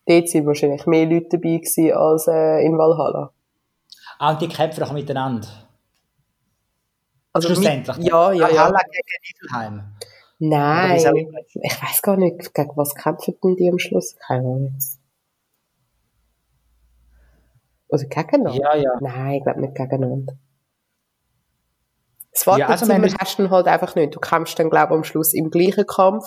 dort 0.06 0.28
sind 0.28 0.46
wahrscheinlich 0.46 0.86
mehr 0.86 1.06
Leute 1.06 1.28
dabei 1.32 1.58
gewesen 1.58 1.92
als 1.92 2.26
äh, 2.28 2.64
in 2.64 2.78
Valhalla. 2.78 3.32
Ah, 4.18 4.32
und 4.32 4.40
die 4.40 4.48
kämpfen 4.48 4.82
auch 4.82 4.92
miteinander. 4.92 5.48
Also 7.32 7.48
Schlussendlich. 7.48 7.96
Mit, 7.98 8.08
ja, 8.08 8.32
ja, 8.32 8.48
ja. 8.48 8.56
Valhalla 8.56 8.80
gegen 8.90 9.42
Niflheim. 9.42 9.96
Nein, 10.38 10.96
ich 11.62 11.82
weiß 11.82 12.02
gar 12.02 12.16
nicht, 12.16 12.54
gegen 12.54 12.76
was 12.76 12.94
kämpfen 12.94 13.34
denn 13.42 13.56
die 13.56 13.70
am 13.70 13.78
Schluss? 13.78 14.16
Keine 14.16 14.40
Ahnung. 14.40 14.78
Oder 17.88 18.04
gegeneinander? 18.04 18.60
Ja, 18.60 18.76
ja. 18.76 18.90
Nein, 19.00 19.34
ich 19.34 19.42
glaube 19.42 19.60
nicht 19.60 19.74
gegeneinander. 19.74 20.34
Das 22.32 22.46
Wartezimmer 22.46 22.94
Ja, 22.94 23.02
also 23.02 23.16
hast 23.18 23.38
du 23.38 23.42
dann 23.42 23.50
halt 23.50 23.66
einfach 23.66 23.94
nicht. 23.94 24.14
Du 24.14 24.20
kämpfst 24.20 24.58
dann, 24.58 24.68
glaube 24.68 24.92
ich, 24.92 24.96
am 24.98 25.04
Schluss 25.04 25.32
im 25.32 25.50
gleichen 25.50 25.86
Kampf. 25.86 26.26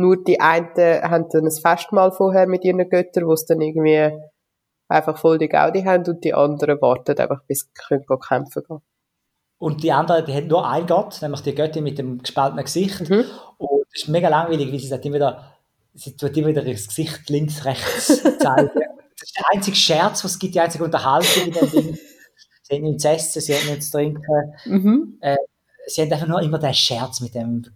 Nur 0.00 0.24
die 0.24 0.40
einen 0.40 0.70
haben 1.02 1.28
dann 1.30 1.44
ein 1.44 1.50
Festmahl 1.50 2.10
vorher 2.10 2.46
mit 2.46 2.64
ihren 2.64 2.88
Göttern, 2.88 3.26
wo 3.26 3.34
es 3.34 3.44
dann 3.44 3.60
irgendwie 3.60 4.10
einfach 4.88 5.18
voll 5.18 5.36
die 5.36 5.48
Gaudi 5.48 5.82
haben 5.82 6.06
und 6.06 6.24
die 6.24 6.32
anderen 6.32 6.80
warten 6.80 7.18
einfach, 7.18 7.42
bis 7.46 7.60
sie 7.60 7.70
können 7.74 8.04
kämpfen 8.26 8.62
gehen. 8.66 8.80
Und 9.58 9.82
die 9.82 9.92
andere, 9.92 10.24
die 10.24 10.32
hat 10.32 10.46
nur 10.46 10.66
einen 10.66 10.86
Gott, 10.86 11.20
nämlich 11.20 11.42
die 11.42 11.54
Göttin 11.54 11.84
mit 11.84 11.98
dem 11.98 12.22
gespaltenen 12.22 12.64
Gesicht. 12.64 13.10
Mhm. 13.10 13.26
Und 13.58 13.84
es 13.92 14.04
ist 14.04 14.08
mega 14.08 14.30
langweilig, 14.30 14.72
weil 14.72 14.78
sie 14.78 14.88
sagt 14.88 15.04
immer 15.04 15.16
wieder, 15.16 15.54
sie 15.92 16.16
tut 16.16 16.34
immer 16.34 16.48
wieder 16.48 16.64
das 16.64 16.88
Gesicht 16.88 17.28
links, 17.28 17.66
rechts 17.66 18.06
zeigen. 18.38 18.70
das 18.74 19.22
ist 19.22 19.36
der 19.36 19.44
einzige 19.52 19.76
Scherz, 19.76 20.24
was 20.24 20.32
es 20.32 20.38
gibt, 20.38 20.54
die 20.54 20.60
einzige 20.60 20.84
Unterhaltung 20.84 21.44
in 21.44 21.52
dem 21.52 21.70
Ding. 21.70 21.98
Sie 22.62 22.74
haben 22.74 22.82
nichts 22.84 23.02
zu 23.02 23.08
essen, 23.10 23.40
sie 23.42 23.54
haben 23.54 23.66
nichts 23.66 23.90
zu 23.90 23.98
trinken. 23.98 24.54
Mhm. 24.64 25.18
Sie 25.86 26.00
haben 26.00 26.12
einfach 26.12 26.26
nur 26.26 26.40
immer 26.40 26.58
den 26.58 26.72
Scherz 26.72 27.20
mit 27.20 27.34
dem, 27.34 27.66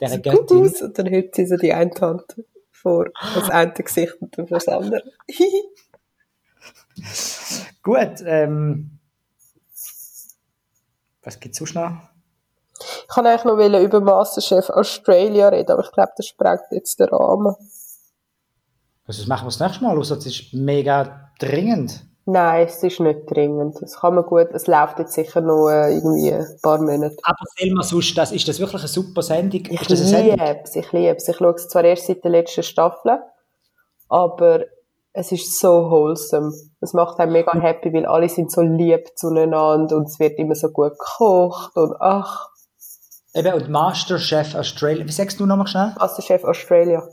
der 0.00 0.18
Gut 0.18 0.48
Göttin. 0.48 0.64
aus, 0.64 0.82
und 0.82 0.98
dann 0.98 1.06
hebt 1.06 1.34
sie 1.34 1.46
so 1.46 1.56
die 1.56 1.72
eine 1.72 1.90
Hand 2.00 2.36
vor 2.70 3.06
das 3.34 3.50
eine 3.50 3.72
Gesicht 3.72 4.14
und 4.20 4.38
dann 4.38 4.46
vor 4.46 4.58
das 4.58 4.68
andere. 4.68 5.02
Gut, 7.82 8.22
ähm, 8.24 8.98
was 11.22 11.40
gibt 11.40 11.54
es 11.54 11.58
sonst 11.58 11.74
noch? 11.74 11.92
Ich 12.80 13.08
kann 13.08 13.26
eigentlich 13.26 13.44
noch 13.44 13.80
über 13.80 14.00
Masterchef 14.00 14.70
Australia 14.70 15.48
reden, 15.48 15.72
aber 15.72 15.84
ich 15.84 15.92
glaube, 15.92 16.12
das 16.16 16.26
sprengt 16.26 16.62
jetzt 16.70 17.00
den 17.00 17.08
Rahmen. 17.08 17.54
Also 19.04 19.22
das 19.22 19.26
machen 19.26 19.44
wir 19.44 19.50
das 19.50 19.60
nächste 19.60 19.84
Mal, 19.84 19.98
außer 19.98 20.18
es 20.18 20.26
ist 20.26 20.54
mega 20.54 21.32
dringend. 21.38 22.04
Nein, 22.30 22.66
es 22.66 22.82
ist 22.82 23.00
nicht 23.00 23.20
dringend. 23.24 23.80
Es 23.80 24.00
kann 24.00 24.14
man 24.14 24.26
gut, 24.26 24.48
es 24.52 24.66
läuft 24.66 24.98
jetzt 24.98 25.14
sicher 25.14 25.40
noch 25.40 25.70
äh, 25.70 25.94
irgendwie 25.94 26.30
ein 26.30 26.58
paar 26.60 26.76
Monate. 26.76 27.16
Aber 27.22 27.44
Selma, 27.56 27.82
sonst, 27.82 28.18
das, 28.18 28.32
ist 28.32 28.46
das 28.46 28.60
wirklich 28.60 28.82
eine 28.82 28.88
super 28.88 29.22
Sendung? 29.22 29.62
Ich 29.64 29.80
ist 29.80 29.90
das 29.90 30.00
eine 30.00 30.08
Sendung? 30.08 30.46
liebe 30.46 30.60
es, 30.62 30.76
ich 30.76 30.92
liebe 30.92 31.16
es. 31.16 31.26
Ich 31.26 31.36
schaue 31.38 31.54
es 31.54 31.68
zwar 31.68 31.84
erst 31.84 32.06
seit 32.06 32.22
der 32.22 32.30
letzten 32.30 32.64
Staffel, 32.64 33.18
aber 34.10 34.66
es 35.14 35.32
ist 35.32 35.58
so 35.58 35.90
wholesome. 35.90 36.52
Es 36.82 36.92
macht 36.92 37.18
einen 37.18 37.32
mega 37.32 37.58
happy, 37.58 37.94
weil 37.94 38.04
alle 38.04 38.28
sind 38.28 38.52
so 38.52 38.60
lieb 38.60 39.08
zueinander 39.16 39.96
und 39.96 40.04
es 40.04 40.18
wird 40.20 40.38
immer 40.38 40.54
so 40.54 40.68
gut 40.68 40.98
gekocht 40.98 41.74
und 41.76 41.94
ach, 41.98 42.50
Eben, 43.32 43.54
und 43.54 43.70
Masterchef 43.70 44.54
Australia, 44.54 45.06
wie 45.06 45.12
sagst 45.12 45.40
du 45.40 45.46
nochmal 45.46 45.66
schnell? 45.66 45.94
Masterchef 45.98 46.44
Australia. 46.44 47.08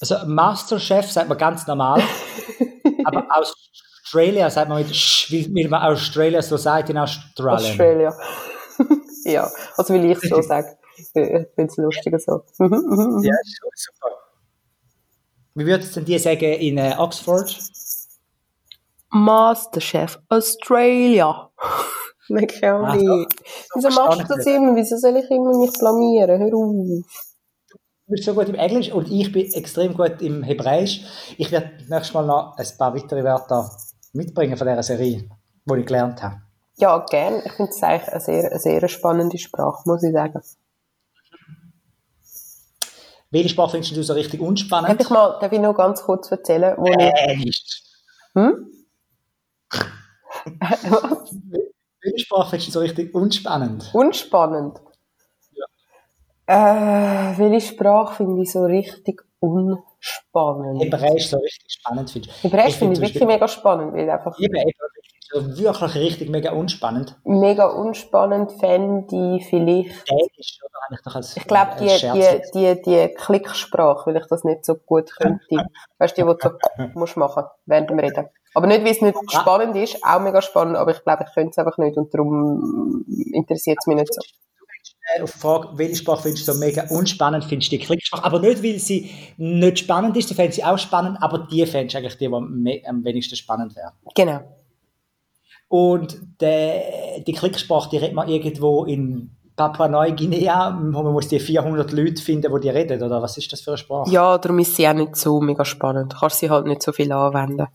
Also 0.00 0.16
Masterchef 0.26 1.10
sagt 1.10 1.28
man 1.28 1.36
ganz 1.36 1.66
normal, 1.66 2.02
aber 3.04 3.26
Australia 4.04 4.50
sagt 4.50 4.68
man 4.68 4.78
mit 4.78 4.94
Sch, 4.94 5.30
wie, 5.30 5.68
man 5.68 5.82
Australia 5.82 6.42
so 6.42 6.56
sagt 6.56 6.90
in 6.90 6.98
Australien. 6.98 7.70
Australia. 7.70 8.14
ja, 9.24 9.50
also 9.76 9.94
will 9.94 10.04
ich 10.10 10.22
es 10.22 10.28
so 10.28 10.42
sagen. 10.42 10.68
Ich 10.96 11.08
finde 11.12 11.48
es 11.56 11.76
lustiger 11.76 12.18
so. 12.18 12.42
Mhm, 12.58 12.68
mhm, 12.68 13.16
mhm. 13.16 13.24
Ja, 13.24 13.34
super. 13.74 14.10
Wie 15.54 15.66
würdest 15.66 15.96
denn 15.96 16.04
die 16.04 16.18
sagen 16.18 16.52
in 16.52 16.78
äh, 16.78 16.94
Oxford? 16.98 17.56
Masterchef 19.10 20.18
Australia. 20.28 21.50
Ich 22.28 22.64
auch 22.64 22.82
Ach, 22.84 22.94
nicht. 22.94 23.42
Wieso 23.74 23.88
machst 23.90 24.20
ich 24.20 24.26
du 24.26 24.34
das 24.34 24.46
immer? 24.46 24.74
Wieso 24.74 24.96
soll 24.96 25.16
ich 25.16 25.30
immer 25.30 25.56
mich 25.56 25.72
blamieren? 25.72 26.40
Hör 26.40 26.54
auf. 26.54 27.04
Du 28.06 28.12
bist 28.12 28.24
so 28.24 28.34
gut 28.34 28.48
im 28.50 28.54
Englisch 28.54 28.92
und 28.92 29.10
ich 29.10 29.32
bin 29.32 29.50
extrem 29.54 29.94
gut 29.94 30.20
im 30.20 30.42
Hebräisch. 30.42 31.00
Ich 31.38 31.50
werde 31.50 31.70
nächstes 31.88 32.12
Mal 32.12 32.26
noch 32.26 32.54
ein 32.58 32.66
paar 32.76 32.94
weitere 32.94 33.24
Wörter 33.24 33.70
mitbringen 34.12 34.58
von 34.58 34.66
dieser 34.66 34.82
Serie, 34.82 35.26
die 35.64 35.80
ich 35.80 35.86
gelernt 35.86 36.22
habe. 36.22 36.42
Ja, 36.76 36.98
gern. 37.08 37.40
Ich 37.46 37.52
finde 37.52 37.70
es 37.70 37.82
eigentlich 37.82 38.08
eine 38.12 38.20
sehr, 38.20 38.50
eine 38.50 38.60
sehr 38.60 38.88
spannende 38.88 39.38
Sprache, 39.38 39.82
muss 39.86 40.02
ich 40.02 40.12
sagen. 40.12 40.38
Welche 43.30 43.48
Sprache 43.48 43.70
findest 43.72 43.96
du 43.96 44.02
so 44.02 44.12
richtig 44.12 44.40
Darf 44.40 44.48
unspannend? 44.48 45.00
ich 45.00 45.08
mal, 45.08 45.38
darf 45.40 45.50
ich 45.50 45.60
noch 45.60 45.74
ganz 45.74 46.02
kurz 46.02 46.30
erzählen, 46.30 46.74
wo 46.76 46.86
ich, 46.86 46.96
Dänisch. 47.26 47.82
hm? 48.34 48.70
Welche 52.02 52.18
Sprache 52.18 52.50
findest 52.50 52.68
du 52.68 52.72
so 52.72 52.80
richtig 52.80 53.14
unspannend? 53.14 53.90
Unspannend. 53.94 54.78
Äh, 56.46 56.54
welche 57.38 57.66
Sprache 57.74 58.14
finde 58.16 58.42
ich 58.42 58.52
so 58.52 58.64
richtig 58.64 59.22
unspannend? 59.40 60.82
Hebräisch 60.82 61.28
so 61.30 61.38
richtig 61.38 61.72
spannend 61.72 62.10
findest. 62.10 62.42
Hebräisch 62.44 62.76
finde 62.76 62.94
ich 62.94 63.00
wirklich 63.00 63.14
Beispiel- 63.14 63.26
mega 63.26 63.48
spannend, 63.48 63.94
weil 63.94 64.08
einfach 64.10 64.38
Eben, 64.38 64.54
eben, 64.56 64.70
wirklich 65.32 65.94
richtig 65.96 66.28
mega 66.30 66.52
unspannend. 66.52 67.16
mega 67.24 67.66
unspannend 67.66 68.52
fände 68.52 69.36
ich 69.36 69.46
vielleicht 69.46 70.08
Dänisch, 70.10 70.60
oder? 70.62 70.98
Ich 71.00 71.14
als 71.14 71.36
Ich 71.36 71.46
glaube, 71.46 71.70
die, 71.80 71.88
Scherz 71.88 72.12
die, 72.12 72.20
gesagt. 72.20 72.54
die, 72.54 72.82
die 73.08 73.14
Klicksprache, 73.14 74.06
weil 74.10 74.16
ich 74.20 74.26
das 74.28 74.44
nicht 74.44 74.64
so 74.64 74.74
gut 74.76 75.10
könnte. 75.16 75.40
weißt 75.98 76.16
du, 76.18 76.22
die, 76.22 76.28
die 76.30 76.36
du 76.38 76.48
so 76.50 76.88
musst 76.98 77.16
machen, 77.16 77.44
während 77.66 77.88
dem 77.90 77.98
Reden. 77.98 78.28
Aber 78.54 78.66
nicht, 78.68 78.82
weil 78.84 78.90
es 78.92 79.00
nicht 79.00 79.16
spannend 79.32 79.74
ist, 79.76 79.96
auch 80.04 80.20
mega 80.20 80.40
spannend, 80.42 80.76
aber 80.76 80.92
ich 80.92 81.02
glaube, 81.02 81.24
ich 81.26 81.34
könnte 81.34 81.50
es 81.50 81.58
einfach 81.58 81.78
nicht 81.78 81.96
und 81.96 82.12
darum 82.14 83.04
interessiert 83.32 83.78
es 83.80 83.86
mich 83.86 83.96
nicht 83.96 84.14
so. 84.14 84.20
Äh, 85.16 85.22
Auf 85.22 85.32
die 85.32 85.38
Frage, 85.38 85.68
welche 85.74 85.96
Sprache 85.96 86.22
findest 86.22 86.48
du 86.48 86.52
so 86.52 86.58
mega 86.58 86.86
unspannend, 86.88 87.44
findest 87.44 87.70
du 87.72 87.76
die 87.78 87.84
Klicksprache. 87.84 88.24
Aber 88.24 88.40
nicht, 88.40 88.62
weil 88.62 88.78
sie 88.78 89.10
nicht 89.36 89.80
spannend 89.80 90.16
ist, 90.16 90.30
du 90.30 90.34
fändest 90.34 90.56
sie 90.56 90.64
auch 90.64 90.78
spannend, 90.78 91.18
aber 91.20 91.38
die 91.50 91.66
fändest 91.66 91.94
du 91.94 91.98
eigentlich 91.98 92.16
die, 92.18 92.28
die 92.28 92.86
am 92.86 93.04
wenigsten 93.04 93.36
spannend 93.36 93.76
wäre. 93.76 93.92
Genau. 94.14 94.40
Und 95.68 96.18
der, 96.40 97.20
die 97.26 97.32
Klicksprache, 97.32 97.90
die 97.90 97.96
redet 97.98 98.14
man 98.14 98.28
irgendwo 98.28 98.84
in 98.84 99.30
Papua-Neuguinea, 99.56 100.78
wo 100.92 101.02
man 101.02 101.12
muss 101.12 101.28
die 101.28 101.38
400 101.40 101.92
Leute 101.92 102.20
finden, 102.22 102.52
die 102.54 102.60
die 102.60 102.68
reden, 102.70 103.02
oder 103.02 103.22
was 103.22 103.36
ist 103.36 103.52
das 103.52 103.60
für 103.60 103.70
eine 103.72 103.78
Sprache? 103.78 104.10
Ja, 104.10 104.38
darum 104.38 104.58
ist 104.58 104.74
sie 104.76 104.86
auch 104.88 104.92
nicht 104.94 105.16
so 105.16 105.40
mega 105.40 105.64
spannend. 105.64 106.12
Du 106.12 106.18
kannst 106.18 106.38
sie 106.38 106.50
halt 106.50 106.66
nicht 106.66 106.82
so 106.82 106.92
viel 106.92 107.10
anwenden. 107.12 107.66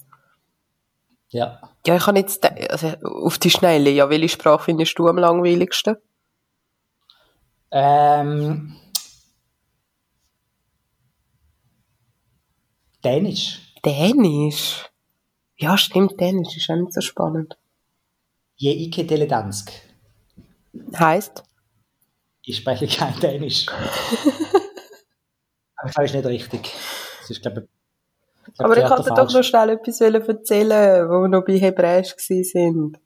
Ja. 1.30 1.60
Ja, 1.86 1.96
ich 1.96 2.04
kann 2.04 2.16
jetzt, 2.16 2.44
de- 2.44 2.68
also 2.70 2.88
auf 3.04 3.38
die 3.38 3.50
Schnelle, 3.50 3.90
ja, 3.92 4.10
welche 4.10 4.30
Sprache 4.30 4.64
findest 4.66 4.98
du 5.00 5.08
am 5.08 5.18
langweiligsten? 5.18 5.98
Ähm, 7.72 8.76
Dänisch. 13.04 13.74
Dänisch. 13.86 14.90
Ja, 15.58 15.78
stimmt, 15.78 16.20
Dänisch 16.20 16.58
ist 16.58 16.70
auch 16.70 16.76
nicht 16.76 16.94
so 16.94 17.02
spannend. 17.02 17.58
Je 18.56 18.72
ikke 18.72 19.08
teledansk. 19.08 19.72
Heisst? 20.98 21.44
Ich 22.44 22.58
spreche 22.58 22.88
kein 22.88 23.18
Dänisch. 23.20 23.66
Aber 25.76 25.88
ich 25.88 25.94
glaube, 25.94 26.08
ist 26.08 26.16
nicht 26.16 26.26
richtig. 26.26 26.74
Das 27.22 27.30
ist, 27.30 27.42
glaube 27.42 27.62
ich, 27.62 27.68
glaube, 28.56 28.74
Aber 28.74 28.84
ich 28.84 28.90
wollte 28.90 29.14
doch 29.16 29.34
noch 29.34 29.44
schnell 29.44 29.70
etwas 29.70 30.02
erzählen, 30.02 31.10
wo 31.10 31.22
wir 31.22 31.28
noch 31.28 31.46
bei 31.46 31.58
Hebräisch 31.58 32.16
waren. 32.18 32.98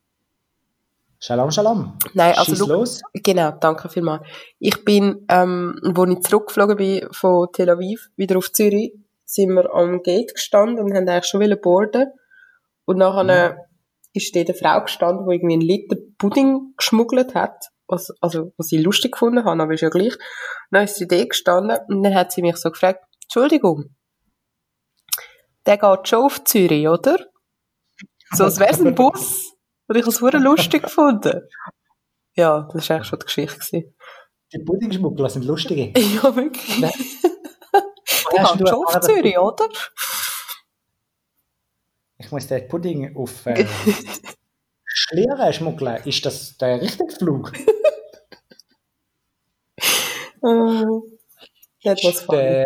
Shalom, 1.25 1.51
shalom. 1.51 1.97
Nein, 2.13 2.33
also 2.35 2.53
Schieß 2.53 2.67
los. 2.67 3.01
Genau, 3.13 3.51
danke 3.51 3.87
vielmals. 3.87 4.27
Ich 4.59 4.83
bin, 4.83 5.25
ähm, 5.29 5.79
wo 5.95 6.03
ich 6.03 6.19
zurückgeflogen 6.19 6.75
bin 6.75 7.07
von 7.13 7.47
Tel 7.53 7.69
Aviv, 7.69 8.09
wieder 8.17 8.37
auf 8.37 8.51
Zürich, 8.51 8.91
sind 9.23 9.53
wir 9.53 9.73
am 9.73 10.01
Gate 10.01 10.35
gestanden 10.35 10.83
und 10.83 10.93
haben 10.93 11.07
eigentlich 11.07 11.27
schon 11.27 11.39
wollen 11.39 11.61
boarden. 11.61 12.11
Und 12.83 12.97
nachher 12.97 13.55
ist 14.11 14.35
dort 14.35 14.49
eine 14.49 14.57
Frau 14.57 14.81
gestanden, 14.81 15.25
die 15.25 15.35
irgendwie 15.35 15.53
einen 15.53 15.61
Liter 15.61 15.95
Pudding 16.17 16.73
geschmuggelt 16.75 17.35
hat. 17.35 17.67
Was, 17.87 18.13
also, 18.19 18.51
was 18.57 18.73
ich 18.73 18.83
lustig 18.83 19.13
gefunden 19.13 19.45
habe, 19.45 19.63
aber 19.63 19.75
ist 19.75 19.79
ja 19.79 19.87
gleich. 19.87 20.17
Dann 20.71 20.83
ist 20.83 20.95
sie 20.95 21.07
dort 21.07 21.29
gestanden 21.29 21.77
und 21.87 22.03
dann 22.03 22.13
hat 22.15 22.33
sie 22.33 22.41
mich 22.41 22.57
so 22.57 22.69
gefragt, 22.69 23.01
Entschuldigung, 23.23 23.95
der 25.65 25.77
geht 25.77 26.05
schon 26.05 26.25
auf 26.25 26.43
Zürich, 26.43 26.85
oder? 26.85 27.17
So, 28.33 28.43
als 28.43 28.59
wäre 28.59 28.71
es 28.71 28.81
ein 28.81 28.93
Bus. 28.95 29.52
Und 29.87 29.95
ich 29.97 30.05
habe 30.05 30.11
es 30.11 30.43
lustig 30.43 30.83
gefunden. 30.83 31.41
Ja, 32.35 32.67
das 32.73 32.89
war 32.89 32.95
eigentlich 32.95 33.07
schon 33.07 33.19
die 33.19 33.25
Geschichte. 33.25 33.59
gewesen. 33.59 33.95
Die 34.53 34.59
Puddingschmuggler 34.59 35.29
sind 35.29 35.45
lustige. 35.45 35.91
Ja, 35.97 36.35
wirklich. 36.35 36.79
Nein. 36.79 36.91
Der 38.31 38.43
Hast 38.43 38.59
du 38.59 38.67
schon 38.67 38.85
auf 38.85 38.99
Zürich, 39.01 39.37
oder? 39.37 39.67
Ich 42.17 42.31
muss 42.31 42.47
den 42.47 42.67
Pudding 42.67 43.15
auf 43.15 43.45
äh, 43.45 43.67
Schlieren 44.85 45.53
schmuggeln. 45.53 46.01
Ist 46.05 46.25
das 46.25 46.57
der 46.57 46.81
richtige 46.81 47.11
Flug? 47.11 47.51
That 51.83 51.99
was 52.03 52.21
funny. 52.21 52.37
Der, 52.41 52.65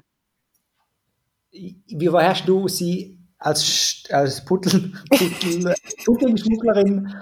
wie 1.51 2.09
hast 2.09 2.47
du 2.47 2.68
sie 2.68 3.16
als, 3.39 4.03
als 4.09 4.43
Puddel, 4.43 4.93
Puddel, 5.09 5.75
Puddingschmugglerin 6.05 7.13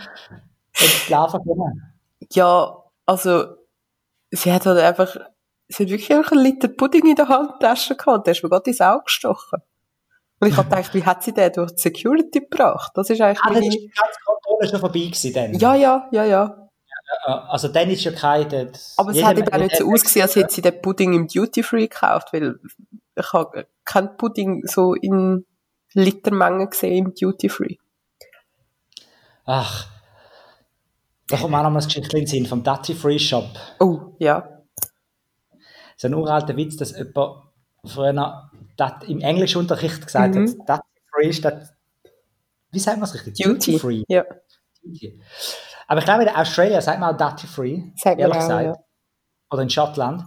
entlarven 0.79 1.41
können? 1.43 1.93
Ja, 2.31 2.83
also, 3.05 3.45
sie 4.31 4.51
hat 4.51 4.65
halt 4.65 4.79
einfach, 4.79 5.15
sie 5.67 5.83
hat 5.83 5.89
wirklich 5.89 6.11
einfach 6.13 6.31
einen 6.31 6.41
Liter 6.43 6.67
Pudding 6.69 7.07
in 7.07 7.15
der 7.15 7.27
Handtasche 7.27 7.95
gehabt. 7.95 8.27
Der 8.27 8.31
ist 8.33 8.43
mir 8.43 8.49
gerade 8.49 8.69
ins 8.69 8.81
Auge 8.81 9.03
gestochen. 9.05 9.59
Und 10.39 10.49
ich 10.49 10.57
habe 10.57 10.69
gedacht, 10.69 10.93
wie 10.93 11.03
hat 11.03 11.23
sie 11.23 11.33
den 11.33 11.51
durch 11.53 11.71
die 11.71 11.81
Security 11.81 12.41
gebracht? 12.41 12.91
Das 12.95 13.09
ist 13.09 13.21
eigentlich 13.21 13.39
Ah, 13.43 13.51
meine... 13.51 13.67
ist 13.67 13.77
die 13.77 13.87
ganze 13.95 14.19
Kontrolle 14.25 14.69
schon 14.69 14.79
vorbei 14.79 14.99
gewesen 14.99 15.33
dann. 15.33 15.53
Ja, 15.53 15.75
ja, 15.75 16.07
ja, 16.11 16.23
ja. 16.25 16.69
Also 17.25 17.69
dann 17.69 17.89
ist 17.89 18.03
ja 18.03 18.11
kein... 18.11 18.49
das- 18.49 18.95
Aber 18.97 19.11
es 19.11 19.23
hat 19.23 19.37
eben 19.37 19.47
auch 19.51 19.57
nicht 19.57 19.77
so 19.77 19.89
ausgesehen, 19.91 20.23
als 20.23 20.35
hätte 20.35 20.53
sie 20.53 20.61
den 20.61 20.81
Pudding 20.81 21.13
im 21.13 21.27
Duty 21.27 21.63
Free 21.63 21.87
gekauft, 21.87 22.33
weil 22.33 22.59
ich 23.15 23.31
habe 23.33 23.67
keinen 23.85 24.17
Pudding 24.17 24.63
so 24.65 24.93
in 24.93 25.45
Litermengen 25.95 26.69
gesehen 26.69 27.05
im 27.07 27.13
Duty 27.15 27.49
Free. 27.49 27.75
Ach, 29.45 29.87
da 31.27 31.37
kommt 31.37 31.55
auch 31.55 31.63
noch 31.63 31.69
mal 31.71 31.75
das 31.79 31.87
Geschichte 31.87 32.17
in 32.17 32.27
Sinn 32.27 32.45
vom 32.45 32.63
Duty 32.63 32.93
Free 32.93 33.17
Shop. 33.19 33.49
Oh, 33.79 34.15
ja. 34.19 34.61
So 35.97 36.07
ein 36.07 36.13
uralter 36.13 36.55
Witz, 36.57 36.77
dass 36.77 36.95
jemand 36.97 37.43
früher 37.85 38.13
dat, 38.77 39.03
im 39.05 39.21
Englischunterricht 39.21 40.05
gesagt 40.05 40.35
Mhm. 40.35 40.63
hat, 40.67 40.81
Duty 40.81 41.01
Free 41.11 41.33
statt... 41.33 41.69
Wie 42.71 42.79
sagt 42.79 42.97
man 42.97 43.07
es 43.07 43.13
richtig? 43.13 43.33
Duty. 43.35 43.79
Free. 43.79 44.03
Ja. 44.07 44.25
Duty. 44.83 45.19
Aber 45.87 45.99
ich 45.99 46.05
glaube, 46.05 46.23
in 46.23 46.29
Australien 46.29 46.81
sagt 46.81 46.99
man 46.99 47.15
auch 47.15 47.17
Duty 47.31 47.47
Free. 47.47 47.81
Sagt 47.95 48.17
man 48.17 48.19
ehrlich 48.19 48.35
auch, 48.35 48.41
gesagt. 48.41 48.65
ja. 48.65 48.73
Oder 49.51 49.61
in 49.61 49.69
Schottland. 49.69 50.23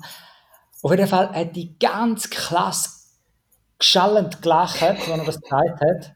Auf 0.82 0.90
jeden 0.90 1.08
Fall 1.08 1.30
hat 1.32 1.56
die 1.56 1.76
ganz 1.78 2.30
klasse 2.30 2.90
geschallend 3.78 4.42
gelacht, 4.42 4.82
als 4.82 5.06
er 5.08 5.24
das 5.24 5.40
gesagt 5.40 5.80
hat. 5.80 6.12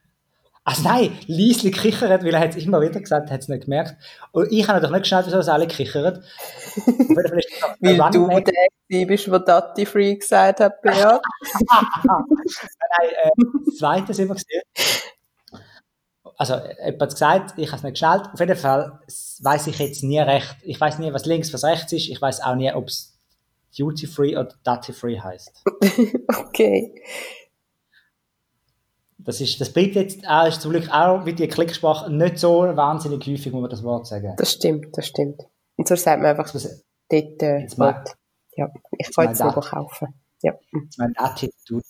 Also 0.64 0.82
nein, 0.84 1.18
Liesli 1.26 1.72
kichert, 1.72 2.22
weil 2.22 2.34
er 2.34 2.40
hat 2.40 2.50
es 2.50 2.64
immer 2.64 2.80
wieder 2.80 3.00
gesagt, 3.00 3.32
hat 3.32 3.40
es 3.40 3.48
nicht 3.48 3.64
gemerkt. 3.64 3.96
Und 4.30 4.52
ich 4.52 4.62
habe 4.68 4.74
natürlich 4.74 4.92
nicht 4.92 5.02
geschnallt, 5.02 5.26
wieso 5.26 5.38
das 5.38 5.48
alle 5.48 5.66
kichern. 5.66 6.22
Weil 6.86 8.10
du 8.10 8.28
der 8.88 9.06
bist, 9.06 9.26
der 9.26 9.40
Duty 9.40 9.86
Free 9.86 10.14
gesagt 10.14 10.60
hat, 10.60 10.80
Beat. 10.82 10.94
Nein, 12.04 13.08
äh, 13.22 13.30
das 13.66 13.76
zweite 13.78 14.14
sind 14.14 14.28
wir 14.28 14.34
gesehen. 14.34 14.62
Also, 16.36 16.54
jemand 16.54 17.02
hat 17.02 17.10
gesagt, 17.10 17.54
ich 17.56 17.68
habe 17.68 17.76
es 17.78 17.82
nicht 17.82 17.92
geschnallt. 17.94 18.28
Auf 18.32 18.38
jeden 18.38 18.56
Fall 18.56 19.00
weiß 19.40 19.66
ich 19.66 19.78
jetzt 19.78 20.04
nie 20.04 20.20
recht. 20.20 20.56
Ich 20.62 20.80
weiß 20.80 20.98
nie, 21.00 21.12
was 21.12 21.26
links, 21.26 21.52
was 21.52 21.64
rechts 21.64 21.92
ist. 21.92 22.08
Ich 22.08 22.22
weiß 22.22 22.40
auch 22.40 22.54
nie, 22.54 22.72
ob 22.72 22.86
es 22.86 23.18
Duty 23.76 24.06
Free 24.06 24.36
oder 24.36 24.54
Duty 24.64 24.92
Free 24.92 25.18
heißt. 25.18 25.64
Okay. 26.28 26.94
Das, 29.24 29.40
ist, 29.40 29.60
das 29.60 29.72
bleibt 29.72 29.94
jetzt 29.94 30.26
auch, 30.26 30.46
ist 30.46 30.60
zum 30.62 30.72
Glück 30.72 30.88
auch 30.90 31.24
wie 31.26 31.32
die 31.32 31.46
Klicksprache 31.48 32.12
nicht 32.12 32.38
so 32.38 32.60
wahnsinnig 32.76 33.26
häufig, 33.26 33.52
muss 33.52 33.60
man 33.62 33.70
das 33.70 33.82
Wort 33.82 34.06
sagen. 34.06 34.34
Das 34.36 34.52
stimmt, 34.52 34.96
das 34.96 35.06
stimmt. 35.06 35.40
Und 35.76 35.86
so 35.88 35.94
sagt 35.96 36.20
man 36.22 36.30
einfach 36.30 36.50
Das, 36.50 36.84
dort, 37.08 37.42
äh, 37.42 37.58
Jetzt 37.58 37.78
mal-. 37.78 38.04
Ja, 38.56 38.68
ich 38.98 39.14
kann 39.14 39.28
jetzt 39.28 39.40
das. 39.40 39.54
kaufen. 39.54 40.08
Ja, 40.42 40.54
mein 40.98 41.14
Attitude. 41.16 41.84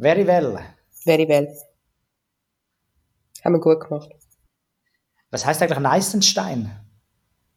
Very 0.00 0.26
well. 0.26 0.58
very 1.04 1.28
well. 1.28 1.48
Haben 3.44 3.54
wir 3.54 3.60
gut 3.60 3.80
gemacht. 3.80 4.10
Was 5.30 5.46
heißt 5.46 5.62
eigentlich 5.62 5.78
Neisenstein? 5.78 6.70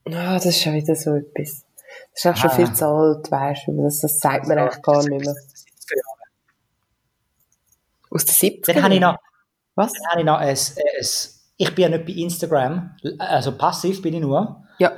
Ah, 0.06 0.34
das 0.36 0.46
ist 0.46 0.62
schon 0.62 0.74
wieder 0.74 0.96
so 0.96 1.16
etwas. 1.16 1.66
Das 2.14 2.26
ist 2.26 2.28
auch 2.28 2.38
schon 2.38 2.50
Ah. 2.52 2.56
viel 2.56 2.74
zu 2.74 2.88
alt, 2.88 3.32
weißt 3.32 3.68
du. 3.68 3.84
Das, 3.84 4.00
das 4.00 4.20
sagt 4.20 4.48
man 4.48 4.58
eigentlich 4.58 4.82
gar 4.82 5.00
nicht 5.08 5.26
mehr. 5.26 5.36
Aus 8.12 8.26
den 8.26 8.36
70ern? 8.36 8.74
Dann 8.74 8.84
habe 8.84 8.94
ich 8.94 9.00
noch, 9.00 9.16
Was? 9.76 9.94
dann 9.94 10.06
habe 10.12 10.20
ich 10.20 10.26
noch 10.26 10.38
ein, 10.38 10.50
ein, 10.50 11.08
ich 11.58 11.76
bin 11.76 11.82
ja 11.84 11.90
nicht 11.90 12.06
bei 12.06 12.14
Instagram, 12.14 12.96
also 13.18 13.58
passiv 13.58 14.02
bin 14.02 14.14
ich 14.14 14.22
nur. 14.22 14.64
Ja. 14.80 14.92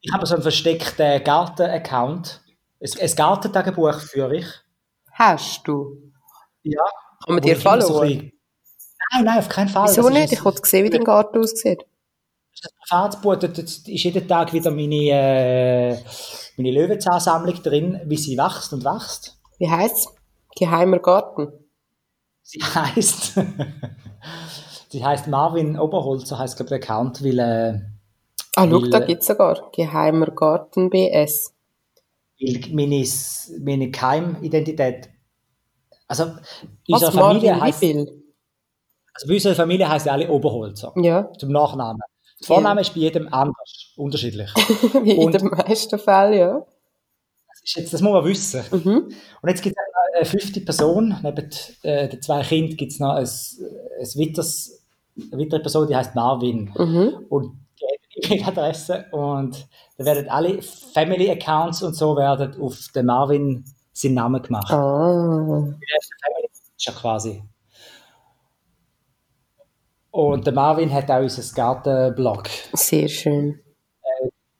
Ich 0.00 0.12
habe 0.12 0.26
so 0.26 0.34
einen 0.34 0.42
versteckten 0.42 1.22
Garten-Account. 1.22 2.40
Ein, 2.80 3.00
ein 3.00 3.16
Gartentagebuch 3.16 4.00
führe 4.00 4.36
ich. 4.36 4.46
Hast 5.12 5.66
du? 5.68 6.12
Ja. 6.62 6.82
Kann 7.24 7.34
man 7.34 7.42
dir 7.42 7.58
immer 7.58 7.82
so 7.82 8.02
Nein, 8.02 8.32
nein, 9.24 9.38
auf 9.38 9.48
keinen 9.48 9.68
Fall. 9.68 9.88
Wieso 9.88 10.08
nicht? 10.08 10.32
Ich 10.32 10.44
wollte 10.44 10.66
sehen, 10.66 10.84
wie 10.84 10.90
dein 10.90 11.04
Garten 11.04 11.38
aussieht. 11.38 11.84
das 12.62 12.72
Privatsbuch, 12.88 13.36
dort 13.36 13.58
ist 13.58 13.86
jeden 13.86 14.26
Tag 14.26 14.52
wieder 14.52 14.70
meine, 14.70 14.94
äh, 14.94 15.98
meine 16.56 16.70
Löwenzahnsammlung 16.72 17.62
drin, 17.62 18.00
wie 18.04 18.16
sie 18.16 18.36
wächst 18.36 18.72
und 18.72 18.84
wächst. 18.84 19.38
Wie 19.58 19.70
heisst 19.70 20.08
Geheimer 20.56 20.98
Garten. 20.98 21.52
Sie 22.48 22.60
heißt, 22.62 23.40
sie 24.88 25.04
heißt 25.04 25.26
Marvin 25.26 25.76
Oberholzer, 25.78 26.38
heißt 26.38 26.56
glaube 26.56 26.76
ich 26.76 26.80
der 26.80 26.94
Account, 26.94 27.22
weil, 27.24 27.38
äh, 27.40 27.80
Ah, 28.54 28.66
schau, 28.70 28.78
da 28.86 29.00
gibt's 29.00 29.26
sogar. 29.26 29.70
Geheimer 29.74 30.26
Garten 30.30 30.88
BS. 30.88 31.52
weil 32.40 32.60
meine, 32.72 33.04
meine 33.60 33.90
Keimidentität, 33.90 35.10
also 36.08 36.24
in 36.24 36.30
Was, 36.88 37.02
unserer 37.02 37.12
Familie 37.12 37.60
heißt, 37.60 37.82
also 37.82 39.26
bei 39.28 39.34
unserer 39.34 39.54
Familie 39.56 39.88
heißt 39.88 40.08
alle 40.08 40.30
Oberholzer, 40.30 40.92
Ja, 40.96 41.30
zum 41.38 41.50
Nachnamen. 41.50 42.00
Der 42.40 42.46
Vorname 42.46 42.80
ist 42.82 42.94
bei 42.94 43.00
jedem 43.00 43.30
anders, 43.32 43.92
unterschiedlich. 43.96 44.50
wie 45.02 45.10
in 45.20 45.32
den 45.32 45.46
meisten 45.48 45.98
Fällen, 45.98 46.38
ja. 46.38 46.64
Das, 47.48 47.74
jetzt, 47.74 47.92
das 47.92 48.00
muss 48.00 48.12
man 48.12 48.24
wissen. 48.24 48.62
Mhm. 48.70 49.12
Und 49.42 49.48
jetzt 49.48 49.62
gibt 49.62 49.74
es 49.76 49.82
eine 50.16 50.24
fünfte 50.24 50.60
Person, 50.60 51.16
neben 51.22 51.50
äh, 51.82 52.08
den 52.08 52.22
zwei 52.22 52.42
Kindern 52.42 52.76
gibt 52.76 52.92
es 52.92 53.00
noch 53.00 53.14
ein, 53.14 53.24
ein 53.24 54.06
weiteres, 54.20 54.84
eine 55.16 55.42
weitere 55.42 55.60
Person, 55.60 55.86
die 55.86 55.96
heißt 55.96 56.14
Marvin. 56.14 56.72
Mhm. 56.76 57.26
Und 57.28 57.58
die 57.78 58.44
hat 58.44 58.58
eine 58.58 58.68
E-Mail-Adresse 58.68 59.06
und 59.12 59.68
da 59.98 60.04
werden 60.04 60.28
alle 60.28 60.62
Family-Accounts 60.62 61.82
und 61.82 61.94
so 61.94 62.16
werden 62.16 62.60
auf 62.60 62.88
den 62.94 63.06
Marvin 63.06 63.64
seinen 63.92 64.14
Namen 64.14 64.42
gemacht. 64.42 64.72
Ah. 64.72 65.64
Der 65.64 65.98
ist 65.98 66.10
der 66.10 66.28
Family 66.28 66.48
ist 66.52 66.86
ja 66.86 66.92
quasi. 66.92 67.42
Und 70.10 70.46
der 70.46 70.54
Marvin 70.54 70.92
hat 70.92 71.10
auch 71.10 71.20
unser 71.20 71.54
Gartenblog, 71.54 72.48
Sehr 72.72 73.08
schön. 73.08 73.60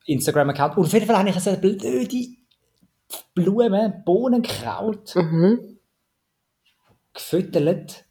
Instagram-Account. 0.05 0.77
Und 0.77 0.85
auf 0.85 0.93
jeden 0.93 1.07
Fall 1.07 1.19
habe 1.19 1.29
ich 1.31 1.41
so 1.41 1.51
eine 1.51 1.59
blöde 1.59 2.27
Blumen, 3.37 4.03
Bohnenkraut 4.05 5.15
Mhm. 5.15 5.79
gefüttert 7.15 8.05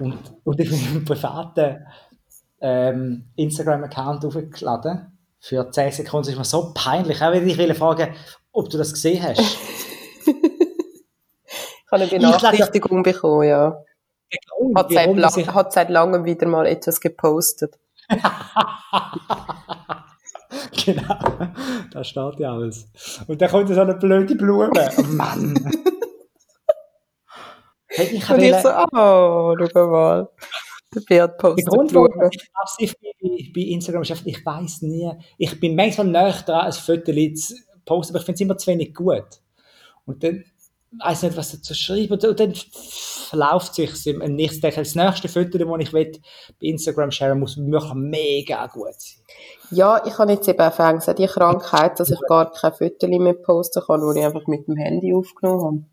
und, 0.00 0.18
und 0.44 0.60
auf 0.60 0.70
meinem 0.70 1.04
privaten 1.04 1.86
ähm, 2.60 3.28
Instagram-Account 3.36 4.24
aufgeladen. 4.24 5.16
Für 5.40 5.70
10 5.70 5.92
Sekunden 5.92 6.24
Das 6.26 6.32
ist 6.32 6.38
mir 6.38 6.44
so 6.44 6.72
peinlich. 6.74 7.22
Auch 7.22 7.30
wenn 7.30 7.48
ich 7.48 7.56
will 7.56 7.72
fragen, 7.74 8.12
ob 8.50 8.68
du 8.70 8.76
das 8.78 8.92
gesehen 8.92 9.22
hast. 9.22 9.40
Ich 11.90 11.92
habe 11.92 12.02
eine 12.02 12.12
Ich 12.12 12.18
Benachrichtigung 12.20 13.02
bekommen, 13.02 13.48
ja. 13.48 13.82
Hat 14.76 14.90
Warum 14.90 14.92
seit, 14.92 15.08
ich- 15.08 15.16
lang, 15.46 15.54
hat 15.54 15.72
seit 15.72 15.88
langem 15.88 16.26
wieder 16.26 16.46
mal 16.46 16.66
etwas 16.66 17.00
gepostet. 17.00 17.78
genau, 20.84 21.17
da 21.98 22.04
steht 22.04 22.40
ja 22.40 22.52
alles. 22.52 22.88
Und 23.26 23.40
dann 23.40 23.50
kommt 23.50 23.68
so 23.68 23.80
eine 23.80 23.94
blöde 23.94 24.34
Blume. 24.34 24.70
Oh 24.74 25.02
Mann. 25.08 25.54
Hey, 27.88 28.06
ich 28.16 28.30
Und 28.30 28.40
ich 28.40 28.54
so, 28.56 28.68
oh, 28.68 29.56
schau 29.72 29.88
mal. 29.88 30.28
Der 30.94 31.00
Beat 31.00 31.08
Der 31.10 31.28
postet 31.28 31.66
Grund, 31.66 31.94
warum 31.94 32.08
Blumen. 32.08 32.30
ich 32.30 32.52
passiv 32.52 32.94
bin 32.98 33.52
bei, 33.52 33.60
Instagram 33.60 34.02
ist 34.02 34.10
einfach, 34.10 34.26
ich 34.26 34.44
weiß 34.44 34.82
nie. 34.82 35.10
Ich 35.36 35.58
bin 35.60 35.74
manchmal 35.74 36.06
näher 36.06 36.42
dran, 36.46 36.66
ein 36.66 36.72
Foto 36.72 37.12
zu 37.12 37.54
posten, 37.84 38.12
aber 38.12 38.20
ich 38.20 38.24
finde 38.24 38.34
es 38.36 38.40
immer 38.40 38.56
zu 38.56 38.66
wenig 38.68 38.94
gut. 38.94 39.26
Und 40.06 40.22
dann 40.22 40.44
weiß 40.98 41.22
nicht, 41.24 41.36
was 41.36 41.52
dazu 41.52 41.74
schreiben. 41.74 42.14
Und, 42.14 42.40
dann 42.40 42.54
verläuft 42.54 43.74
sich 43.74 44.06
im 44.06 44.34
nächsten 44.34 44.62
Tag. 44.62 44.74
Das 44.74 44.94
nächste 44.94 45.28
Foto, 45.28 45.58
das 45.58 45.80
ich 45.80 45.92
will, 45.92 46.12
bei 46.60 46.66
Instagram 46.66 47.10
sharen 47.10 47.40
muss 47.40 47.56
wirklich 47.58 47.94
mega 47.94 48.66
gut 48.68 48.94
sein. 48.96 49.22
Ja, 49.70 50.02
ich 50.06 50.16
habe 50.18 50.32
jetzt 50.32 50.48
eben 50.48 50.58
angefangen, 50.58 51.16
die 51.16 51.26
Krankheit, 51.26 52.00
dass 52.00 52.10
ich 52.10 52.20
gar 52.26 52.50
keine 52.50 52.74
Fotos 52.74 53.08
mehr 53.08 53.34
posten 53.34 53.82
kann, 53.86 54.00
die 54.00 54.18
ich 54.20 54.24
einfach 54.24 54.46
mit 54.46 54.66
dem 54.66 54.76
Handy 54.76 55.14
aufgenommen 55.14 55.86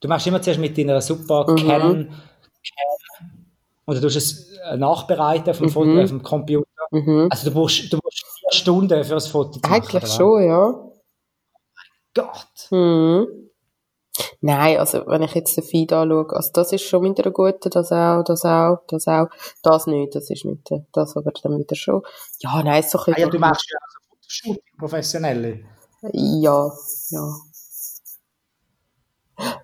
Du 0.00 0.08
machst 0.08 0.26
immer 0.26 0.42
zuerst 0.42 0.60
mit 0.60 0.76
deiner 0.76 1.00
super 1.00 1.46
Mhm. 1.50 1.56
Canon 1.56 2.14
und 3.86 3.94
du 3.96 4.00
tust 4.02 4.16
es 4.16 4.50
äh, 4.58 4.76
nachbereiten 4.76 5.50
auf 5.50 5.58
dem, 5.58 5.70
Foto, 5.70 5.86
Mhm. 5.88 6.00
auf 6.00 6.08
dem 6.10 6.22
Computer. 6.22 6.68
habe. 6.92 7.00
Mhm. 7.00 7.28
Also 7.30 7.48
du 7.48 7.54
brauchst, 7.54 7.90
du 7.92 7.98
brauchst 7.98 8.24
vier 8.38 8.52
Stunden 8.52 9.04
für 9.04 9.14
ein 9.14 9.20
Foto 9.20 9.52
zu 9.52 9.60
machen. 9.60 9.72
Eigentlich 9.72 10.02
oder 10.02 10.12
schon, 10.12 10.42
ja. 10.44 10.74
Gott. 12.14 12.70
Mhm. 12.70 13.45
Nein, 14.40 14.78
also 14.78 15.06
wenn 15.06 15.22
ich 15.22 15.34
jetzt 15.34 15.56
den 15.56 15.64
Feed 15.64 15.92
anschaue, 15.92 16.30
also 16.34 16.50
das 16.52 16.72
ist 16.72 16.82
schon 16.82 17.02
mit 17.02 17.20
einer 17.20 17.32
guten, 17.32 17.70
das 17.70 17.90
auch, 17.92 18.22
das 18.24 18.44
auch, 18.44 18.78
das 18.88 19.06
auch, 19.08 19.28
das 19.62 19.86
nicht, 19.86 20.14
das 20.14 20.30
ist 20.30 20.44
mit 20.44 20.68
der, 20.70 20.86
das 20.92 21.16
aber 21.16 21.32
dann 21.42 21.58
wieder 21.58 21.76
schon. 21.76 22.02
Ja, 22.40 22.62
nein, 22.62 22.82
so 22.82 22.98
ein 22.98 23.04
Ah, 23.04 23.08
ja, 23.08 23.14
bisschen- 23.16 23.30
du 23.32 23.38
machst 23.38 23.70
ja 23.70 23.78
also 23.82 23.98
Fotoshooting, 24.10 24.62
professionelle. 24.78 25.60
Ja, 26.12 26.70
ja. 27.10 27.34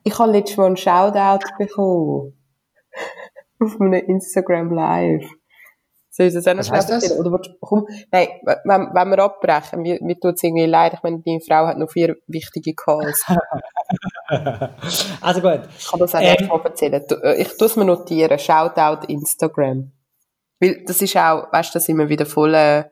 Ich 0.05 0.19
habe 0.19 0.33
letztes 0.33 0.57
Mal 0.57 0.67
einen 0.67 0.77
Shoutout 0.77 1.47
bekommen. 1.59 2.37
Auf 3.61 3.81
einem 3.81 3.95
Instagram 3.95 4.73
Live. 4.73 5.25
Soll 6.15 6.27
ich 6.27 6.35
das 6.35 6.47
auch 6.47 6.53
noch 6.55 6.63
schnell 6.63 6.81
erzählen? 6.81 7.19
Oder 7.19 7.33
willst 7.33 7.51
komm, 7.59 7.87
nein, 8.11 8.29
wenn, 8.45 8.91
wenn 8.93 9.09
wir 9.09 9.19
abbrechen, 9.21 9.81
mir, 9.81 9.99
mir 10.03 10.21
tut 10.21 10.35
es 10.35 10.43
irgendwie 10.43 10.67
leid. 10.67 10.93
Ich 10.93 11.03
meine, 11.03 11.23
deine 11.25 11.41
Frau 11.41 11.67
hat 11.67 11.79
noch 11.79 11.91
vier 11.91 12.17
wichtige 12.27 12.75
Calls. 12.75 13.25
Also 15.21 15.41
gut. 15.41 15.61
Ich 15.79 15.87
kann 15.87 16.01
das 16.01 16.15
auch 16.15 16.21
Ähm. 16.21 16.37
nicht 16.39 16.49
mal 16.49 16.61
erzählen. 16.65 17.03
Äh, 17.23 17.43
Ich 17.43 17.57
tue 17.57 17.67
es 17.67 17.77
mir 17.77 17.85
notieren. 17.85 18.39
Shoutout 18.39 19.07
Instagram. 19.07 19.93
Weil 20.61 20.85
das 20.87 21.03
ist 21.03 21.17
auch, 21.17 21.53
weißt 21.53 21.75
du, 21.75 21.79
da 21.79 21.81
sind 21.81 21.97
wir 21.99 22.09
wieder 22.09 22.27
voll, 22.27 22.55
äh, 22.55 22.85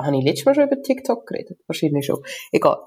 habe 0.00 0.16
ich 0.18 0.24
letztes 0.24 0.46
Mal 0.46 0.54
schon 0.54 0.64
über 0.64 0.82
TikTok 0.82 1.26
geredet? 1.26 1.58
Wahrscheinlich 1.66 2.06
schon. 2.06 2.22
Egal. 2.50 2.78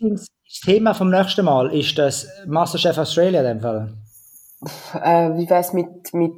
Das 0.00 0.26
Thema 0.64 0.94
vom 0.94 1.10
nächsten 1.10 1.44
Mal 1.44 1.72
ist 1.74 1.98
das 1.98 2.26
Masterchef 2.46 2.96
Australia 2.98 3.40
in 3.40 3.46
dem 3.46 3.60
Fall. 3.60 3.94
Äh, 4.94 5.36
wie 5.36 5.50
wär's 5.50 5.72
mit, 5.74 6.14
mit, 6.14 6.32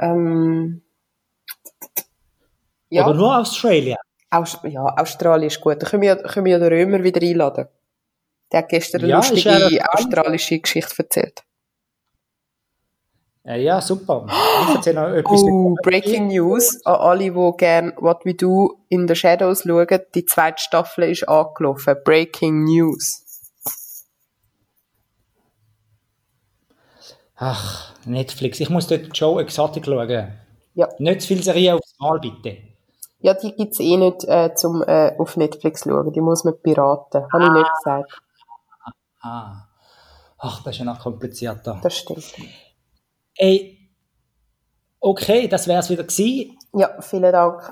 ähm, 0.00 0.82
ja, 2.92 3.06
Oder 3.06 3.14
nur 3.14 3.38
Australia? 3.38 3.96
Aus, 4.30 4.58
ja, 4.64 4.84
Australien 4.84 5.46
ist 5.46 5.60
gut. 5.60 5.82
Da 5.82 5.86
können 5.86 6.02
wir, 6.02 6.16
können 6.16 6.44
wir 6.44 6.58
den 6.58 6.68
Römer 6.68 7.02
wieder 7.02 7.22
einladen. 7.22 7.66
Der 8.50 8.58
hat 8.58 8.68
gestern 8.68 9.00
eine 9.00 9.10
Ja, 9.10 9.16
lustige 9.16 9.74
ja 9.74 9.86
australische 9.92 10.58
Geschichte 10.58 10.94
erzählt. 10.98 11.42
Ja, 13.44 13.56
ja, 13.56 13.80
super. 13.80 14.26
Ich 14.28 14.74
erzähle 14.74 15.00
noch 15.00 15.16
etwas. 15.16 15.42
Oh, 15.42 15.74
Breaking 15.82 16.28
News 16.28 16.84
an 16.84 16.96
alle, 16.96 17.32
die 17.32 17.56
gerne 17.56 17.94
What 17.96 18.26
We 18.26 18.34
Do 18.34 18.78
in 18.90 19.08
the 19.08 19.16
Shadows 19.16 19.62
schauen. 19.62 20.00
Die 20.14 20.26
zweite 20.26 20.62
Staffel 20.62 21.10
ist 21.10 21.26
angelaufen. 21.26 21.96
Breaking 22.04 22.64
News. 22.64 23.24
Ach, 27.36 27.94
Netflix. 28.04 28.60
Ich 28.60 28.68
muss 28.68 28.86
dort 28.86 29.08
Joe 29.14 29.40
Exotic 29.42 29.86
schauen. 29.86 30.28
Ja. 30.74 30.88
Nicht 30.98 31.22
zu 31.22 31.28
viel 31.28 31.42
Serien 31.42 31.76
aufs 31.76 31.94
Mal, 31.98 32.20
bitte. 32.20 32.71
Ja, 33.22 33.34
die 33.34 33.54
gibt's 33.54 33.78
eh 33.80 33.96
nicht 33.96 34.24
äh, 34.24 34.54
zum 34.54 34.82
äh, 34.82 35.14
auf 35.18 35.36
Netflix 35.36 35.84
schauen. 35.84 36.12
Die 36.12 36.20
muss 36.20 36.44
man 36.44 36.60
piraten. 36.60 37.24
Habe 37.32 37.44
ich 37.44 37.50
nicht 37.50 37.70
gesagt. 37.78 38.20
Ah. 39.20 39.68
Ach, 40.38 40.62
das 40.64 40.74
ist 40.74 40.78
ja 40.80 40.84
noch 40.84 40.98
komplizierter. 40.98 41.78
Das 41.82 41.96
stimmt. 41.96 42.34
Ey, 43.36 43.88
okay, 44.98 45.46
das 45.46 45.68
wäre 45.68 45.78
es 45.78 45.88
wieder 45.88 46.02
gewesen. 46.02 46.58
Ja, 46.74 47.00
vielen 47.00 47.30
Dank. 47.30 47.62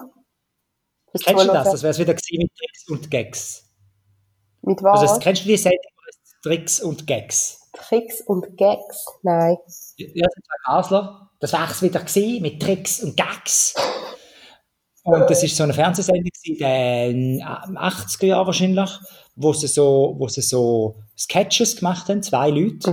Bis 1.12 1.22
Kennst 1.22 1.44
du 1.44 1.52
das? 1.52 1.70
Das 1.72 1.82
wäre 1.82 1.90
es 1.90 1.98
wieder 1.98 2.14
gewesen 2.14 2.38
mit 2.38 2.52
Tricks 2.56 2.88
und 2.88 3.10
Gags. 3.10 3.70
Mit 4.62 4.82
was? 4.82 5.00
Also, 5.00 5.18
kennst 5.18 5.44
du 5.44 5.48
die 5.48 5.56
Sendung 5.56 5.80
Tricks 6.42 6.80
und 6.80 7.06
Gags? 7.06 7.68
Tricks 7.72 8.20
und 8.22 8.56
Gags? 8.56 9.04
Nein. 9.22 9.56
Ja, 9.96 10.06
das 10.26 10.34
sind 10.34 10.44
zwei 10.44 10.72
Basler. 10.72 11.30
Das 11.40 11.52
war 11.52 11.70
es 11.70 11.82
wieder 11.82 12.00
gewesen, 12.00 12.42
mit 12.42 12.62
Tricks 12.62 13.02
und 13.02 13.16
Gags. 13.16 13.74
Und 15.02 15.30
das 15.30 15.42
ist 15.42 15.56
so 15.56 15.62
eine 15.64 15.72
Fernsehsendung 15.72 16.30
in 16.44 16.58
den 16.58 17.42
80er 17.42 18.26
Jahren 18.26 18.46
wahrscheinlich, 18.46 18.90
wo 19.34 19.52
sie 19.52 19.66
so, 19.66 20.14
wo 20.18 20.28
sie 20.28 20.42
so 20.42 20.96
Sketches 21.16 21.76
gemacht 21.76 22.08
haben, 22.08 22.22
zwei 22.22 22.50
Leute. 22.50 22.92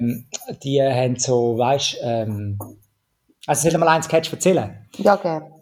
Mhm. 0.00 0.26
Die 0.62 0.82
haben 0.82 1.16
so, 1.18 1.58
weißt 1.58 1.98
ähm, 2.02 2.58
also 3.46 3.62
soll 3.62 3.72
ich 3.72 3.78
mal 3.78 3.88
einen 3.88 4.02
Sketch 4.02 4.32
erzählen? 4.32 4.86
Ja, 4.98 5.16
gern. 5.16 5.52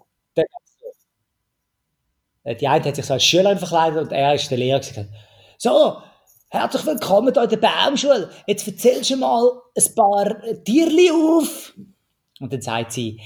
Äh, 2.45 2.57
Die 2.57 2.69
eine 2.69 2.85
hat 2.85 2.97
sich 2.97 3.07
so 3.07 3.15
als 3.15 3.25
Schülerin 3.25 3.59
verkleidet 3.59 3.99
und 4.03 4.13
er 4.13 4.35
ist 4.35 4.51
der 4.51 4.59
Lehrer 4.59 4.81
gewesen. 4.81 5.13
So, 5.59 5.99
herzlich 6.49 6.87
willkommen 6.87 7.33
hier 7.33 7.43
in 7.43 7.49
der 7.51 7.57
Baumschule. 7.57 8.31
Jetzt 8.47 8.67
erzählst 8.67 9.11
du 9.11 9.17
mal 9.17 9.51
ein 9.77 9.95
paar 9.95 10.37
Tierli 10.65 11.11
auf. 11.11 11.75
Und 12.41 12.53
dann 12.53 12.61
sagt 12.61 12.93
sie, 12.93 13.21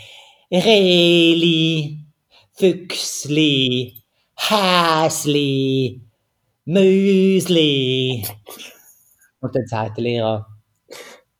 Reli, 0.52 2.04
Füchsli, 2.52 4.02
Häsli, 4.36 6.00
Müsli. 6.64 8.26
Und 9.40 9.54
dann 9.54 9.66
sagt 9.66 9.96
der 9.96 10.04
Lehrer, 10.04 10.46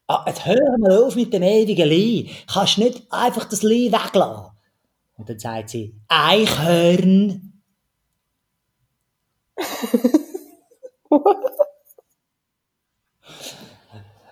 ah, 0.07 0.25
jetzt 0.27 0.47
hör 0.47 0.79
mal 0.79 1.03
auf 1.03 1.17
mit 1.17 1.33
dem 1.33 1.43
ewigen 1.43 1.89
Li. 1.89 2.31
Kannst 2.47 2.79
nicht 2.79 3.03
einfach 3.11 3.47
das 3.47 3.63
Li 3.63 3.91
weglassen. 3.93 4.53
Und 5.17 5.29
dann 5.29 5.39
sagt 5.39 5.71
sie, 5.71 5.95
Eichhörn. 6.09 7.63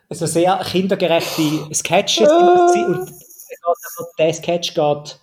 also 0.09 0.27
sehr 0.27 0.59
kindergerechte 0.65 1.69
Sketches. 1.75 2.31
und 2.31 3.13
der 4.19 4.35
Sketch 4.35 4.75
geht, 4.75 5.21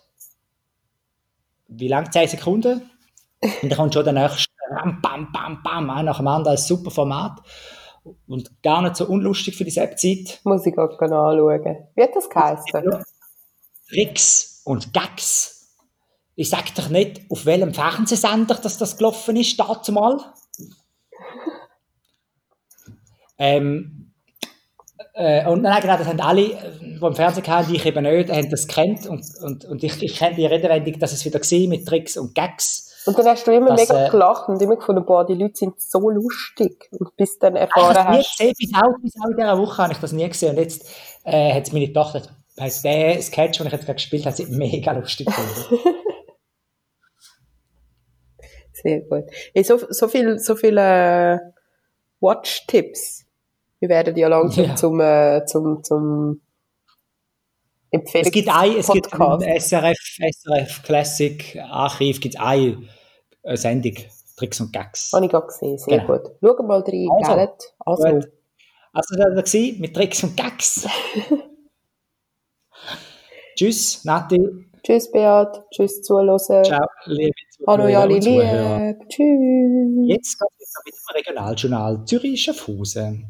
wie 1.68 1.88
lang? 1.88 2.12
10 2.12 2.30
Sekunden? 2.30 2.89
Und 3.62 3.70
dann 3.70 3.78
kommt 3.78 3.93
schon 3.93 4.04
der 4.04 4.14
nächste, 4.14 4.52
bam, 4.70 5.02
bam, 5.02 5.32
bam, 5.32 5.64
bam, 5.64 5.89
ein 5.89 6.06
nach 6.06 6.18
dem 6.18 6.28
anderen, 6.28 6.58
ein 6.58 6.62
super 6.62 6.91
Format. 6.91 7.41
Und 8.28 8.62
gar 8.62 8.82
nicht 8.82 8.96
so 8.96 9.08
unlustig 9.08 9.56
für 9.56 9.64
die 9.64 9.72
Sepp-Zeit. 9.72 10.39
Muss 10.43 10.66
ich 10.66 10.76
gerade 10.76 10.98
anschauen. 11.00 11.88
Wie 11.96 12.04
hat 12.04 12.16
das 12.16 12.30
geheißen? 12.30 13.04
Tricks 13.89 14.62
und 14.64 14.93
Gags. 14.93 15.74
Ich 16.36 16.50
sag 16.50 16.74
doch 16.76 16.89
nicht, 16.89 17.22
auf 17.30 17.46
welchem 17.46 17.74
Fernsehsender 17.74 18.56
dass 18.56 18.78
das 18.78 18.98
gelaufen 18.98 19.36
ist, 19.38 19.60
dazu 19.60 19.91
mal. 19.91 20.18
Ähm, 23.38 24.05
äh, 25.16 25.47
und 25.47 25.61
nein, 25.61 25.82
genau, 25.82 25.97
das 25.97 26.07
haben 26.07 26.20
alle, 26.20 26.41
äh, 26.41 26.57
die 26.82 27.05
im 27.05 27.16
Fernsehen 27.16 27.43
kamen, 27.43 27.68
die 27.70 27.78
ich 27.78 27.86
eben 27.86 28.03
nicht, 28.03 28.30
haben 28.30 28.49
das 28.49 28.68
kennt 28.68 29.07
und, 29.07 29.26
und, 29.41 29.63
und 29.63 29.82
ich, 29.82 30.03
ich 30.03 30.18
kenne 30.18 30.36
die 30.36 30.45
Redewendung, 30.45 30.99
dass 30.99 31.13
es 31.13 31.24
wieder 31.24 31.39
war 31.39 31.70
mit 31.70 31.88
Tricks 31.88 32.18
und 32.18 32.36
Gags. 32.36 32.93
Und 33.05 33.18
dann 33.18 33.26
hast 33.28 33.47
du 33.47 33.51
immer 33.51 33.70
Das, 33.70 33.88
mega 33.88 34.07
äh, 34.07 34.09
gelacht 34.09 34.49
und 34.49 34.61
immer 34.61 34.76
gefunden, 34.76 35.05
boah, 35.05 35.26
die 35.26 35.36
Leute 35.36 35.55
sind 35.55 35.80
so 35.80 36.09
lustig. 36.09 36.89
Und 36.91 37.16
bis 37.16 37.39
dann 37.39 37.55
Ich 37.55 37.61
erfahren 37.61 37.95
es 37.95 38.09
nie 38.09 38.18
hast, 38.18 38.38
gesehen, 38.38 38.53
bis 38.57 38.72
auch, 38.74 39.01
bis 39.01 39.13
auch 39.22 39.30
in 39.30 39.38
dieser 39.38 39.57
Woche 39.57 39.84
habe 39.84 39.93
ich 39.93 39.99
das 39.99 40.11
nie 40.11 40.28
gesehen. 40.28 40.49
Und 40.49 40.57
jetzt 40.57 40.86
äh, 41.24 41.53
hat 41.53 41.72
meine 41.72 41.93
Tochter, 41.93 42.22
heisst 42.59 42.84
der 42.84 43.22
Sketch, 43.22 43.59
den 43.59 43.68
ich 43.68 43.74
jetzt 43.74 43.86
gerade 43.86 43.95
gespielt 43.95 44.26
habe, 44.26 44.36
sie 44.36 44.47
mega 44.47 44.91
lustig 44.91 45.28
gefunden. 45.28 45.82
sehr 48.74 48.99
gut. 49.01 49.26
Hey, 49.53 49.63
so, 49.63 49.80
so 49.89 50.07
viel, 50.09 50.39
so 50.39 50.55
viel 50.55 50.78
äh, 50.78 51.38
Watch-Tipps. 52.20 53.24
Wir 53.86 53.89
werden 53.89 54.17
ja 54.17 54.27
langsam 54.27 54.65
Ja. 54.65 54.75
zum, 54.75 54.99
äh, 54.99 55.45
zum, 55.45 55.83
zum 55.83 56.41
Empfehlungs 57.91 58.27
Es 58.27 58.33
gibt 58.33 58.49
ein, 58.49 58.77
es 58.77 58.88
gibt 58.88 59.07
SRF, 59.11 59.97
SRF 60.19 60.81
Classic 60.83 61.55
Archiv 61.69 62.19
gibt 62.19 62.39
eine 62.39 62.81
Sendung, 63.53 63.93
Tricks 64.38 64.59
und 64.59 64.73
Gags. 64.73 65.13
Habe 65.13 65.25
ich 65.25 65.31
gerade 65.31 65.45
gesehen, 65.45 65.77
sehr 65.77 65.99
Genau. 65.99 66.17
gut. 66.17 66.31
Schau 66.41 66.63
mal 66.63 66.79
rein, 66.81 67.07
Also, 67.11 67.36
gell? 67.36 67.49
Also, 67.79 68.03
Gut. 68.09 68.27
Also, 68.91 69.15
das 69.36 69.53
war 69.53 69.79
mit 69.79 69.93
Tricks 69.95 70.23
und 70.23 70.36
Gags. 70.36 70.88
Tschüss, 73.55 74.03
Nati. 74.03 74.39
Tschüss, 74.83 75.11
Beat. 75.11 75.63
Tschüss, 75.71 76.01
Zuhören. 76.01 76.38
Ciao, 76.39 76.86
liebe 77.05 77.31
Hallo, 77.67 77.83
Zuhörer 77.83 77.99
alle 78.01 78.15
und 78.15 78.21
Zuhörer. 78.21 78.88
lieb. 78.88 79.09
Tschüss. 79.09 80.09
Jetzt 80.09 80.39
geht 80.39 80.49
es 80.59 80.73
mit 80.86 80.93
dem 80.93 81.15
Regionaljournal 81.15 82.05
Zürich-Schaffhausen. 82.05 83.27